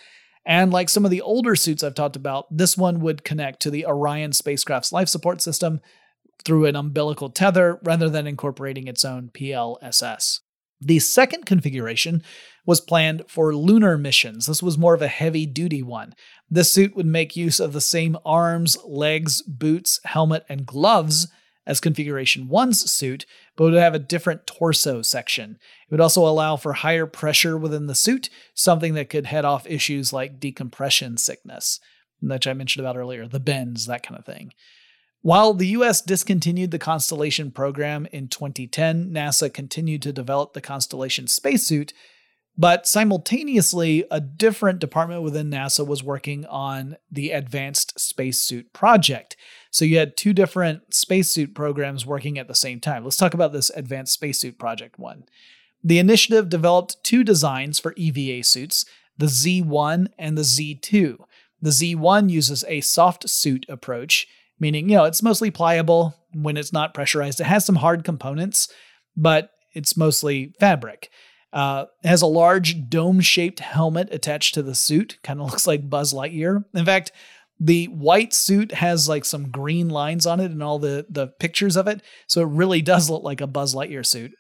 And 0.45 0.73
like 0.73 0.89
some 0.89 1.05
of 1.05 1.11
the 1.11 1.21
older 1.21 1.57
suits 1.57 1.83
I've 1.83 1.97
talked 1.97 2.15
about, 2.15 2.47
this 2.57 2.77
one 2.77 3.01
would 3.01 3.25
connect 3.25 3.61
to 3.63 3.71
the 3.71 3.85
Orion 3.87 4.33
spacecraft's 4.33 4.93
life 4.93 5.09
support 5.09 5.43
system 5.43 5.81
through 6.45 6.67
an 6.67 6.77
umbilical 6.77 7.29
tether 7.29 7.81
rather 7.83 8.09
than 8.09 8.29
incorporating 8.29 8.87
its 8.87 9.05
own 9.05 9.31
PLSS. 9.35 10.41
The 10.81 11.01
second 11.01 11.47
configuration 11.47 12.23
was 12.67 12.81
planned 12.81 13.23
for 13.29 13.55
lunar 13.55 13.97
missions. 13.97 14.47
This 14.47 14.63
was 14.63 14.77
more 14.77 14.93
of 14.95 15.01
a 15.01 15.09
heavy 15.09 15.47
duty 15.47 15.83
one. 15.83 16.15
This 16.51 16.73
suit 16.73 16.95
would 16.95 17.07
make 17.07 17.37
use 17.37 17.61
of 17.61 17.73
the 17.73 17.81
same 17.81 18.19
arms, 18.27 18.77
legs, 18.85 19.41
boots, 19.43 20.01
helmet, 20.05 20.45
and 20.49 20.67
gloves 20.67 21.29
as 21.67 21.81
Configuration 21.81 22.49
1's 22.49 22.91
suit, 22.91 23.27
but 23.57 23.65
would 23.65 23.75
have 23.75 23.95
a 23.95 23.99
different 23.99 24.47
torso 24.47 25.03
section. 25.03 25.59
It 25.89 25.91
would 25.91 26.01
also 26.01 26.27
allow 26.27 26.57
for 26.57 26.75
higher 26.75 27.07
pressure 27.07 27.57
within 27.57 27.87
the 27.87 27.95
suit, 27.95 28.31
something 28.55 28.95
that 28.95 29.11
could 29.11 29.27
head 29.27 29.45
off 29.45 29.67
issues 29.67 30.13
like 30.13 30.39
decompression 30.39 31.17
sickness, 31.17 31.81
which 32.21 32.47
I 32.47 32.53
mentioned 32.53 32.85
about 32.85 32.97
earlier, 32.97 33.27
the 33.27 33.41
bends, 33.41 33.87
that 33.87 34.05
kind 34.05 34.19
of 34.19 34.25
thing. 34.25 34.53
While 35.23 35.55
the 35.55 35.67
US 35.69 36.01
discontinued 36.01 36.71
the 36.71 36.79
Constellation 36.79 37.51
program 37.51 38.07
in 38.13 38.29
2010, 38.29 39.11
NASA 39.11 39.53
continued 39.53 40.03
to 40.03 40.13
develop 40.13 40.53
the 40.53 40.61
Constellation 40.61 41.27
spacesuit, 41.27 41.93
but 42.59 42.87
simultaneously, 42.87 44.05
a 44.11 44.21
different 44.21 44.79
department 44.79 45.23
within 45.23 45.51
NASA 45.51 45.87
was 45.87 46.03
working 46.03 46.47
on 46.47 46.97
the 47.11 47.31
Advanced 47.31 47.99
Spacesuit 48.01 48.73
Project. 48.73 49.37
So 49.71 49.85
you 49.85 49.99
had 49.99 50.17
two 50.17 50.33
different 50.33 50.95
spacesuit 50.95 51.55
programs 51.55 52.07
working 52.07 52.39
at 52.39 52.49
the 52.49 52.55
same 52.55 52.81
time. 52.81 53.05
Let's 53.05 53.19
talk 53.19 53.35
about 53.35 53.53
this 53.53 53.71
Advanced 53.71 54.15
Spacesuit 54.15 54.59
Project 54.59 54.99
one. 54.99 55.25
The 55.85 55.99
initiative 55.99 56.49
developed 56.49 56.97
two 57.05 57.23
designs 57.23 57.79
for 57.79 57.95
EVA 57.97 58.43
suits 58.43 58.85
the 59.19 59.27
Z1 59.27 60.09
and 60.19 60.37
the 60.37 60.43
Z2. 60.43 61.17
The 61.63 61.71
Z1 61.71 62.29
uses 62.31 62.65
a 62.69 62.83
soft 62.83 63.29
suit 63.31 63.65
approach, 63.69 64.27
meaning, 64.61 64.91
you 64.91 64.97
know, 64.97 65.05
it's 65.05 65.23
mostly 65.23 65.51
pliable 65.51 66.15
when 66.35 66.57
it's 66.57 66.73
not 66.73 66.93
pressurized. 66.93 67.41
It 67.41 67.45
has 67.47 67.65
some 67.65 67.77
hard 67.77 68.05
components, 68.05 68.69
but 69.17 69.51
it's 69.73 69.97
mostly 69.97 70.55
fabric. 70.61 71.11
Uh, 71.53 71.87
has 72.05 72.23
a 72.23 72.27
large 72.27 72.89
dome 72.89 73.21
shaped 73.21 73.61
helmet 73.61 74.09
attached 74.11 74.55
to 74.55 74.63
the 74.63 74.75
suit, 74.75 75.19
kind 75.23 75.41
of 75.41 75.47
looks 75.51 75.67
like 75.67 75.89
Buzz 75.89 76.13
Lightyear. 76.13 76.65
In 76.75 76.85
fact, 76.85 77.13
the 77.59 77.87
white 77.87 78.35
suit 78.35 78.73
has 78.73 79.09
like 79.09 79.25
some 79.25 79.51
green 79.51 79.89
lines 79.89 80.27
on 80.27 80.41
it 80.41 80.51
and 80.51 80.63
all 80.63 80.79
the, 80.79 81.07
the 81.09 81.29
pictures 81.29 81.77
of 81.77 81.87
it. 81.87 82.03
So 82.27 82.43
it 82.43 82.49
really 82.49 82.83
does 82.83 83.09
look 83.09 83.23
like 83.23 83.41
a 83.41 83.47
Buzz 83.47 83.75
Lightyear 83.75 84.05
suit. 84.05 84.33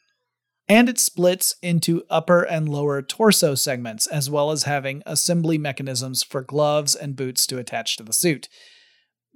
And 0.68 0.88
it 0.88 0.98
splits 0.98 1.54
into 1.62 2.02
upper 2.10 2.42
and 2.42 2.68
lower 2.68 3.00
torso 3.00 3.54
segments, 3.54 4.08
as 4.08 4.28
well 4.28 4.50
as 4.50 4.64
having 4.64 5.00
assembly 5.06 5.58
mechanisms 5.58 6.24
for 6.24 6.42
gloves 6.42 6.96
and 6.96 7.14
boots 7.14 7.46
to 7.46 7.58
attach 7.58 7.96
to 7.96 8.02
the 8.02 8.12
suit. 8.12 8.48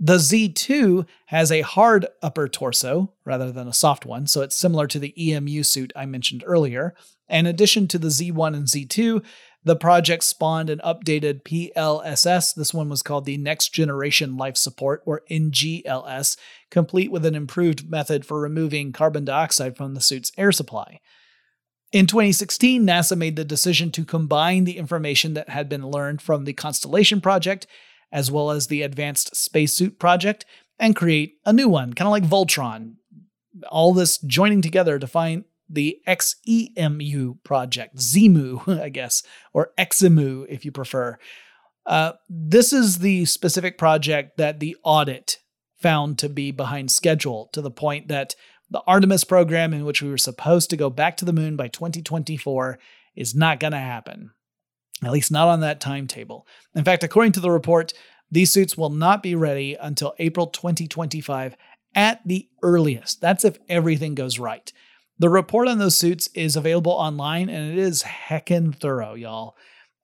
The 0.03 0.17
Z2 0.17 1.07
has 1.27 1.53
a 1.53 1.61
hard 1.61 2.07
upper 2.23 2.49
torso 2.49 3.13
rather 3.27 3.53
than 3.53 3.69
a 3.69 3.75
soft 3.75 4.07
one, 4.07 4.27
so 4.27 4.41
it's 4.41 4.57
similar 4.57 4.87
to 4.87 4.99
the 4.99 5.13
EMU 5.19 5.63
suit 5.63 5.93
I 5.95 6.07
mentioned 6.07 6.43
earlier. 6.47 6.95
In 7.29 7.45
addition 7.45 7.87
to 7.89 7.99
the 7.99 8.09
Z1 8.09 8.57
and 8.57 8.67
Z2, 8.67 9.23
the 9.63 9.77
project 9.77 10.25
spawned 10.25 10.71
an 10.71 10.81
updated 10.83 11.43
PLSS. 11.43 12.55
This 12.55 12.73
one 12.73 12.89
was 12.89 13.03
called 13.03 13.27
the 13.27 13.37
Next 13.37 13.75
Generation 13.75 14.39
Life 14.39 14.57
Support, 14.57 15.03
or 15.05 15.21
NGLS, 15.31 16.39
complete 16.71 17.13
with 17.13 17.27
an 17.27 17.35
improved 17.35 17.91
method 17.91 18.25
for 18.25 18.41
removing 18.41 18.93
carbon 18.93 19.27
dioxide 19.27 19.77
from 19.77 19.93
the 19.93 20.01
suit's 20.01 20.33
air 20.39 20.51
supply. 20.51 21.01
In 21.93 22.07
2016, 22.07 22.87
NASA 22.87 23.19
made 23.19 23.37
the 23.37 23.45
decision 23.45 23.91
to 23.93 24.07
combine 24.07 24.65
the 24.65 24.79
information 24.79 25.35
that 25.35 25.51
had 25.51 25.69
been 25.69 25.87
learned 25.87 26.23
from 26.23 26.45
the 26.45 26.55
Constellation 26.55 27.21
project, 27.21 27.67
as 28.13 28.31
well 28.31 28.51
as 28.51 28.67
the 28.67 28.83
Advanced 28.83 29.37
Spacesuit 29.37 29.99
project, 29.99 30.45
and 30.79 30.97
create 30.97 31.35
a 31.45 31.53
new 31.53 31.69
one, 31.69 31.93
kind 31.93 32.07
of 32.07 32.13
like 32.13 32.25
Voltron. 32.25 32.95
All 33.69 33.93
this 33.93 34.19
joining 34.19 34.63
together 34.63 34.99
to 34.99 35.07
find 35.07 35.45
the 35.69 35.99
XEMU 36.07 37.43
project, 37.45 37.97
ZEMU, 37.99 38.81
I 38.81 38.89
guess, 38.89 39.23
or 39.53 39.73
XEMU 39.79 40.47
if 40.49 40.65
you 40.65 40.73
prefer. 40.73 41.19
Uh, 41.87 42.13
this 42.29 42.73
is 42.73 42.99
the 42.99 43.25
specific 43.25 43.79
project 43.79 44.37
that 44.37 44.61
the 44.61 44.77
audit 44.83 45.39
found 45.79 46.19
to 46.19 46.29
be 46.29 46.51
behind 46.51 46.91
schedule 46.91 47.49
to 47.53 47.63
the 47.63 47.71
point 47.71 48.09
that 48.09 48.35
the 48.71 48.83
Artemis 48.87 49.25
program, 49.25 49.73
in 49.75 49.85
which 49.85 50.03
we 50.03 50.11
were 50.11 50.19
supposed 50.19 50.71
to 50.71 50.77
go 50.77 50.91
back 50.91 51.17
to 51.17 51.25
the 51.25 51.33
moon 51.33 51.57
by 51.57 51.69
2024, 51.69 52.79
is 53.17 53.35
not 53.35 53.59
going 53.59 53.73
to 53.73 53.79
happen. 53.79 54.31
At 55.03 55.13
least 55.13 55.33
not 55.33 55.49
on 55.49 55.61
that 55.61 55.81
timetable. 55.81 56.47
In 56.75 56.85
fact, 56.85 57.03
according 57.03 57.33
to 57.33 57.41
the 57.41 57.51
report, 57.51 57.93
these 58.31 58.53
suits 58.53 58.77
will 58.77 58.91
not 58.91 59.23
be 59.23 59.35
ready 59.35 59.75
until 59.75 60.15
April 60.19 60.47
2025 60.47 61.57
at 61.95 62.21
the 62.27 62.49
earliest. 62.63 63.21
That's 63.21 63.45
if 63.45 63.59
everything 63.69 64.15
goes 64.15 64.39
right. 64.39 64.73
The 65.19 65.29
report 65.29 65.69
on 65.69 65.79
those 65.79 65.99
suits 65.99 66.29
is 66.35 66.57
available 66.57 66.93
online 66.93 67.49
and 67.49 67.71
it 67.71 67.79
is 67.79 68.03
heckin' 68.03 68.75
thorough, 68.75 69.15
y'all. 69.15 69.57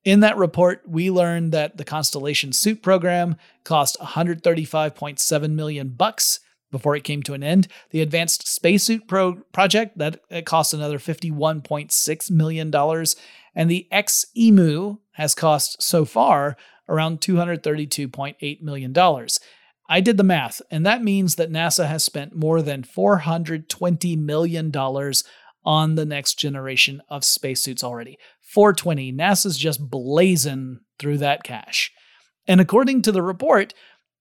In 0.05 0.21
that 0.21 0.37
report, 0.37 0.83
we 0.87 1.11
learned 1.11 1.53
that 1.53 1.79
the 1.79 1.85
Constellation 1.85 2.53
suit 2.53 2.83
program 2.83 3.37
cost 3.65 3.99
135.7 4.01 5.51
million 5.51 5.89
bucks 5.89 6.41
before 6.71 6.95
it 6.95 7.05
came 7.05 7.23
to 7.23 7.35
an 7.35 7.43
end. 7.43 7.69
The 7.91 8.03
Advanced 8.03 8.47
Spacesuit 8.47 9.09
Pro 9.09 9.37
project 9.53 9.99
that 9.99 10.21
cost 10.45 10.75
another 10.75 10.99
51.6 10.99 12.31
million 12.31 12.71
dollars, 12.71 13.17
and 13.57 13.71
the 13.71 13.89
XEMU 13.91 14.99
has 15.13 15.35
cost 15.35 15.83
so 15.83 16.05
far 16.05 16.57
around 16.89 17.21
232.8 17.21 18.63
million 18.63 18.93
dollars. 18.93 19.41
I 19.89 20.01
did 20.01 20.17
the 20.17 20.25
math, 20.25 20.61
and 20.71 20.85
that 20.85 21.03
means 21.03 21.37
that 21.37 21.51
NASA 21.51 21.87
has 21.87 22.05
spent 22.05 22.37
more 22.37 22.61
than 22.61 22.83
$420 22.83 24.19
million 24.19 24.73
on 25.65 25.95
the 25.95 26.05
next 26.05 26.39
generation 26.39 27.03
of 27.09 27.25
spacesuits 27.25 27.85
already. 27.85 28.19
420. 28.43 29.13
NASA's 29.13 29.57
just 29.57 29.89
blazing 29.89 30.81
through 30.99 31.19
that 31.19 31.45
cash. 31.45 31.93
And 32.49 32.61
according 32.61 33.03
to 33.03 33.13
the 33.13 33.23
report, 33.23 33.75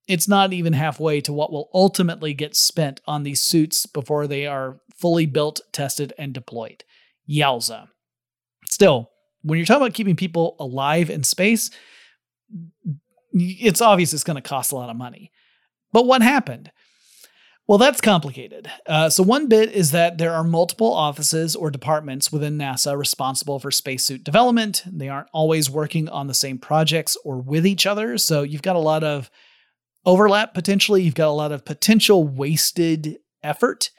it's 0.08 0.28
not 0.28 0.54
even 0.54 0.74
halfway 0.74 1.20
to 1.22 1.34
what 1.34 1.52
will 1.52 1.70
ultimately 1.74 2.34
get 2.34 2.56
spent 2.56 3.02
on 3.08 3.24
these 3.24 3.42
suits 3.42 3.88
before 3.88 4.28
they 4.28 4.46
are 4.46 4.80
fully 4.96 5.26
built, 5.26 5.62
tested, 5.72 6.14
and 6.18 6.34
deployed. 6.34 6.84
Yowza. 7.28 7.88
Still, 8.70 9.10
when 9.46 9.60
you're 9.60 9.66
talking 9.66 9.84
about 9.84 9.94
keeping 9.94 10.16
people 10.16 10.56
alive 10.60 11.10
in 11.10 11.24
space, 11.24 11.70
it's 13.32 13.82
obvious 13.82 14.14
it's 14.14 14.24
going 14.24 14.36
to 14.36 14.42
cost 14.42 14.72
a 14.72 14.76
lot 14.76 14.90
of 14.90 14.96
money. 14.96 15.32
But 15.94 16.08
what 16.08 16.22
happened? 16.22 16.72
Well, 17.68 17.78
that's 17.78 18.02
complicated. 18.02 18.70
Uh, 18.86 19.10
so, 19.10 19.24
one 19.24 19.48
bit 19.48 19.72
is 19.72 19.92
that 19.92 20.18
there 20.18 20.34
are 20.34 20.44
multiple 20.44 20.94
offices 20.94 21.56
or 21.56 21.72
departments 21.72 22.32
within 22.32 22.58
NASA 22.58 22.98
responsible 22.98 23.60
for 23.60 23.72
spacesuit 23.72 24.24
development. 24.24 24.84
They 24.86 25.10
aren't 25.10 25.30
always 25.34 25.70
working 25.70 26.08
on 26.10 26.28
the 26.28 26.36
same 26.36 26.60
projects 26.60 27.18
or 27.26 27.38
with 27.38 27.66
each 27.66 27.88
other. 27.88 28.20
So, 28.20 28.44
you've 28.44 28.62
got 28.62 28.76
a 28.76 28.80
lot 28.80 29.04
of 29.04 29.32
overlap 30.06 30.54
potentially. 30.54 31.02
You've 31.02 31.16
got 31.16 31.30
a 31.30 31.32
lot 31.32 31.52
of 31.52 31.66
potential 31.66 32.28
wasted 32.28 33.18
effort 33.44 33.90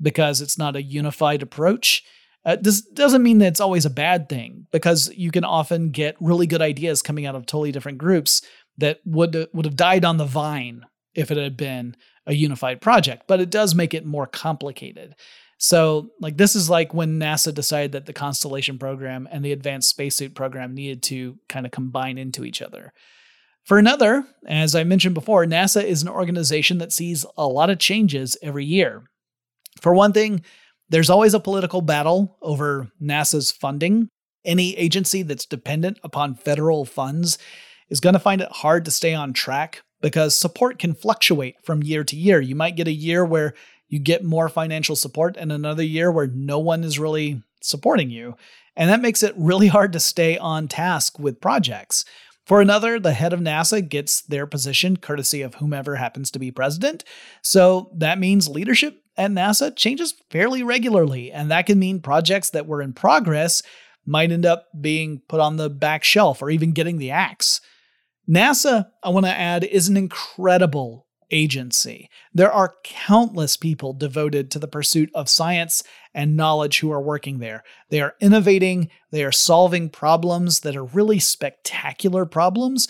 because 0.00 0.42
it's 0.42 0.58
not 0.58 0.76
a 0.76 0.82
unified 0.82 1.40
approach. 1.40 2.04
Uh, 2.44 2.56
this 2.60 2.82
doesn't 2.82 3.22
mean 3.22 3.38
that 3.38 3.48
it's 3.48 3.60
always 3.60 3.86
a 3.86 3.90
bad 3.90 4.28
thing 4.28 4.66
because 4.70 5.10
you 5.14 5.30
can 5.30 5.44
often 5.44 5.90
get 5.90 6.16
really 6.20 6.46
good 6.46 6.60
ideas 6.60 7.00
coming 7.00 7.24
out 7.24 7.34
of 7.34 7.46
totally 7.46 7.72
different 7.72 7.98
groups 7.98 8.42
that 8.78 9.00
would 9.04 9.48
would 9.52 9.64
have 9.64 9.76
died 9.76 10.04
on 10.04 10.18
the 10.18 10.24
vine 10.24 10.84
if 11.14 11.30
it 11.30 11.38
had 11.38 11.56
been 11.56 11.96
a 12.26 12.34
unified 12.34 12.80
project, 12.80 13.24
but 13.26 13.40
it 13.40 13.50
does 13.50 13.74
make 13.74 13.94
it 13.94 14.04
more 14.04 14.26
complicated. 14.26 15.14
So, 15.58 16.10
like, 16.20 16.36
this 16.36 16.56
is 16.56 16.68
like 16.68 16.92
when 16.92 17.20
NASA 17.20 17.54
decided 17.54 17.92
that 17.92 18.06
the 18.06 18.12
Constellation 18.12 18.78
program 18.78 19.28
and 19.30 19.44
the 19.44 19.52
Advanced 19.52 19.90
Spacesuit 19.90 20.34
program 20.34 20.74
needed 20.74 21.02
to 21.04 21.38
kind 21.48 21.64
of 21.64 21.72
combine 21.72 22.18
into 22.18 22.44
each 22.44 22.60
other. 22.60 22.92
For 23.64 23.78
another, 23.78 24.26
as 24.46 24.74
I 24.74 24.84
mentioned 24.84 25.14
before, 25.14 25.46
NASA 25.46 25.82
is 25.82 26.02
an 26.02 26.08
organization 26.08 26.78
that 26.78 26.92
sees 26.92 27.24
a 27.36 27.46
lot 27.46 27.70
of 27.70 27.78
changes 27.78 28.36
every 28.42 28.64
year. 28.64 29.04
For 29.80 29.94
one 29.94 30.12
thing, 30.12 30.42
there's 30.88 31.10
always 31.10 31.34
a 31.34 31.40
political 31.40 31.80
battle 31.80 32.36
over 32.42 32.90
NASA's 33.00 33.50
funding. 33.50 34.08
Any 34.44 34.76
agency 34.76 35.22
that's 35.22 35.46
dependent 35.46 35.98
upon 36.02 36.34
federal 36.34 36.84
funds 36.84 37.38
is 37.88 38.00
going 38.00 38.12
to 38.12 38.18
find 38.18 38.40
it 38.40 38.50
hard 38.50 38.84
to 38.84 38.90
stay 38.90 39.14
on 39.14 39.32
track 39.32 39.82
because 40.00 40.36
support 40.36 40.78
can 40.78 40.94
fluctuate 40.94 41.56
from 41.62 41.82
year 41.82 42.04
to 42.04 42.16
year. 42.16 42.40
You 42.40 42.54
might 42.54 42.76
get 42.76 42.88
a 42.88 42.92
year 42.92 43.24
where 43.24 43.54
you 43.88 43.98
get 43.98 44.24
more 44.24 44.48
financial 44.48 44.96
support 44.96 45.36
and 45.36 45.50
another 45.50 45.82
year 45.82 46.10
where 46.10 46.26
no 46.26 46.58
one 46.58 46.84
is 46.84 46.98
really 46.98 47.42
supporting 47.62 48.10
you. 48.10 48.36
And 48.76 48.90
that 48.90 49.00
makes 49.00 49.22
it 49.22 49.34
really 49.36 49.68
hard 49.68 49.92
to 49.92 50.00
stay 50.00 50.36
on 50.36 50.68
task 50.68 51.18
with 51.18 51.40
projects. 51.40 52.04
For 52.44 52.60
another, 52.60 53.00
the 53.00 53.12
head 53.12 53.32
of 53.32 53.40
NASA 53.40 53.86
gets 53.86 54.20
their 54.20 54.46
position 54.46 54.98
courtesy 54.98 55.40
of 55.40 55.54
whomever 55.54 55.96
happens 55.96 56.30
to 56.32 56.38
be 56.38 56.50
president. 56.50 57.04
So 57.42 57.90
that 57.94 58.18
means 58.18 58.48
leadership 58.48 59.02
at 59.16 59.30
NASA 59.30 59.74
changes 59.74 60.14
fairly 60.30 60.62
regularly, 60.62 61.32
and 61.32 61.50
that 61.50 61.66
can 61.66 61.78
mean 61.78 62.00
projects 62.00 62.50
that 62.50 62.66
were 62.66 62.82
in 62.82 62.92
progress 62.92 63.62
might 64.06 64.30
end 64.30 64.44
up 64.44 64.68
being 64.78 65.22
put 65.28 65.40
on 65.40 65.56
the 65.56 65.70
back 65.70 66.04
shelf 66.04 66.42
or 66.42 66.50
even 66.50 66.72
getting 66.72 66.98
the 66.98 67.10
axe. 67.10 67.60
NASA, 68.28 68.88
I 69.02 69.08
want 69.08 69.26
to 69.26 69.32
add, 69.32 69.64
is 69.64 69.88
an 69.88 69.96
incredible 69.96 71.03
agency. 71.30 72.08
There 72.32 72.52
are 72.52 72.76
countless 72.84 73.56
people 73.56 73.92
devoted 73.92 74.50
to 74.50 74.58
the 74.58 74.68
pursuit 74.68 75.10
of 75.14 75.28
science 75.28 75.82
and 76.14 76.36
knowledge 76.36 76.80
who 76.80 76.92
are 76.92 77.00
working 77.00 77.38
there. 77.38 77.64
They 77.90 78.00
are 78.00 78.14
innovating, 78.20 78.90
they 79.10 79.24
are 79.24 79.32
solving 79.32 79.90
problems 79.90 80.60
that 80.60 80.76
are 80.76 80.84
really 80.84 81.18
spectacular 81.18 82.26
problems, 82.26 82.88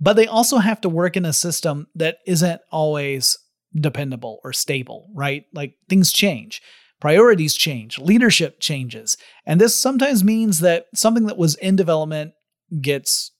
but 0.00 0.14
they 0.14 0.26
also 0.26 0.58
have 0.58 0.80
to 0.82 0.88
work 0.88 1.16
in 1.16 1.24
a 1.24 1.32
system 1.32 1.86
that 1.94 2.18
isn't 2.26 2.60
always 2.70 3.38
dependable 3.74 4.40
or 4.44 4.52
stable, 4.52 5.08
right? 5.14 5.44
Like 5.52 5.74
things 5.88 6.12
change. 6.12 6.62
Priorities 7.00 7.54
change, 7.54 7.98
leadership 7.98 8.58
changes, 8.58 9.18
and 9.44 9.60
this 9.60 9.80
sometimes 9.80 10.24
means 10.24 10.60
that 10.60 10.86
something 10.94 11.26
that 11.26 11.36
was 11.36 11.54
in 11.56 11.76
development 11.76 12.32
gets 12.80 13.32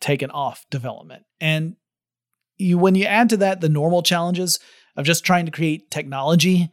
taken 0.00 0.30
off 0.30 0.64
development. 0.70 1.24
And 1.40 1.76
you 2.62 2.78
when 2.78 2.94
you 2.94 3.04
add 3.04 3.28
to 3.30 3.36
that 3.38 3.60
the 3.60 3.68
normal 3.68 4.02
challenges 4.02 4.58
of 4.96 5.04
just 5.04 5.24
trying 5.24 5.46
to 5.46 5.52
create 5.52 5.90
technology 5.90 6.70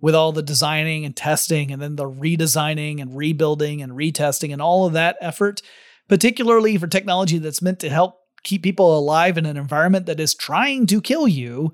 with 0.00 0.14
all 0.14 0.32
the 0.32 0.42
designing 0.42 1.04
and 1.04 1.16
testing 1.16 1.70
and 1.70 1.80
then 1.80 1.96
the 1.96 2.10
redesigning 2.10 3.00
and 3.00 3.16
rebuilding 3.16 3.80
and 3.80 3.92
retesting 3.92 4.52
and 4.52 4.60
all 4.60 4.84
of 4.84 4.92
that 4.92 5.16
effort, 5.20 5.62
particularly 6.08 6.76
for 6.76 6.88
technology 6.88 7.38
that's 7.38 7.62
meant 7.62 7.78
to 7.78 7.88
help 7.88 8.18
keep 8.42 8.62
people 8.62 8.98
alive 8.98 9.38
in 9.38 9.46
an 9.46 9.56
environment 9.56 10.06
that 10.06 10.20
is 10.20 10.34
trying 10.34 10.86
to 10.86 11.00
kill 11.00 11.28
you, 11.28 11.72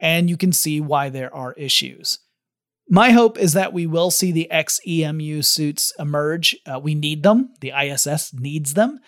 and 0.00 0.30
you 0.30 0.36
can 0.36 0.52
see 0.52 0.80
why 0.80 1.10
there 1.10 1.32
are 1.34 1.52
issues. 1.54 2.18
My 2.88 3.10
hope 3.10 3.36
is 3.36 3.52
that 3.52 3.74
we 3.74 3.86
will 3.86 4.10
see 4.10 4.32
the 4.32 4.48
XEMU 4.50 5.44
suits 5.44 5.92
emerge. 5.98 6.56
Uh, 6.64 6.80
we 6.80 6.94
need 6.94 7.22
them, 7.22 7.50
the 7.60 7.72
ISS 7.78 8.32
needs 8.32 8.72
them. 8.72 8.98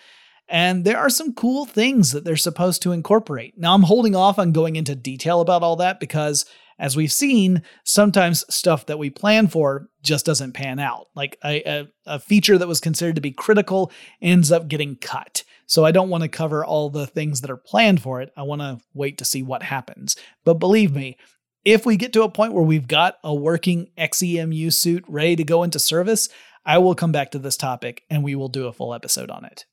And 0.51 0.83
there 0.83 0.97
are 0.97 1.09
some 1.09 1.33
cool 1.33 1.65
things 1.65 2.11
that 2.11 2.25
they're 2.25 2.35
supposed 2.35 2.81
to 2.81 2.91
incorporate. 2.91 3.57
Now, 3.57 3.73
I'm 3.73 3.83
holding 3.83 4.17
off 4.17 4.37
on 4.37 4.51
going 4.51 4.75
into 4.75 4.95
detail 4.95 5.39
about 5.39 5.63
all 5.63 5.77
that 5.77 6.01
because, 6.01 6.45
as 6.77 6.97
we've 6.97 7.11
seen, 7.11 7.63
sometimes 7.85 8.43
stuff 8.53 8.85
that 8.87 8.99
we 8.99 9.09
plan 9.09 9.47
for 9.47 9.87
just 10.03 10.25
doesn't 10.25 10.51
pan 10.51 10.77
out. 10.77 11.07
Like 11.15 11.37
a, 11.45 11.61
a, 11.63 11.87
a 12.05 12.19
feature 12.19 12.57
that 12.57 12.67
was 12.67 12.81
considered 12.81 13.15
to 13.15 13.21
be 13.21 13.31
critical 13.31 13.93
ends 14.21 14.51
up 14.51 14.67
getting 14.67 14.97
cut. 14.97 15.45
So 15.67 15.85
I 15.85 15.91
don't 15.91 16.09
want 16.09 16.23
to 16.23 16.27
cover 16.27 16.65
all 16.65 16.89
the 16.89 17.07
things 17.07 17.39
that 17.39 17.49
are 17.49 17.55
planned 17.55 18.01
for 18.01 18.19
it. 18.21 18.33
I 18.35 18.43
want 18.43 18.61
to 18.61 18.79
wait 18.93 19.19
to 19.19 19.25
see 19.25 19.41
what 19.41 19.63
happens. 19.63 20.17
But 20.43 20.55
believe 20.55 20.93
me, 20.93 21.17
if 21.63 21.85
we 21.85 21.95
get 21.95 22.11
to 22.11 22.23
a 22.23 22.29
point 22.29 22.51
where 22.51 22.61
we've 22.61 22.89
got 22.89 23.19
a 23.23 23.33
working 23.33 23.87
XEMU 23.97 24.73
suit 24.73 25.05
ready 25.07 25.37
to 25.37 25.45
go 25.45 25.63
into 25.63 25.79
service, 25.79 26.27
I 26.65 26.79
will 26.79 26.93
come 26.93 27.13
back 27.13 27.31
to 27.31 27.39
this 27.39 27.55
topic 27.55 28.03
and 28.09 28.21
we 28.21 28.35
will 28.35 28.49
do 28.49 28.67
a 28.67 28.73
full 28.73 28.93
episode 28.93 29.29
on 29.29 29.45
it. 29.45 29.65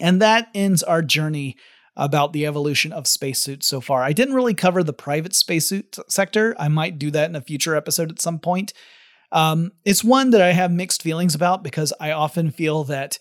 And 0.00 0.22
that 0.22 0.48
ends 0.54 0.82
our 0.82 1.02
journey 1.02 1.56
about 1.96 2.32
the 2.32 2.46
evolution 2.46 2.92
of 2.92 3.08
spacesuits 3.08 3.66
so 3.66 3.80
far. 3.80 4.02
I 4.02 4.12
didn't 4.12 4.34
really 4.34 4.54
cover 4.54 4.84
the 4.84 4.92
private 4.92 5.34
spacesuit 5.34 5.96
sector. 6.08 6.54
I 6.58 6.68
might 6.68 6.98
do 6.98 7.10
that 7.10 7.28
in 7.28 7.36
a 7.36 7.40
future 7.40 7.74
episode 7.74 8.10
at 8.10 8.20
some 8.20 8.38
point. 8.38 8.72
Um, 9.32 9.72
it's 9.84 10.04
one 10.04 10.30
that 10.30 10.40
I 10.40 10.52
have 10.52 10.70
mixed 10.70 11.02
feelings 11.02 11.34
about 11.34 11.62
because 11.62 11.92
I 12.00 12.12
often 12.12 12.50
feel 12.50 12.84
that 12.84 13.18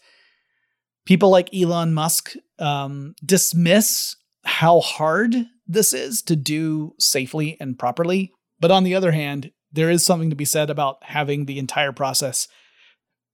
people 1.06 1.30
like 1.30 1.54
Elon 1.54 1.94
Musk 1.94 2.34
um, 2.60 3.16
dismiss 3.26 4.16
how 4.46 4.80
hard 4.80 5.36
this 5.66 5.94
is 5.94 6.22
to 6.24 6.36
do 6.36 6.94
safely 7.00 7.58
and 7.60 7.78
properly. 7.78 8.32
But 8.60 8.72
on 8.72 8.84
the 8.84 8.96
other 8.96 9.12
hand, 9.12 9.52
there 9.72 9.90
is 9.90 10.06
something 10.06 10.30
to 10.30 10.36
be 10.36 10.46
said 10.46 10.70
about 10.70 10.98
having 11.02 11.46
the 11.46 11.60
entire 11.60 11.92
process 11.92 12.48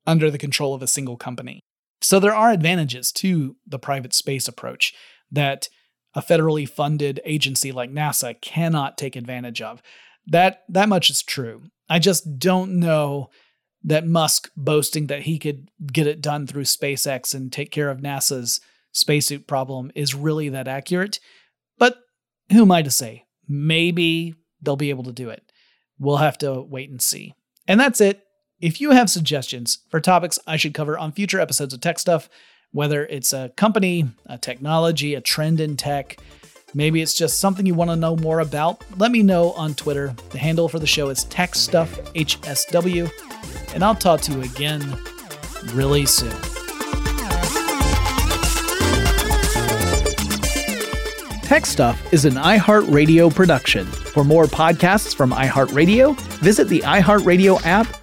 under 0.07 0.31
the 0.31 0.37
control 0.37 0.73
of 0.73 0.81
a 0.81 0.87
single 0.87 1.17
company. 1.17 1.61
So 2.03 2.19
there 2.19 2.35
are 2.35 2.51
advantages 2.51 3.11
to 3.13 3.55
the 3.65 3.79
private 3.79 4.13
space 4.13 4.47
approach 4.47 4.93
that 5.31 5.69
a 6.13 6.21
federally 6.21 6.67
funded 6.67 7.21
agency 7.25 7.71
like 7.71 7.91
NASA 7.91 8.39
cannot 8.39 8.97
take 8.97 9.15
advantage 9.15 9.61
of. 9.61 9.81
That 10.27 10.63
that 10.69 10.89
much 10.89 11.09
is 11.09 11.23
true. 11.23 11.63
I 11.89 11.99
just 11.99 12.37
don't 12.37 12.79
know 12.79 13.29
that 13.83 14.07
Musk 14.07 14.49
boasting 14.55 15.07
that 15.07 15.23
he 15.23 15.37
could 15.37 15.69
get 15.91 16.07
it 16.07 16.21
done 16.21 16.47
through 16.47 16.63
SpaceX 16.63 17.33
and 17.33 17.51
take 17.51 17.71
care 17.71 17.89
of 17.89 17.99
NASA's 17.99 18.61
spacesuit 18.91 19.47
problem 19.47 19.91
is 19.95 20.15
really 20.15 20.49
that 20.49 20.67
accurate. 20.67 21.19
But 21.77 21.97
who 22.51 22.61
am 22.61 22.71
I 22.71 22.81
to 22.83 22.91
say? 22.91 23.25
Maybe 23.47 24.35
they'll 24.61 24.75
be 24.75 24.91
able 24.91 25.03
to 25.05 25.11
do 25.11 25.29
it. 25.29 25.43
We'll 25.99 26.17
have 26.17 26.37
to 26.39 26.61
wait 26.61 26.89
and 26.89 27.01
see. 27.01 27.33
And 27.67 27.79
that's 27.79 27.99
it. 27.99 28.23
If 28.63 28.79
you 28.79 28.91
have 28.91 29.09
suggestions 29.09 29.79
for 29.89 29.99
topics 29.99 30.39
I 30.47 30.55
should 30.55 30.73
cover 30.73 30.97
on 30.97 31.11
future 31.11 31.41
episodes 31.41 31.73
of 31.73 31.81
Tech 31.81 31.99
Stuff, 31.99 32.29
whether 32.71 33.05
it's 33.07 33.33
a 33.33 33.49
company, 33.57 34.09
a 34.25 34.37
technology, 34.37 35.15
a 35.15 35.19
trend 35.19 35.59
in 35.59 35.75
tech, 35.75 36.17
maybe 36.73 37.01
it's 37.01 37.13
just 37.13 37.41
something 37.41 37.65
you 37.65 37.73
want 37.73 37.91
to 37.91 37.97
know 37.97 38.15
more 38.15 38.39
about, 38.39 38.81
let 38.97 39.11
me 39.11 39.21
know 39.21 39.51
on 39.51 39.73
Twitter. 39.73 40.15
The 40.29 40.37
handle 40.37 40.69
for 40.69 40.79
the 40.79 40.87
show 40.87 41.09
is 41.09 41.25
TechStuffHSW, 41.25 43.73
and 43.73 43.83
I'll 43.83 43.95
talk 43.95 44.21
to 44.21 44.31
you 44.31 44.43
again 44.43 44.97
really 45.73 46.05
soon. 46.05 46.31
Tech 51.41 51.65
Stuff 51.65 52.13
is 52.13 52.23
an 52.23 52.35
iHeartRadio 52.35 53.35
production. 53.35 53.85
For 53.85 54.23
more 54.23 54.45
podcasts 54.45 55.13
from 55.13 55.31
iHeartRadio, 55.31 56.17
visit 56.39 56.69
the 56.69 56.79
iHeartRadio 56.79 57.61
app 57.65 58.02